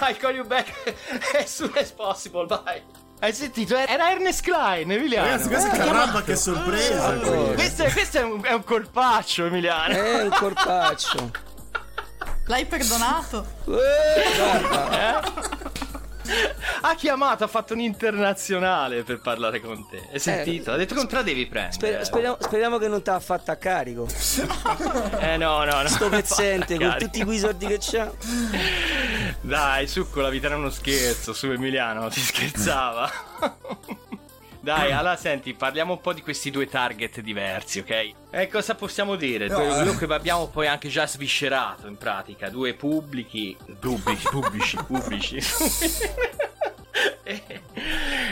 I'll 0.00 0.14
call 0.14 0.32
you 0.34 0.44
back 0.44 0.66
as 1.38 1.50
soon 1.50 1.76
as 1.76 1.90
possible. 1.92 2.46
Bye. 2.46 2.82
Hai 3.22 3.32
sentito? 3.34 3.76
Era 3.76 4.10
Ernest 4.12 4.42
Klein, 4.42 4.90
Emiliano. 4.90 5.26
Ragazzi, 5.28 5.48
questa 5.48 5.70
Eh, 5.72 5.74
è 5.74 5.84
caramba, 5.84 6.22
che 6.22 6.36
sorpresa! 6.36 7.12
qui. 7.18 7.54
Questo, 7.54 7.82
è, 7.84 7.92
questo 7.92 8.18
è, 8.18 8.22
un, 8.22 8.42
è 8.42 8.52
un 8.54 8.64
colpaccio, 8.64 9.44
Emiliano. 9.44 9.92
È 9.94 10.22
un 10.22 10.30
colpaccio. 10.30 11.30
L'hai 12.48 12.64
perdonato? 12.64 13.46
Ha 16.82 16.94
chiamato, 16.94 17.44
ha 17.44 17.46
fatto 17.46 17.74
un 17.74 17.80
internazionale 17.80 19.02
per 19.02 19.20
parlare 19.20 19.60
con 19.60 19.86
te. 19.88 20.08
Hai 20.12 20.18
sentito? 20.18 20.72
ha 20.72 20.76
detto 20.76 20.94
la 21.10 21.22
devi 21.22 21.46
prendere. 21.46 21.74
Sper- 21.74 22.02
speriamo, 22.04 22.36
speriamo 22.40 22.78
che 22.78 22.88
non 22.88 23.02
te 23.02 23.10
l'ha 23.10 23.20
fatta 23.20 23.52
a 23.52 23.56
carico. 23.56 24.06
Eh 25.20 25.36
no, 25.36 25.64
no, 25.64 25.82
no. 25.82 25.88
Sto 25.88 26.08
pezzente 26.08 26.78
con 26.78 26.96
tutti 26.98 27.22
quei 27.24 27.38
soldi 27.38 27.66
che 27.66 27.78
c'ha. 27.80 28.10
Dai, 29.40 29.86
su 29.86 30.08
con 30.10 30.22
la 30.22 30.28
vita 30.28 30.46
era 30.46 30.56
uno 30.56 30.70
scherzo, 30.70 31.32
su 31.32 31.50
Emiliano, 31.50 32.08
si 32.10 32.20
scherzava. 32.20 33.10
Dai, 34.62 34.92
allora 34.92 35.16
senti, 35.16 35.54
parliamo 35.54 35.94
un 35.94 36.00
po' 36.00 36.12
di 36.12 36.20
questi 36.20 36.50
due 36.50 36.66
target 36.66 37.20
diversi, 37.20 37.78
ok? 37.78 38.12
E 38.30 38.48
cosa 38.48 38.74
possiamo 38.74 39.16
dire? 39.16 39.48
No, 39.48 39.56
Quello 39.56 39.92
eh. 39.92 39.96
che 39.96 40.04
abbiamo 40.12 40.48
poi 40.48 40.66
anche 40.66 40.88
già 40.88 41.06
sviscerato 41.06 41.86
in 41.86 41.96
pratica, 41.96 42.50
due 42.50 42.74
pubblici, 42.74 43.56
pubblici, 43.78 44.28
pubblici, 44.28 44.76
pubblici. 44.86 45.38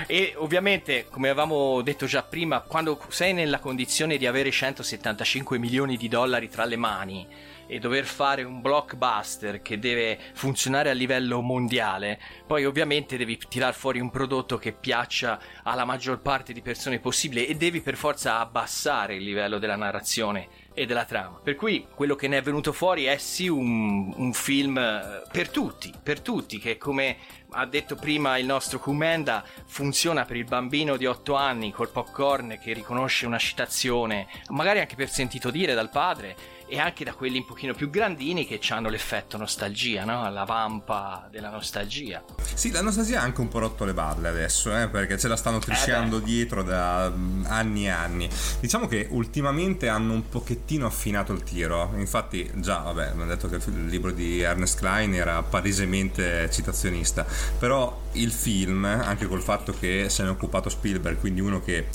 e, 0.11 0.33
ovviamente, 0.37 1.07
come 1.11 1.29
avevamo 1.29 1.83
detto 1.83 2.07
già 2.07 2.23
prima, 2.23 2.61
quando 2.61 2.99
sei 3.09 3.35
nella 3.35 3.59
condizione 3.59 4.17
di 4.17 4.27
avere 4.27 4.51
175 4.51 5.59
milioni 5.59 5.97
di 5.99 6.09
dollari 6.09 6.49
tra 6.49 6.65
le 6.65 6.77
mani 6.77 7.27
e 7.69 7.79
dover 7.79 8.07
fare 8.07 8.43
un 8.43 8.63
blockbuster 8.63 9.61
che 9.61 9.79
deve 9.79 10.19
funzionare 10.33 10.89
a 10.89 10.95
livello 10.95 11.43
mondiale, 11.43 12.19
poi 12.47 12.65
ovviamente 12.65 13.19
devi 13.19 13.39
tirar 13.49 13.75
fuori 13.75 14.01
un 14.01 14.11
prodotto 14.11 14.57
che 14.57 14.73
piaccia 14.73 15.39
alla 15.63 15.85
maggior 15.85 16.21
parte 16.21 16.55
di 16.55 16.63
persone 16.63 16.99
possibile 16.99 17.47
e 17.47 17.55
devi 17.55 17.83
per 17.83 17.97
forza 17.97 18.39
abbassare 18.39 19.17
il 19.17 19.23
livello 19.23 19.59
della 19.59 19.77
narrazione 19.77 20.49
e 20.73 20.87
della 20.87 21.05
trama. 21.05 21.41
Per 21.43 21.57
cui 21.57 21.87
quello 21.93 22.15
che 22.15 22.29
ne 22.29 22.39
è 22.39 22.43
venuto 22.43 22.73
fuori 22.73 23.05
è 23.05 23.19
sì 23.19 23.49
un, 23.49 24.15
un 24.17 24.33
film 24.33 24.79
eh, 24.79 25.23
per 25.31 25.51
tutti, 25.51 25.93
per 26.03 26.21
tutti, 26.21 26.59
che 26.59 26.79
come 26.79 27.17
ha 27.51 27.67
detto 27.67 27.95
prima 27.95 28.37
il 28.37 28.47
nostro 28.47 28.79
Kumenda 28.79 29.45
funziona 29.65 30.25
per 30.25 30.37
il 30.37 30.45
bambino 30.45 30.97
di 30.97 31.07
8 31.07 31.35
anni 31.35 31.73
col 31.73 31.89
popcorn 31.89 32.59
che 32.61 32.73
riconosce 32.73 33.27
una 33.27 33.39
citazione, 33.39 34.27
magari 34.49 34.81
anche 34.81 34.97
per 34.97 35.09
sentito 35.09 35.51
dire 35.51 35.75
dal 35.75 35.91
padre 35.91 36.37
e 36.69 36.79
anche 36.79 37.03
da 37.03 37.15
quelli 37.15 37.39
un 37.39 37.45
pochino 37.47 37.75
più 37.75 37.89
grandini 37.91 38.47
che 38.47 38.61
hanno 38.69 38.89
l'effetto 38.91 39.37
nostalgia, 39.39 40.05
no? 40.05 40.31
La 40.31 40.45
vampa 40.45 41.27
della 41.31 41.51
nostalgia. 41.51 42.23
Sì, 42.55 42.71
la 42.71 42.83
nostalgia 42.83 43.21
ha 43.21 43.23
anche 43.23 43.41
un 43.41 43.49
po' 43.49 43.59
rotto 43.59 43.85
le 43.85 43.95
balle 43.95 44.29
adesso, 44.29 44.77
eh, 44.77 44.89
perché 44.89 45.19
ce 45.19 45.29
la 45.29 45.37
stanno 45.37 45.59
trisciando 45.59 46.19
dietro 46.19 46.63
da 46.63 47.11
mm, 47.11 47.45
anni 47.47 47.87
e 47.87 47.91
anni. 47.91 48.29
Diciamo 48.61 48.87
che 48.87 49.07
ultimamente 49.11 49.89
hanno 49.89 50.13
un 50.13 50.29
pochettino 50.29 50.87
affinato 50.87 51.33
il 51.33 51.43
tiro. 51.43 51.93
Infatti, 51.97 52.51
già, 52.57 52.79
vabbè, 52.79 53.07
abbiamo 53.07 53.27
detto 53.27 53.49
che 53.49 53.57
il 53.57 53.87
libro 53.87 54.11
di 54.11 54.41
Ernest 54.41 54.79
Klein 54.79 55.15
era 55.15 55.43
palesemente 55.43 56.51
citazionista. 56.51 57.27
Però 57.59 58.03
il 58.13 58.31
film, 58.31 58.85
anche 58.85 59.27
col 59.27 59.43
fatto 59.43 59.73
che 59.73 60.09
se 60.11 60.23
ne 60.23 60.29
è 60.29 60.33
occupato 60.33 60.69
Spielberg, 60.69 61.19
quindi 61.19 61.41
uno 61.41 61.63
che 61.63 61.89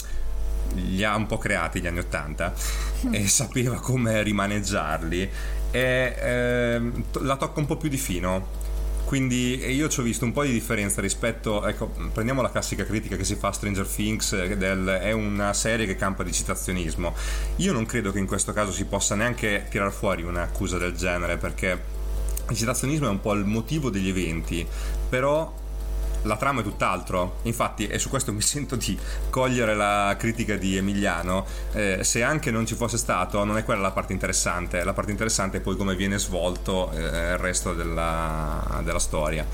li 0.76 1.04
ha 1.04 1.16
un 1.16 1.26
po' 1.26 1.38
creati 1.38 1.80
gli 1.80 1.88
anni 1.88 2.00
80 2.00 2.54
e 3.12 3.28
sapeva 3.28 3.80
come 3.80 4.22
rimaneggiarli. 4.24 5.30
E 5.72 6.16
ehm, 6.20 7.04
la 7.22 7.36
tocca 7.36 7.60
un 7.60 7.66
po' 7.66 7.78
più 7.78 7.90
di 7.90 7.98
fino. 7.98 8.62
Quindi 9.06 9.64
io 9.72 9.90
ci 9.90 10.00
ho 10.00 10.04
visto 10.04 10.26
un 10.26 10.32
po' 10.32 10.44
di 10.44 10.52
differenza 10.52 11.02
rispetto 11.02 11.68
ecco 11.68 11.92
prendiamo 12.14 12.42
la 12.42 12.50
classica 12.50 12.84
critica 12.86 13.16
che 13.16 13.26
si 13.26 13.36
fa 13.36 13.50
a 13.50 13.52
Stranger 13.52 13.86
Things 13.86 14.32
eh, 14.32 14.58
del, 14.58 14.88
è 14.88 15.12
una 15.12 15.54
serie 15.54 15.86
che 15.86 15.96
campa 15.96 16.24
di 16.24 16.32
citazionismo. 16.32 17.14
Io 17.58 17.74
non 17.74 17.86
credo 17.86 18.12
che 18.12 18.20
in 18.20 18.26
questo 18.26 18.54
caso 18.54 18.72
si 18.72 18.86
possa 18.86 19.14
neanche 19.16 19.68
tirar 19.70 19.92
fuori 19.92 20.24
un'accusa 20.24 20.78
del 20.78 20.94
genere 20.94 21.38
perché 21.38 22.02
il 22.50 22.56
citazionismo 22.56 23.08
è 23.08 23.10
un 23.10 23.20
po' 23.20 23.34
il 23.34 23.46
motivo 23.46 23.90
degli 23.90 24.10
eventi 24.10 24.66
però 25.10 25.54
la 26.24 26.38
trama 26.38 26.62
è 26.62 26.64
tutt'altro. 26.64 27.38
Infatti, 27.44 27.88
e 27.88 28.00
su 28.00 28.10
questo 28.10 28.34
mi 28.34 28.42
sento 28.44 28.76
di 28.76 28.98
cogliere 29.30 29.76
la 29.76 30.16
critica 30.18 30.56
di 30.56 30.78
Emiliano. 30.78 31.46
eh, 31.74 32.04
se 32.04 32.24
anche 32.24 32.52
non 32.52 32.66
ci 32.66 32.76
fosse 32.76 32.98
stato, 32.98 33.44
non 33.44 33.58
è 33.58 33.64
quella 33.64 33.82
la 33.82 33.92
parte 33.92 34.14
interessante. 34.14 34.84
La 34.84 34.94
parte 34.94 35.12
interessante 35.12 35.58
è 35.58 35.62
poi 35.62 35.76
come 35.76 35.96
viene 35.96 36.18
svolto 36.18 36.92
eh, 36.92 37.00
il 37.00 37.38
resto 37.38 37.74
della, 37.74 38.82
della 38.84 39.00
storia. 39.00 39.46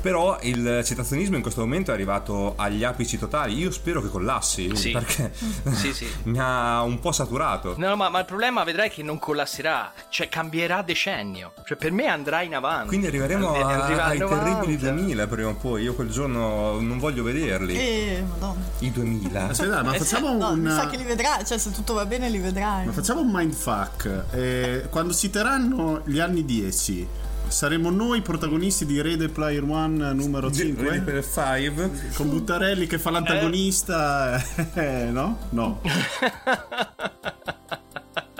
Però 0.00 0.38
il 0.42 0.82
citazionismo 0.84 1.34
in 1.36 1.42
questo 1.42 1.60
momento 1.60 1.90
è 1.90 1.94
arrivato 1.94 2.54
agli 2.56 2.84
apici 2.84 3.18
totali. 3.18 3.56
Io 3.58 3.70
spero 3.72 4.00
che 4.00 4.08
collassi 4.08 4.70
Sì. 4.76 4.90
perché 4.92 5.32
Sì, 5.72 5.92
sì. 5.92 6.06
mi 6.24 6.38
ha 6.40 6.82
un 6.82 7.00
po' 7.00 7.10
saturato. 7.12 7.74
No, 7.78 7.96
ma, 7.96 8.08
ma 8.08 8.20
il 8.20 8.24
problema 8.24 8.62
vedrai 8.64 8.90
che 8.90 9.02
non 9.02 9.18
collasserà, 9.18 9.92
cioè 10.08 10.28
cambierà 10.28 10.82
decennio. 10.82 11.52
Cioè 11.64 11.76
per 11.76 11.90
me 11.92 12.06
andrà 12.06 12.42
in 12.42 12.54
avanti. 12.54 12.86
Quindi 12.88 13.08
arriveremo 13.08 13.52
Arri- 13.52 13.62
a- 13.62 13.84
arriva 13.84 14.04
ai 14.04 14.18
90. 14.18 14.44
terribili 14.44 14.76
2000 14.78 15.26
prima 15.26 15.48
o 15.48 15.54
poi. 15.54 15.82
Io 15.82 15.94
quel 15.94 16.10
giorno 16.10 16.80
non 16.80 16.98
voglio 16.98 17.22
vederli. 17.24 17.76
Eh, 17.76 18.24
madonna. 18.28 18.60
I 18.78 18.90
2000. 18.92 19.48
Aspetta, 19.48 19.82
ma 19.82 19.92
Eh, 19.94 19.98
facciamo 19.98 20.32
no, 20.32 20.50
un. 20.50 20.60
mi 20.60 20.70
sa 20.70 20.86
che 20.88 20.96
li 20.96 21.02
vedrai, 21.04 21.44
cioè 21.44 21.58
se 21.58 21.72
tutto 21.72 21.94
va 21.94 22.06
bene 22.06 22.28
li 22.30 22.38
vedrai. 22.38 22.86
Ma 22.86 22.92
facciamo 22.92 23.20
un 23.20 23.30
mindfuck. 23.32 24.24
Eh, 24.30 24.86
quando 24.90 25.12
citeranno 25.12 26.02
gli 26.04 26.20
anni 26.20 26.44
10, 26.44 27.06
saremo 27.48 27.90
noi 27.90 28.20
protagonisti 28.20 28.86
di 28.86 29.00
Ready 29.00 29.28
Player 29.28 29.62
One 29.62 30.12
numero 30.12 30.50
5? 30.50 30.88
Ready 30.88 31.04
Player 31.04 31.24
5? 31.24 32.10
Con 32.14 32.28
Buttarelli 32.28 32.86
che 32.86 32.98
fa 32.98 33.10
l'antagonista, 33.10 34.42
eh, 34.74 35.10
no? 35.10 35.38
No. 35.50 35.80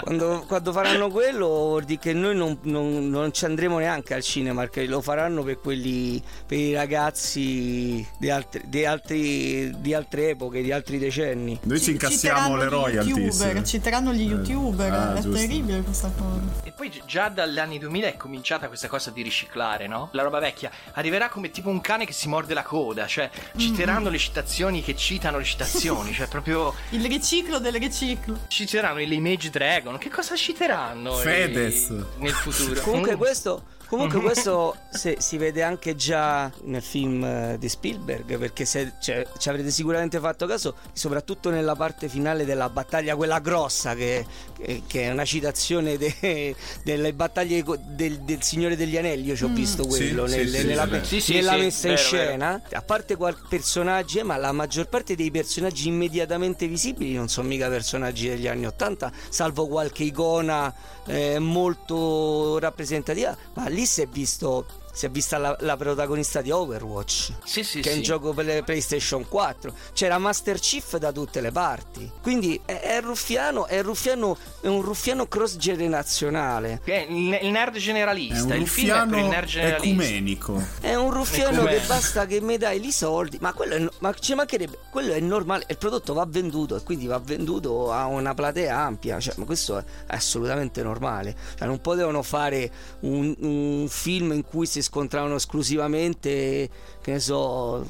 Quando, 0.08 0.42
quando 0.46 0.72
faranno 0.72 1.10
quello 1.10 1.46
vuol 1.46 1.84
dire 1.84 1.98
che 2.00 2.14
noi 2.14 2.34
non, 2.34 2.56
non- 2.62 3.10
non 3.10 3.30
ci 3.30 3.44
andremo 3.44 3.78
neanche 3.78 4.14
al 4.14 4.22
cinema 4.22 4.62
perché 4.62 4.86
lo 4.86 5.02
faranno 5.02 5.42
per 5.42 5.60
quelli 5.60 6.22
per 6.46 6.56
i 6.56 6.72
ragazzi 6.72 8.06
di, 8.16 8.30
altri- 8.30 8.62
di 8.68 8.86
altri- 8.86 9.70
di 9.78 9.92
altre 9.92 10.30
epoche, 10.30 10.62
di 10.62 10.72
altri 10.72 10.96
decenni. 10.98 11.58
Noi 11.64 11.78
ci 11.78 11.90
incassiamo 11.90 12.56
le 12.56 12.68
royalties. 12.70 13.16
youtuber, 13.38 13.62
citeranno 13.64 14.14
gli 14.14 14.22
youtuber, 14.28 14.90
Ah, 14.90 15.10
è 15.14 15.20
giusto. 15.20 15.32
terribile 15.40 15.82
questa 15.82 16.10
cosa. 16.16 16.40
E 16.64 16.72
poi 16.72 16.88
gi- 16.88 17.02
già 17.04 17.28
dagli 17.28 17.58
anni 17.58 17.78
2000 17.78 18.06
è 18.08 18.16
cominciata 18.16 18.66
questa 18.68 18.88
cosa 18.88 19.10
di 19.10 19.20
riciclare, 19.20 19.86
no? 19.88 20.08
La 20.12 20.22
roba 20.22 20.38
vecchia 20.38 20.70
arriverà 20.94 21.28
come 21.28 21.50
tipo 21.50 21.68
un 21.68 21.82
cane 21.82 22.06
che 22.06 22.14
si 22.14 22.28
morde 22.28 22.54
la 22.54 22.62
coda, 22.62 23.06
cioè 23.06 23.28
citeranno 23.58 24.08
le 24.08 24.16
citazioni 24.16 24.82
che 24.82 24.96
citano 24.96 25.36
le 25.36 25.44
citazioni, 25.44 26.14
cioè 26.14 26.28
proprio 26.28 26.72
Il 26.90 27.04
riciclo 27.04 27.58
del 27.58 27.74
riciclo. 27.74 28.38
citeranno 28.48 29.00
l'Image 29.00 29.50
Dragon, 29.50 29.96
che 29.98 30.08
cosa 30.10 30.34
citeranno? 30.36 31.18
eh, 31.20 31.22
Fedez. 31.22 31.88
nel 32.18 32.32
futuro? 32.32 32.80
Comunque 32.80 33.16
questo, 33.16 33.62
comunque 33.88 34.20
questo 34.20 34.76
se- 34.90 35.16
si 35.18 35.36
vede 35.38 35.62
anche 35.62 35.94
già 35.96 36.50
nel 36.64 36.82
film 36.82 37.24
eh, 37.24 37.56
di 37.58 37.68
Spielberg 37.68 38.36
perché 38.38 38.64
se, 38.64 38.92
cioè, 39.00 39.26
ci 39.38 39.48
avrete 39.48 39.70
sicuramente 39.70 40.18
fatto 40.20 40.46
caso 40.46 40.74
soprattutto 40.92 41.50
nella 41.50 41.74
parte 41.74 42.08
finale 42.08 42.44
della 42.44 42.68
battaglia 42.68 43.16
quella 43.16 43.38
grossa 43.40 43.94
che, 43.94 44.24
che- 44.56 44.82
che 44.86 45.02
è 45.04 45.10
una 45.10 45.24
citazione 45.24 45.96
de- 45.96 46.54
delle 46.84 47.12
battaglie 47.12 47.64
del, 47.86 48.18
del 48.20 48.42
Signore 48.42 48.76
degli 48.76 48.96
Anelli. 48.96 49.26
Io 49.28 49.36
ci 49.36 49.44
ho 49.44 49.48
visto 49.48 49.86
quello 49.86 50.26
Sì, 50.26 50.36
nel- 50.36 50.48
sì, 50.48 51.20
sì, 51.20 51.32
nella, 51.34 51.54
sì, 51.54 51.58
messa 51.58 51.88
in 51.88 51.94
vero, 51.94 52.08
vero. 52.10 52.26
scena. 52.26 52.62
A 52.72 52.82
parte 52.82 53.16
qualche 53.16 53.42
personaggio 53.48 54.24
ma 54.24 54.36
la 54.36 54.52
maggior 54.52 54.88
parte 54.88 55.14
dei 55.14 55.30
personaggi 55.30 55.88
immediatamente 55.88 56.66
visibili 56.66 57.14
non 57.14 57.28
sono 57.28 57.48
mica 57.48 57.68
personaggi 57.68 58.28
degli 58.28 58.46
anni 58.46 58.66
80 58.66 59.12
salvo 59.28 59.66
qualche 59.66 60.02
icona 60.02 60.72
eh, 61.06 61.38
molto 61.38 62.58
rappresentativa 62.58 63.36
ma 63.54 63.68
lì 63.68 63.77
si 63.86 64.02
è 64.02 64.06
visto 64.06 64.66
si 64.98 65.06
è 65.06 65.10
vista 65.10 65.38
la, 65.38 65.56
la 65.60 65.76
protagonista 65.76 66.40
di 66.40 66.50
Overwatch 66.50 67.32
Sì, 67.44 67.62
sì, 67.62 67.80
che 67.80 67.92
è 67.92 67.94
un 67.94 68.02
gioco 68.02 68.32
per 68.32 68.46
le 68.46 68.62
PlayStation 68.64 69.28
4 69.28 69.72
c'era 69.92 70.18
Master 70.18 70.58
Chief 70.58 70.96
da 70.96 71.12
tutte 71.12 71.40
le 71.40 71.52
parti 71.52 72.10
quindi 72.20 72.60
è, 72.64 72.80
è 72.80 73.00
ruffiano 73.00 73.66
è 73.66 73.80
ruffiano 73.82 74.36
è 74.60 74.66
un 74.66 74.82
ruffiano 74.82 75.28
cross 75.28 75.56
generazionale 75.56 76.80
è 76.84 77.06
il 77.08 77.38
il 77.40 77.50
nerd 77.50 77.76
È 77.76 77.78
generalista, 77.78 78.54
un 78.54 78.60
il 78.60 78.66
film 78.66 78.90
è 78.92 79.06
per 79.06 79.06
il 79.06 79.08
ruffiano 79.08 79.28
nerd 79.28 79.46
generalista. 79.46 79.86
ecumenico. 79.86 80.62
È 80.80 80.94
un 80.94 81.10
ruffiano 81.10 81.58
Com'è? 81.58 81.78
che 81.78 81.86
basta 81.86 82.26
che 82.26 82.40
mi 82.40 82.56
dai 82.56 82.84
i 82.84 82.92
soldi, 82.92 83.38
ma 83.40 83.52
quello 83.52 83.74
è, 83.74 83.88
ma 84.00 84.12
ci 84.14 84.34
mancherebbe, 84.34 84.78
quello 84.90 85.12
è 85.12 85.20
normale, 85.20 85.64
il 85.68 85.78
prodotto 85.78 86.14
va 86.14 86.26
venduto 86.26 86.76
e 86.76 86.82
quindi 86.82 87.06
va 87.06 87.18
venduto 87.18 87.92
a 87.92 88.06
una 88.06 88.34
platea 88.34 88.76
ampia, 88.76 89.20
cioè, 89.20 89.34
ma 89.36 89.44
questo 89.44 89.78
è 89.78 89.84
assolutamente 90.08 90.82
normale. 90.82 91.34
Cioè, 91.56 91.66
non 91.66 91.80
potevano 91.80 92.22
fare 92.22 92.70
un, 93.00 93.34
un 93.38 93.86
film 93.88 94.32
in 94.32 94.44
cui 94.44 94.66
si 94.66 94.82
scontravano 94.88 95.34
esclusivamente, 95.34 96.70
che 97.02 97.12
ne 97.12 97.20
so, 97.20 97.86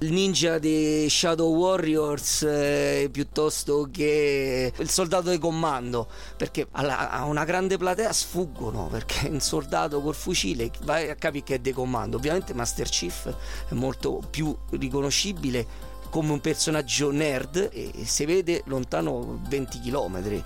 il 0.00 0.10
ninja 0.12 0.58
di 0.58 1.06
Shadow 1.08 1.54
Warriors 1.54 2.42
eh, 2.42 3.08
piuttosto 3.12 3.88
che 3.92 4.72
il 4.76 4.90
soldato 4.90 5.30
di 5.30 5.38
comando, 5.38 6.08
perché 6.36 6.66
alla- 6.72 7.10
a 7.10 7.24
una 7.24 7.44
grande 7.44 7.76
platea 7.76 8.12
sfuggono, 8.12 8.88
perché 8.90 9.28
un 9.30 9.38
soldato 9.38 10.00
col 10.00 10.16
fucile 10.16 10.72
vai 10.82 11.08
a 11.08 11.14
capire 11.14 11.44
che 11.44 11.54
è 11.54 11.58
di 11.60 11.72
comando. 11.72 12.16
Ovviamente 12.16 12.52
Master 12.52 12.88
Chief 12.88 13.32
è 13.68 13.74
molto 13.74 14.20
più 14.28 14.54
riconoscibile 14.70 15.88
come 16.10 16.32
un 16.32 16.40
personaggio 16.40 17.12
nerd 17.12 17.70
e 17.72 17.92
si 18.04 18.24
vede 18.24 18.62
lontano 18.66 19.40
20 19.48 19.80
km, 19.80 20.44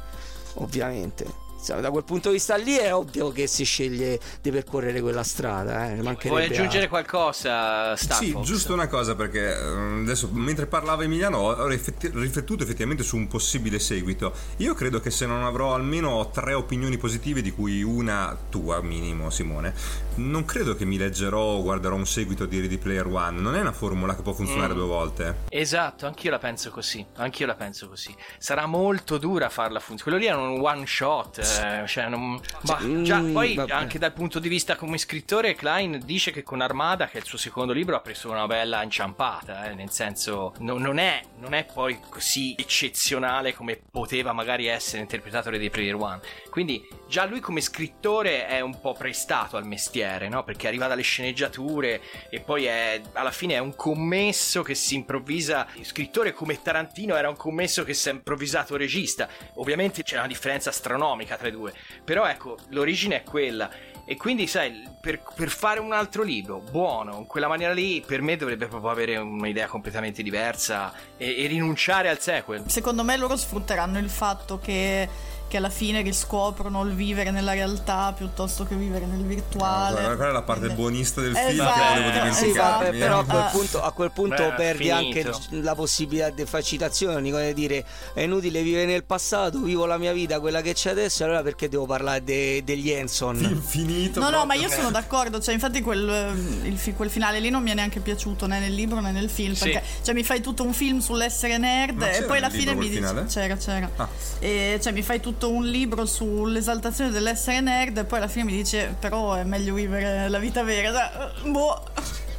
ovviamente. 0.57 1.44
Insomma, 1.65 1.81
Da 1.81 1.91
quel 1.91 2.05
punto 2.05 2.29
di 2.29 2.35
vista 2.35 2.57
lì 2.57 2.75
è 2.77 2.95
ovvio 2.95 3.31
che 3.31 3.47
si 3.47 3.65
sceglie 3.65 4.21
di 4.43 4.51
percorrere 4.51 5.01
quella 5.01 5.23
strada. 5.23 5.91
Eh. 5.91 6.03
mancherebbe 6.03 6.29
Vuoi 6.29 6.45
aggiungere 6.45 6.85
altro. 6.85 6.89
qualcosa, 6.91 7.97
Star 7.97 8.19
Sì, 8.19 8.31
Fox? 8.33 8.45
giusto 8.47 8.73
una 8.75 8.87
cosa 8.87 9.15
perché 9.15 9.57
eh, 9.57 10.01
adesso 10.03 10.29
mentre 10.33 10.67
parlava 10.67 11.05
Emiliano 11.05 11.39
ho 11.39 11.67
rifletti- 11.67 12.11
riflettuto 12.13 12.63
effettivamente 12.65 13.03
su 13.03 13.17
un 13.17 13.29
possibile 13.29 13.79
seguito. 13.79 14.33
Io 14.59 14.75
credo 14.75 15.01
che 15.01 15.11
se 15.11 15.25
non 15.27 15.43
avrò 15.43 15.75
almeno 15.75 16.31
tre 16.31 16.53
opinioni 16.53 16.99
positive, 16.99 17.41
di 17.41 17.51
cui 17.53 17.83
una 17.83 18.37
tua 18.51 18.83
minimo 18.83 19.31
Simone, 19.31 19.73
non 20.17 20.45
credo 20.45 20.75
che 20.77 20.85
mi 20.85 20.97
leggerò 20.97 21.41
o 21.43 21.63
guarderò 21.63 21.95
un 21.95 22.07
seguito 22.07 22.47
di 22.47 22.61
Ready 22.61 22.79
Player 22.79 23.07
One. 23.07 23.41
Non 23.41 23.55
è 23.57 23.61
una 23.61 23.73
formula 23.73 24.15
che 24.15 24.23
può 24.23 24.33
funzionare 24.33 24.73
Mm. 24.73 24.77
due 24.77 24.87
volte. 24.87 25.37
Esatto, 25.49 26.07
anch'io 26.07 26.31
la 26.31 26.39
penso 26.39 26.71
così. 26.71 27.05
Anch'io 27.17 27.47
la 27.47 27.55
penso 27.55 27.89
così. 27.89 28.15
Sarà 28.39 28.67
molto 28.67 29.19
dura 29.19 29.49
farla 29.49 29.81
funzionare. 29.81 30.03
Quello 30.05 30.19
lì 30.19 30.27
era 30.27 30.37
un 30.39 30.61
one 30.61 30.87
shot. 30.87 31.39
eh, 31.39 31.87
cioè, 31.87 32.09
non- 32.09 32.39
bah, 32.63 32.79
già, 33.03 33.21
Mm, 33.21 33.33
poi 33.33 33.55
vabbè. 33.55 33.73
anche 33.73 33.99
dal 33.99 34.13
punto 34.13 34.39
di 34.39 34.49
vista 34.49 34.77
come 34.77 34.99
scrittore, 34.99 35.55
Klein 35.55 36.01
dice 36.05 36.31
che 36.31 36.43
con 36.43 36.61
Armada, 36.61 37.07
che 37.07 37.15
è 37.19 37.21
il 37.21 37.25
suo 37.27 37.39
secondo 37.39 37.73
libro, 37.73 37.97
ha 37.97 38.01
preso 38.01 38.31
una 38.31 38.47
bella 38.47 38.83
inciampata. 38.83 39.65
eh, 39.71 39.75
nel 39.75 39.91
senso, 39.91 40.53
no- 40.59 40.79
non, 40.79 40.99
è, 40.99 41.23
non 41.39 41.55
è 41.55 41.65
poi 41.65 41.99
così 42.09 42.55
eccezionale 42.59 43.55
come 43.55 43.81
poteva 43.91 44.33
magari 44.33 44.67
essere 44.67 45.01
interpretato 45.03 45.51
Ready 45.51 45.71
Player 45.71 45.95
One. 45.95 46.21
Quindi, 46.51 46.87
già 47.09 47.25
lui 47.25 47.41
come 47.41 47.61
scrittore 47.61 48.47
è 48.47 48.61
un 48.61 48.79
po' 48.81 48.93
prestato 48.93 49.57
al 49.57 49.67
mestiere, 49.67 50.04
no? 50.29 50.45
Perché 50.45 50.69
arriva 50.69 50.87
dalle 50.87 51.03
sceneggiature 51.03 52.01
e 52.31 52.41
poi 52.41 52.65
è, 52.67 53.01
alla 53.13 53.31
fine 53.31 53.55
è 53.55 53.59
un 53.59 53.75
commesso 53.75 54.63
che 54.63 54.75
si 54.75 54.95
improvvisa. 54.95 55.67
Scrittore 55.83 56.33
come 56.33 56.61
Tarantino 56.61 57.17
era 57.17 57.29
un 57.29 57.37
commesso 57.37 57.85
che 57.85 57.95
si 57.95 58.09
è 58.09 58.13
improvvisato 58.13 58.77
regista. 58.77 59.29
Ovviamente 59.55 60.03
c'è 60.03 60.17
una 60.17 60.27
differenza 60.27 60.71
astronomica 60.71 61.37
tra 61.37 61.49
i 61.49 61.53
due, 61.53 61.73
però 62.05 62.27
ecco, 62.27 62.57
l'origine 62.69 63.17
è 63.17 63.23
quella. 63.23 63.71
E 64.07 64.17
quindi, 64.17 64.47
sai, 64.47 64.87
per, 65.01 65.23
per 65.35 65.49
fare 65.49 65.81
un 65.81 65.93
altro 65.93 66.23
libro 66.23 66.59
buono, 66.59 67.17
in 67.19 67.27
quella 67.27 67.49
maniera 67.49 67.73
lì, 67.73 68.05
per 68.07 68.21
me 68.21 68.37
dovrebbe 68.37 68.67
proprio 68.67 68.91
avere 68.91 69.17
un'idea 69.17 69.67
completamente 69.67 70.23
diversa 70.23 70.93
e, 71.17 71.43
e 71.43 71.47
rinunciare 71.47 72.11
al 72.11 72.21
sequel. 72.21 72.65
Secondo 72.67 73.03
me 73.03 73.17
loro 73.17 73.35
sfrutteranno 73.35 73.99
il 73.99 74.11
fatto 74.11 74.59
che, 74.59 75.09
che 75.49 75.59
alla 75.59 75.71
fine 75.71 76.03
riscoprono 76.03 76.83
il 76.83 76.95
vivere 76.95 77.31
nella 77.31 77.53
realtà 77.53 78.13
piuttosto 78.17 78.65
che 78.65 78.75
vivere 78.75 79.07
nel 79.07 79.23
virtuale. 79.25 79.95
Quella, 79.95 80.15
quella 80.17 80.31
è 80.31 80.33
la 80.33 80.43
parte 80.43 80.69
buonista 80.71 81.21
del 81.21 81.37
film 81.37 81.49
Esatto, 81.49 81.73
che 81.81 81.89
volevo 81.89 82.09
Sì, 82.33 82.41
dimenticarmi. 82.41 82.85
vabbè, 82.87 82.99
però 82.99 83.19
a 83.21 83.25
quel 83.25 83.37
Ah. 83.41 83.51
punto, 83.51 83.83
a 83.83 83.93
quel 83.93 84.11
punto 84.11 84.43
Beh, 84.49 84.55
perdi 84.55 84.89
finito. 84.91 84.97
anche 84.97 85.61
la 85.63 85.75
possibilità 85.77 86.31
di 86.31 86.45
fare 86.45 86.63
citazioni, 86.65 87.31
come 87.31 87.53
dire 87.53 87.85
è 88.15 88.23
inutile 88.23 88.63
vivere 88.63 88.87
nel 88.87 89.05
passato, 89.05 89.61
vivo 89.61 89.87
la 89.87 89.97
mia 89.99 90.13
vita, 90.13 90.41
quella 90.41 90.61
che 90.61 90.73
c'è 90.75 90.91
adesso, 90.91 91.23
allora 91.25 91.43
perché 91.43 91.69
devo 91.69 91.87
parlare 91.87 92.25
de- 92.25 92.63
degli 92.65 92.91
Enson? 92.91 93.37
Infinito. 93.37 94.19
No, 94.21 94.31
no, 94.31 94.39
ma 94.39 94.55
proprio. 94.55 94.63
io 94.63 94.75
sono 94.75 94.91
d'accordo. 94.91 95.41
Cioè, 95.41 95.55
infatti, 95.55 95.83
quel, 95.83 96.09
eh, 96.09 96.67
il 96.69 96.77
fi- 96.79 96.95
quel 96.95 97.11
finale 97.11 97.39
lì 97.39 97.51
non 97.51 97.63
mi 97.63 97.71
è 97.71 97.75
neanche 97.75 98.01
piaciuto 98.01 98.47
né 98.47 98.59
nel 98.59 98.75
libro 98.75 99.01
né 99.01 99.13
nel 99.13 99.31
film. 99.31 99.53
Sì. 99.55 99.65
Perché 99.71 99.83
cioè, 100.03 100.15
mi 100.15 100.25
fai 100.25 100.41
tutto 100.41 100.65
un 100.65 100.73
film 100.73 100.99
sull'essere 100.99 101.59
nerd 101.59 101.99
Ma 101.99 102.11
e 102.11 102.23
poi 102.25 102.39
alla 102.39 102.51
fine 102.51 102.75
mi 102.75 102.89
dici. 102.89 103.03
C'era, 103.29 103.57
c'era. 103.57 103.91
Ah. 103.97 104.09
E, 104.41 104.79
cioè, 104.83 104.93
mi 104.93 105.03
fai 105.03 105.21
tutto 105.21 105.34
un 105.43 105.67
libro 105.67 106.07
sull'esaltazione 106.07 107.11
dell'essere 107.11 107.61
nerd 107.61 107.99
e 107.99 108.05
poi 108.05 108.19
alla 108.19 108.29
fine 108.29 108.45
mi 108.45 108.53
dice: 108.53 108.97
Però 108.99 109.35
è 109.35 109.45
meglio 109.45 109.75
vivere 109.75 110.29
la 110.29 110.39
vita 110.39 110.63
vera. 110.63 110.93
Cioè, 110.93 111.51
boh. 111.51 111.83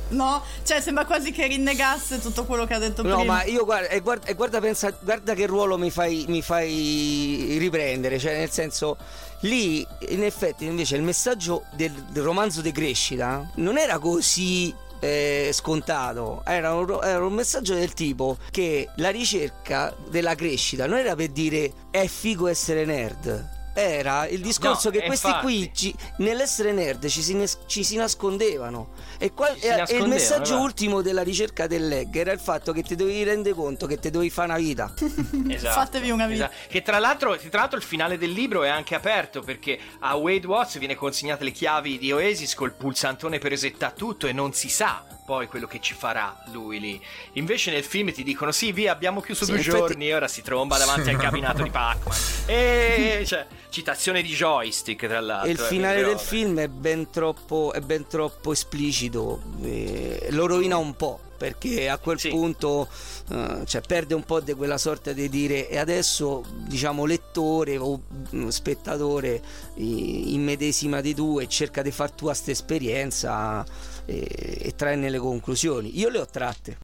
No, 0.07 0.43
cioè 0.63 0.81
sembra 0.81 1.03
quasi 1.03 1.31
che 1.31 1.47
rinnegasse 1.47 2.21
tutto 2.21 2.45
quello 2.45 2.65
che 2.67 2.75
ha 2.75 2.77
detto 2.79 3.01
No, 3.01 3.17
prima. 3.17 3.33
ma 3.37 3.43
io 3.43 3.65
guarda, 3.65 3.87
e 3.87 4.01
guarda, 4.01 4.27
e 4.27 4.35
guarda, 4.35 4.59
pensa, 4.59 4.95
guarda 5.01 5.33
che 5.33 5.47
ruolo 5.47 5.79
mi 5.79 5.89
fai, 5.89 6.25
mi 6.27 6.43
fai 6.43 7.57
riprendere, 7.57 8.19
cioè 8.19 8.37
nel 8.37 8.51
senso 8.51 8.97
lì 9.41 9.85
in 10.09 10.23
effetti 10.23 10.65
invece 10.65 10.95
il 10.95 11.01
messaggio 11.01 11.63
del, 11.71 11.91
del 11.91 12.23
romanzo 12.23 12.61
di 12.61 12.71
crescita 12.71 13.49
non 13.55 13.79
era 13.79 13.97
così 13.97 14.73
eh, 14.99 15.49
scontato, 15.53 16.41
era 16.45 16.73
un, 16.73 16.99
era 17.03 17.25
un 17.25 17.33
messaggio 17.33 17.73
del 17.73 17.93
tipo 17.93 18.37
che 18.51 18.89
la 18.97 19.09
ricerca 19.09 19.95
della 20.09 20.35
crescita 20.35 20.87
non 20.87 20.97
era 20.97 21.15
per 21.15 21.29
dire 21.29 21.71
è 21.91 22.05
figo 22.07 22.47
essere 22.47 22.85
nerd. 22.85 23.53
Era 23.77 24.25
il 24.27 24.39
discorso 24.39 24.89
No, 24.89 24.97
che 24.97 25.05
questi 25.05 25.27
infatti. 25.27 25.45
qui 25.45 25.71
ci- 25.73 25.95
nell'essere 26.19 26.71
nerd 26.71 27.05
ci 27.07 27.21
si, 27.21 27.37
ci 27.65 27.83
si 27.83 27.97
nascondevano. 27.97 28.91
E, 29.17 29.33
qua- 29.33 29.53
Ci 29.53 29.59
si 29.59 29.67
e- 29.67 29.83
e 29.89 29.97
il 29.97 30.07
messaggio 30.07 30.43
esatto. 30.43 30.61
ultimo 30.61 31.01
della 31.01 31.23
ricerca 31.23 31.67
del 31.67 31.85
leg 31.89 32.15
era 32.15 32.31
il 32.31 32.39
fatto 32.39 32.71
che 32.71 32.83
ti 32.83 32.95
dovevi 32.95 33.23
rendere 33.25 33.53
conto 33.53 33.85
che 33.85 33.99
ti 33.99 34.09
dovevi 34.09 34.29
fare 34.29 34.47
una 34.49 34.57
vita. 34.57 34.93
Esatto, 35.49 35.73
Fatevi 35.79 36.09
una 36.09 36.25
vita. 36.25 36.45
esatto. 36.45 36.67
Che 36.69 36.81
tra 36.81 36.99
l'altro, 36.99 37.37
tra 37.37 37.59
l'altro 37.59 37.77
il 37.77 37.83
finale 37.83 38.17
del 38.17 38.31
libro 38.31 38.63
è 38.63 38.69
anche 38.69 38.95
aperto 38.95 39.41
perché 39.41 39.77
a 39.99 40.15
Wade 40.15 40.47
Watts 40.47 40.77
viene 40.79 40.95
consegnate 40.95 41.43
le 41.43 41.51
chiavi 41.51 41.97
di 41.97 42.11
Oasis 42.13 42.55
col 42.55 42.73
pulsantone 42.73 43.39
per 43.39 43.51
resettare 43.51 43.93
tutto 43.95 44.27
e 44.27 44.31
non 44.31 44.53
si 44.53 44.69
sa 44.69 45.03
poi 45.25 45.47
quello 45.47 45.65
che 45.65 45.79
ci 45.81 45.95
farà 45.95 46.37
lui 46.51 46.79
lì. 46.79 47.01
Invece 47.33 47.71
nel 47.71 47.83
film 47.83 48.13
ti 48.13 48.23
dicono 48.23 48.51
sì, 48.51 48.71
via, 48.71 48.91
abbiamo 48.91 49.21
chiuso 49.21 49.43
Sì, 49.43 49.51
due 49.51 49.59
infatti- 49.59 49.77
giorni 49.79 50.07
e 50.09 50.13
ora 50.15 50.27
si 50.27 50.43
tromba 50.43 50.77
davanti 50.77 51.09
al 51.09 51.17
cabinato 51.17 51.63
di 51.63 51.71
Pac-Man. 51.71 52.17
E 52.47 53.23
cioè, 53.25 53.47
citazione 53.69 54.21
di 54.21 54.29
joystick 54.31 55.07
tra 55.07 55.19
l'altro. 55.19 55.49
e 55.49 55.53
il 55.53 55.59
eh, 55.59 55.63
finale 55.63 56.03
del 56.03 56.19
film 56.19 56.59
è 56.59 56.67
ben 56.67 57.09
troppo, 57.09 57.73
è 57.73 57.79
ben 57.79 58.05
troppo 58.07 58.51
esplicito, 58.51 59.41
eh, 59.63 60.27
lo 60.29 60.45
rovina 60.45 60.77
un 60.77 60.95
po'. 60.95 61.19
Perché 61.37 61.89
a 61.89 61.97
quel 61.97 62.19
punto 62.29 62.87
eh, 63.31 63.61
cioè, 63.65 63.81
perde 63.81 64.13
un 64.13 64.23
po' 64.23 64.39
di 64.39 64.53
quella 64.53 64.77
sorta 64.77 65.13
di 65.13 65.29
dire 65.29 65.69
e 65.69 65.77
adesso 65.77 66.43
diciamo 66.67 67.05
lettore 67.05 67.77
o 67.77 68.01
mm, 68.33 68.47
spettatore 68.47 69.41
i- 69.75 70.33
immedesima 70.33 71.01
di 71.01 71.13
tu 71.13 71.39
e 71.39 71.47
cerca 71.47 71.81
di 71.81 71.91
far 71.91 72.11
tua 72.11 72.33
sta 72.33 72.51
esperienza 72.51 73.65
e, 74.05 74.27
e 74.61 74.73
trae 74.75 74.95
le 74.95 75.19
conclusioni. 75.19 75.99
Io 75.99 76.09
le 76.09 76.19
ho 76.19 76.25
tratte. 76.25 76.77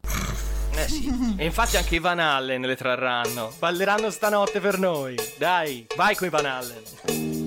Eh 0.75 0.87
sì. 0.87 1.35
E 1.37 1.45
infatti 1.45 1.77
anche 1.77 1.95
i 1.95 1.99
Van 1.99 2.19
Allen 2.19 2.61
le 2.61 2.75
trarranno. 2.75 3.51
Balleranno 3.59 4.09
stanotte 4.09 4.59
per 4.59 4.79
noi. 4.79 5.15
Dai, 5.37 5.85
vai 5.95 6.15
con 6.15 6.27
i 6.27 6.29
Van 6.29 6.45
Allen. 6.45 7.40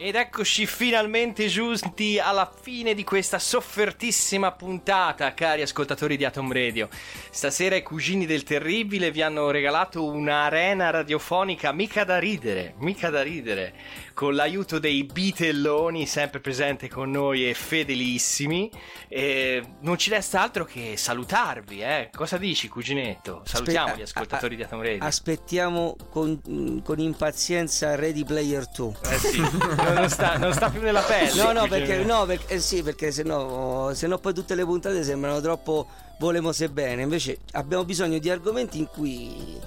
Ed 0.00 0.14
eccoci 0.14 0.64
finalmente 0.64 1.48
giunti 1.48 2.20
alla 2.20 2.48
fine 2.48 2.94
di 2.94 3.02
questa 3.02 3.40
soffertissima 3.40 4.52
puntata, 4.52 5.34
cari 5.34 5.62
ascoltatori 5.62 6.16
di 6.16 6.24
Atom 6.24 6.52
Radio. 6.52 6.88
Stasera 7.30 7.74
i 7.74 7.82
cugini 7.82 8.24
del 8.24 8.44
terribile 8.44 9.10
vi 9.10 9.22
hanno 9.22 9.50
regalato 9.50 10.04
un'arena 10.04 10.90
radiofonica 10.90 11.72
mica 11.72 12.04
da 12.04 12.20
ridere, 12.20 12.74
mica 12.78 13.10
da 13.10 13.22
ridere, 13.22 13.74
con 14.18 14.34
l'aiuto 14.34 14.80
dei 14.80 15.04
bitelloni 15.04 16.04
sempre 16.04 16.40
presente 16.40 16.88
con 16.88 17.08
noi 17.08 17.48
e 17.48 17.54
fedelissimi. 17.54 18.68
E 19.06 19.62
non 19.82 19.96
ci 19.96 20.10
resta 20.10 20.42
altro 20.42 20.64
che 20.64 20.96
salutarvi, 20.96 21.80
eh. 21.82 22.10
Cosa 22.12 22.36
dici, 22.36 22.66
cuginetto? 22.66 23.42
Salutiamo 23.44 23.86
Aspe- 23.86 24.00
gli 24.00 24.02
ascoltatori 24.02 24.56
di 24.56 24.64
Atom 24.64 24.82
Radio. 24.82 25.04
Aspettiamo 25.04 25.94
con, 26.10 26.82
con 26.82 26.98
impazienza 26.98 27.94
Ready 27.94 28.24
Player 28.24 28.66
2. 28.66 28.92
Eh 29.08 29.18
sì, 29.18 29.38
non, 29.38 30.08
sta, 30.10 30.36
non 30.36 30.52
sta 30.52 30.68
più 30.68 30.80
nella 30.80 31.02
pelle. 31.02 31.40
No, 31.40 31.52
no, 31.52 31.68
perché, 31.68 32.02
no, 32.02 32.26
perché, 32.26 32.54
eh 32.54 32.58
sì, 32.58 32.82
perché 32.82 33.12
sennò, 33.12 33.94
sennò 33.94 34.18
poi 34.18 34.34
tutte 34.34 34.56
le 34.56 34.64
puntate 34.64 35.04
sembrano 35.04 35.40
troppo 35.40 35.86
volemose 36.18 36.68
bene. 36.68 37.02
Invece 37.02 37.38
abbiamo 37.52 37.84
bisogno 37.84 38.18
di 38.18 38.28
argomenti 38.28 38.78
in 38.78 38.88
cui 38.88 39.60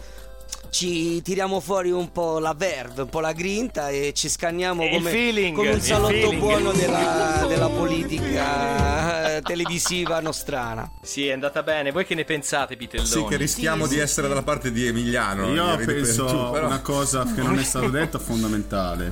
ci 0.72 1.22
tiriamo 1.22 1.60
fuori 1.60 1.92
un 1.92 2.14
po' 2.14 2.40
la 2.40 2.54
verve, 2.54 3.02
un 3.02 3.10
po' 3.10 3.20
la 3.20 3.34
grinta 3.34 3.90
e 3.90 4.14
ci 4.16 4.30
scanniamo 4.30 4.88
come, 4.88 5.12
feeling, 5.12 5.54
come 5.56 5.72
un 5.72 5.82
salotto 5.82 6.14
feeling. 6.14 6.40
buono 6.40 6.72
della, 6.72 7.46
della 7.46 7.68
politica 7.68 9.36
eh, 9.36 9.42
televisiva 9.42 10.22
nostrana. 10.22 10.90
Sì, 11.02 11.28
è 11.28 11.34
andata 11.34 11.62
bene. 11.62 11.92
Voi 11.92 12.06
che 12.06 12.16
ne 12.16 12.24
pensate, 12.24 12.78
Pitelloni? 12.78 13.10
Sì, 13.10 13.26
che 13.26 13.36
rischiamo 13.36 13.86
di 13.86 14.00
essere 14.00 14.30
dalla 14.30 14.44
parte 14.44 14.72
di 14.72 14.88
Emiliano. 14.88 15.52
Io 15.54 15.76
penso 15.86 16.26
tu, 16.26 16.52
però- 16.52 16.68
una 16.68 16.80
cosa 16.80 17.26
che 17.26 17.42
non 17.42 17.60
è 17.60 17.64
stata 17.64 17.90
detta 17.90 18.18
fondamentale, 18.18 19.12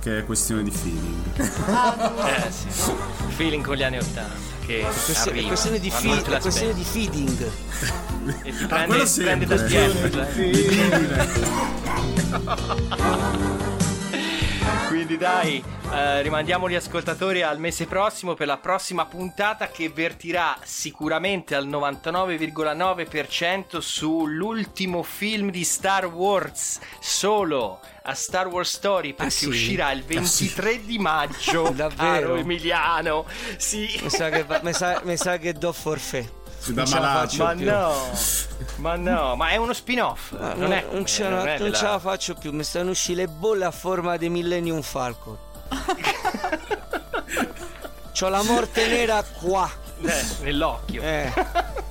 che 0.00 0.18
è 0.18 0.24
questione 0.24 0.64
di 0.64 0.72
feeling. 0.72 1.36
Eh 2.26 2.50
sì. 2.50 2.92
Feeling 3.36 3.64
con 3.64 3.76
gli 3.76 3.84
anni 3.84 3.98
80 3.98 4.57
che 4.68 4.80
È 4.80 4.82
questione, 4.82 5.30
arriva, 5.30 5.40
è 5.40 5.46
questione 5.48 5.78
di, 5.80 5.90
fi- 5.90 6.10
è 6.10 6.40
questione 6.40 6.74
di 6.74 6.84
feeding. 6.84 7.50
E 8.42 8.52
ti 8.52 8.64
Ah, 8.64 8.66
prende, 8.66 9.04
ti 9.04 9.20
prende 9.22 9.58
sempre. 9.58 10.10
da 10.10 10.26
spietto, 10.26 11.46
Quindi 14.88 15.16
dai, 15.16 15.62
eh, 15.92 16.20
rimandiamo 16.22 16.68
gli 16.68 16.74
ascoltatori 16.74 17.42
al 17.42 17.58
mese 17.58 17.86
prossimo 17.86 18.34
per 18.34 18.46
la 18.46 18.58
prossima 18.58 19.06
puntata 19.06 19.68
che 19.68 19.88
vertirà 19.88 20.58
sicuramente 20.64 21.54
al 21.54 21.66
99,9% 21.68 23.78
sull'ultimo 23.78 25.02
film 25.02 25.50
di 25.50 25.64
Star 25.64 26.04
Wars, 26.06 26.78
solo 27.00 27.80
a 28.08 28.14
Star 28.14 28.46
Wars 28.46 28.70
Story, 28.70 29.12
perché 29.12 29.26
Ah, 29.26 29.30
sì? 29.30 29.46
uscirà 29.46 29.92
il 29.92 30.02
23 30.02 30.84
di 30.86 30.98
maggio. 30.98 31.68
Davvero? 31.76 32.20
Caro 32.28 32.34
Emiliano, 32.36 33.26
sì. 33.58 33.86
Mi 34.02 34.08
sa 34.08 34.30
che, 34.30 34.44
va- 34.44 34.60
mi 34.62 34.72
sa, 34.72 35.00
mi 35.04 35.16
sa 35.18 35.36
che 35.36 35.52
do 35.52 35.72
forfè. 35.72 36.26
Malato. 36.68 37.36
Ma 37.44 37.54
più. 37.54 37.64
no, 37.70 37.94
ma 38.76 38.96
no, 38.96 39.36
ma 39.36 39.48
è 39.50 39.56
uno 39.56 39.72
spin-off. 39.72 40.32
Ah, 40.38 40.54
non, 40.54 40.72
è, 40.72 40.84
non 40.90 41.06
ce, 41.06 41.28
non 41.28 41.44
non 41.58 41.72
ce 41.72 41.84
la 41.84 41.98
faccio 41.98 42.34
più, 42.34 42.50
mi 42.52 42.64
stanno 42.64 42.90
uscendo 42.90 43.20
le 43.20 43.28
bolle 43.28 43.64
a 43.66 43.70
forma 43.70 44.16
di 44.16 44.28
Millennium 44.28 44.82
Falcon. 44.82 45.36
C'ho 48.12 48.28
la 48.28 48.42
morte 48.42 48.86
nera 48.88 49.22
qua. 49.22 49.70
Eh, 50.00 50.24
nell'occhio. 50.42 51.02
Eh, 51.02 51.32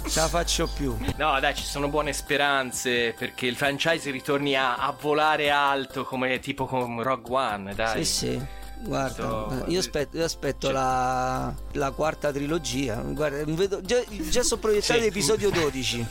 ce 0.07 0.19
la 0.19 0.27
faccio 0.27 0.67
più. 0.73 0.95
No, 1.17 1.39
dai, 1.39 1.53
ci 1.55 1.65
sono 1.65 1.87
buone 1.89 2.13
speranze 2.13 3.13
perché 3.17 3.45
il 3.47 3.55
franchise 3.55 4.09
ritorni 4.11 4.55
a, 4.55 4.75
a 4.77 4.95
volare 4.99 5.49
alto 5.49 6.03
come 6.05 6.39
tipo 6.39 6.65
con 6.65 7.01
Rogue 7.03 7.35
One, 7.35 7.75
dai. 7.75 8.05
Sì, 8.05 8.13
sì. 8.27 8.45
Guarda, 8.79 9.11
Sto- 9.11 9.63
io 9.67 9.79
aspetto, 9.79 10.17
io 10.17 10.23
aspetto 10.25 10.67
Cioè- 10.67 10.73
la, 10.75 11.53
la 11.73 11.91
quarta 11.91 12.31
trilogia. 12.31 12.95
Guarda, 12.95 13.43
vedo- 13.45 13.81
già, 13.81 13.99
già 14.29 14.43
sono 14.43 14.61
proiettato 14.61 14.99
l'episodio 14.99 15.49
12. 15.49 16.05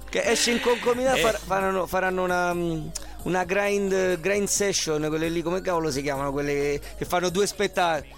che 0.09 0.23
esce 0.29 0.51
in 0.51 0.59
concomitanza, 0.59 1.17
Eh. 1.17 1.21
far- 1.21 1.39
faranno, 1.39 1.87
faranno 1.87 2.23
una, 2.23 2.53
mm, 2.53 2.87
una 3.23 3.43
grind, 3.43 4.19
grind 4.19 4.47
session, 4.47 5.05
quelle 5.07 5.29
lì, 5.29 5.41
come 5.41 5.61
cavolo 5.61 5.91
si 5.91 6.01
chiamano? 6.01 6.31
Quelle 6.31 6.79
che 6.97 7.05
fanno 7.05 7.29
due 7.29 7.45
spettacoli. 7.45 8.13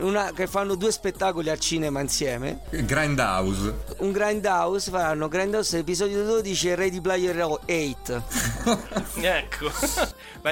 Una, 0.00 0.32
che 0.34 0.46
fanno 0.46 0.74
due 0.74 0.90
spettacoli 0.90 1.50
al 1.50 1.58
cinema 1.60 2.00
insieme. 2.00 2.60
Grindhouse. 2.70 3.74
Un 3.98 4.12
Grindhouse 4.12 4.90
faranno 4.90 5.28
Grindhouse 5.28 5.78
episodio 5.78 6.24
12 6.24 6.68
e 6.70 6.74
Ready 6.74 7.00
Player 7.00 7.42
8. 7.42 7.66
Ecco. 9.20 9.70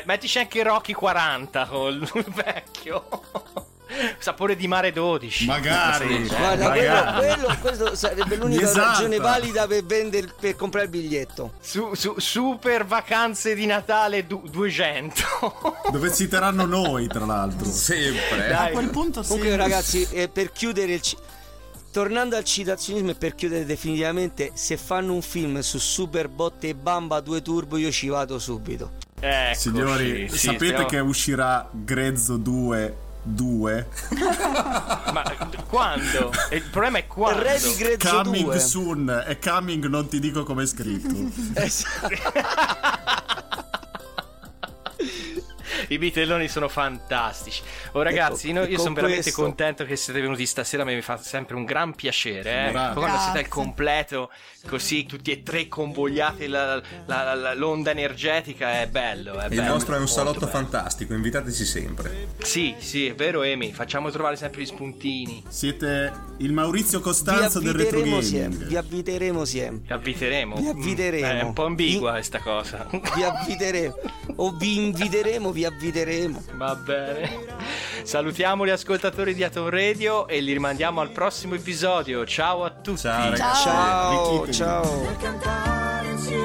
Mettici 0.05 0.39
anche 0.39 0.63
Rocky 0.63 0.93
40 0.93 1.67
col 1.67 1.99
vecchio. 2.35 3.09
Sapore 4.19 4.57
di 4.57 4.67
mare 4.69 4.93
12. 4.93 5.47
Magari. 5.47 6.27
Sì, 6.29 6.35
Guarda, 6.35 6.71
quello, 6.71 6.89
magari. 6.95 7.19
quello- 7.37 7.57
questo 7.61 7.95
sarebbe 7.95 8.37
l'unica 8.37 8.65
Esatto. 8.65 8.87
ragione 8.91 9.17
valida 9.19 9.67
per, 9.67 9.85
vendere, 9.85 10.29
per 10.39 10.57
comprare 10.57 10.87
il 10.87 10.91
biglietto. 10.93 11.53
Su, 11.61 11.95
su- 11.95 12.15
super 12.19 12.85
vacanze 12.85 13.55
di 13.55 13.67
Natale 13.67 14.27
du- 14.27 14.43
200. 14.49 15.23
Dove 15.93 16.13
citeranno 16.13 16.65
noi, 16.67 17.07
tra 17.09 17.25
l'altro. 17.25 17.69
Sempre. 17.69 18.53
A 18.55 18.69
quel 18.69 18.89
punto 18.91 19.23
sì. 19.23 19.29
Comunque, 19.31 19.57
ragazzi, 19.57 20.07
eh, 20.11 20.29
per 20.29 20.53
chiudere 20.53 20.93
il. 20.95 21.01
ci- 21.01 21.17
Tornando 21.91 22.37
al 22.37 22.45
citazionismo 22.45 23.13
e 23.13 23.15
per 23.15 23.35
chiudere 23.35 23.65
definitivamente, 23.65 24.51
se 24.53 24.77
fanno 24.77 25.15
un 25.15 25.23
film 25.23 25.61
su 25.61 25.79
Super 25.79 26.29
Botte 26.29 26.69
e 26.69 26.75
Bamba 26.75 27.21
2 27.21 27.41
Turbo, 27.41 27.79
io 27.79 27.91
ci 27.91 28.09
vado 28.09 28.39
subito. 28.39 28.91
Eccoci, 29.19 29.59
Signori, 29.59 30.29
sì, 30.29 30.37
sapete 30.37 30.67
stiamo- 30.67 30.87
che 30.89 30.99
uscirà 30.99 31.67
Grezzo 31.73 32.37
2 32.37 32.97
2? 33.27 33.89
Ma 35.13 35.23
quando? 35.69 36.33
Il 36.51 36.63
problema 36.71 36.99
è 36.99 37.07
quando. 37.07 37.43
Ready 37.43 37.75
Grezzo 37.75 38.23
Coming 38.23 38.45
2. 38.45 38.59
soon. 38.61 39.25
E 39.27 39.39
coming 39.39 39.87
non 39.87 40.09
ti 40.09 40.21
dico 40.21 40.45
come 40.45 40.63
è 40.63 40.67
scritto. 40.67 41.15
I 45.95 45.99
bitelloni 45.99 46.49
sono 46.49 46.69
fantastici. 46.69 47.63
Oh, 47.93 48.03
ragazzi, 48.03 48.51
Ecco, 48.51 48.61
no- 48.61 48.67
io 48.67 48.79
sono 48.79 48.95
veramente 48.95 49.23
questo- 49.23 49.43
contento 49.43 49.85
che 49.85 49.97
siete 49.97 50.21
venuti 50.21 50.47
stasera. 50.47 50.85
Mi 50.85 51.01
fa 51.01 51.17
sempre 51.17 51.57
un 51.57 51.65
gran 51.65 51.95
piacere. 51.95 52.69
Eh? 52.69 52.71
Grazie. 52.73 52.95
Quando 53.01 53.19
siete 53.19 53.39
al 53.39 53.49
completo, 53.49 54.31
così 54.69 55.07
tutti 55.07 55.31
e 55.31 55.43
tre 55.43 55.69
convogliati 55.69 56.47
la- 56.49 56.81
la- 57.07 57.35
la- 57.35 57.55
l'onda 57.55 57.91
energetica, 57.91 58.81
è 58.81 58.87
bello. 58.89 59.39
È 59.39 59.45
Il 59.45 59.57
bello, 59.57 59.73
nostro 59.73 59.95
è 59.97 59.99
un 59.99 60.09
salotto 60.09 60.41
bello. 60.41 60.51
fantastico, 60.53 61.15
invitateci 61.15 61.65
sempre. 61.65 62.29
Sì, 62.43 62.75
sì, 62.79 63.07
è 63.07 63.15
vero, 63.15 63.43
Emi. 63.43 63.73
Facciamo 63.73 64.11
trovare 64.11 64.37
sempre 64.37 64.63
gli 64.63 64.67
spuntini. 64.67 65.43
Siete 65.49 66.13
il 66.39 66.53
Maurizio 66.53 66.99
Vi 66.99 67.05
Costanzo 67.05 67.61
del 67.61 67.75
retro 67.75 68.01
gaming. 68.01 68.23
sempre. 68.23 68.67
Vi 68.67 68.77
avviteremo 68.77 69.45
sempre. 69.45 69.87
Vi 69.87 69.93
avviteremo. 69.93 70.57
Vi 70.57 70.69
avviteremo. 70.69 71.27
Mm, 71.33 71.39
È 71.39 71.43
un 71.43 71.53
po' 71.53 71.65
ambigua 71.65 72.11
questa 72.13 72.41
cosa. 72.41 72.87
Vi 73.15 73.23
avviteremo. 73.23 73.95
o 74.39 74.51
vi 74.57 74.85
inviteremo, 74.85 75.51
vi 75.53 75.65
avviteremo. 75.65 75.76
Va 76.55 76.75
bene. 76.75 77.45
Salutiamo 78.03 78.65
gli 78.65 78.71
ascoltatori 78.71 79.35
di 79.35 79.43
Atom 79.45 79.69
Radio 79.69 80.27
e 80.27 80.41
li 80.41 80.53
rimandiamo 80.53 81.01
al 81.01 81.11
prossimo 81.11 81.55
episodio. 81.55 82.25
Ciao 82.25 82.65
a 82.65 82.71
tutti. 82.71 83.01
Ciao, 83.01 83.31
ragazzi. 83.31 83.63
Ciao, 83.63 84.43
Arricchitevi. 84.43 84.53
ciao. 84.53 86.45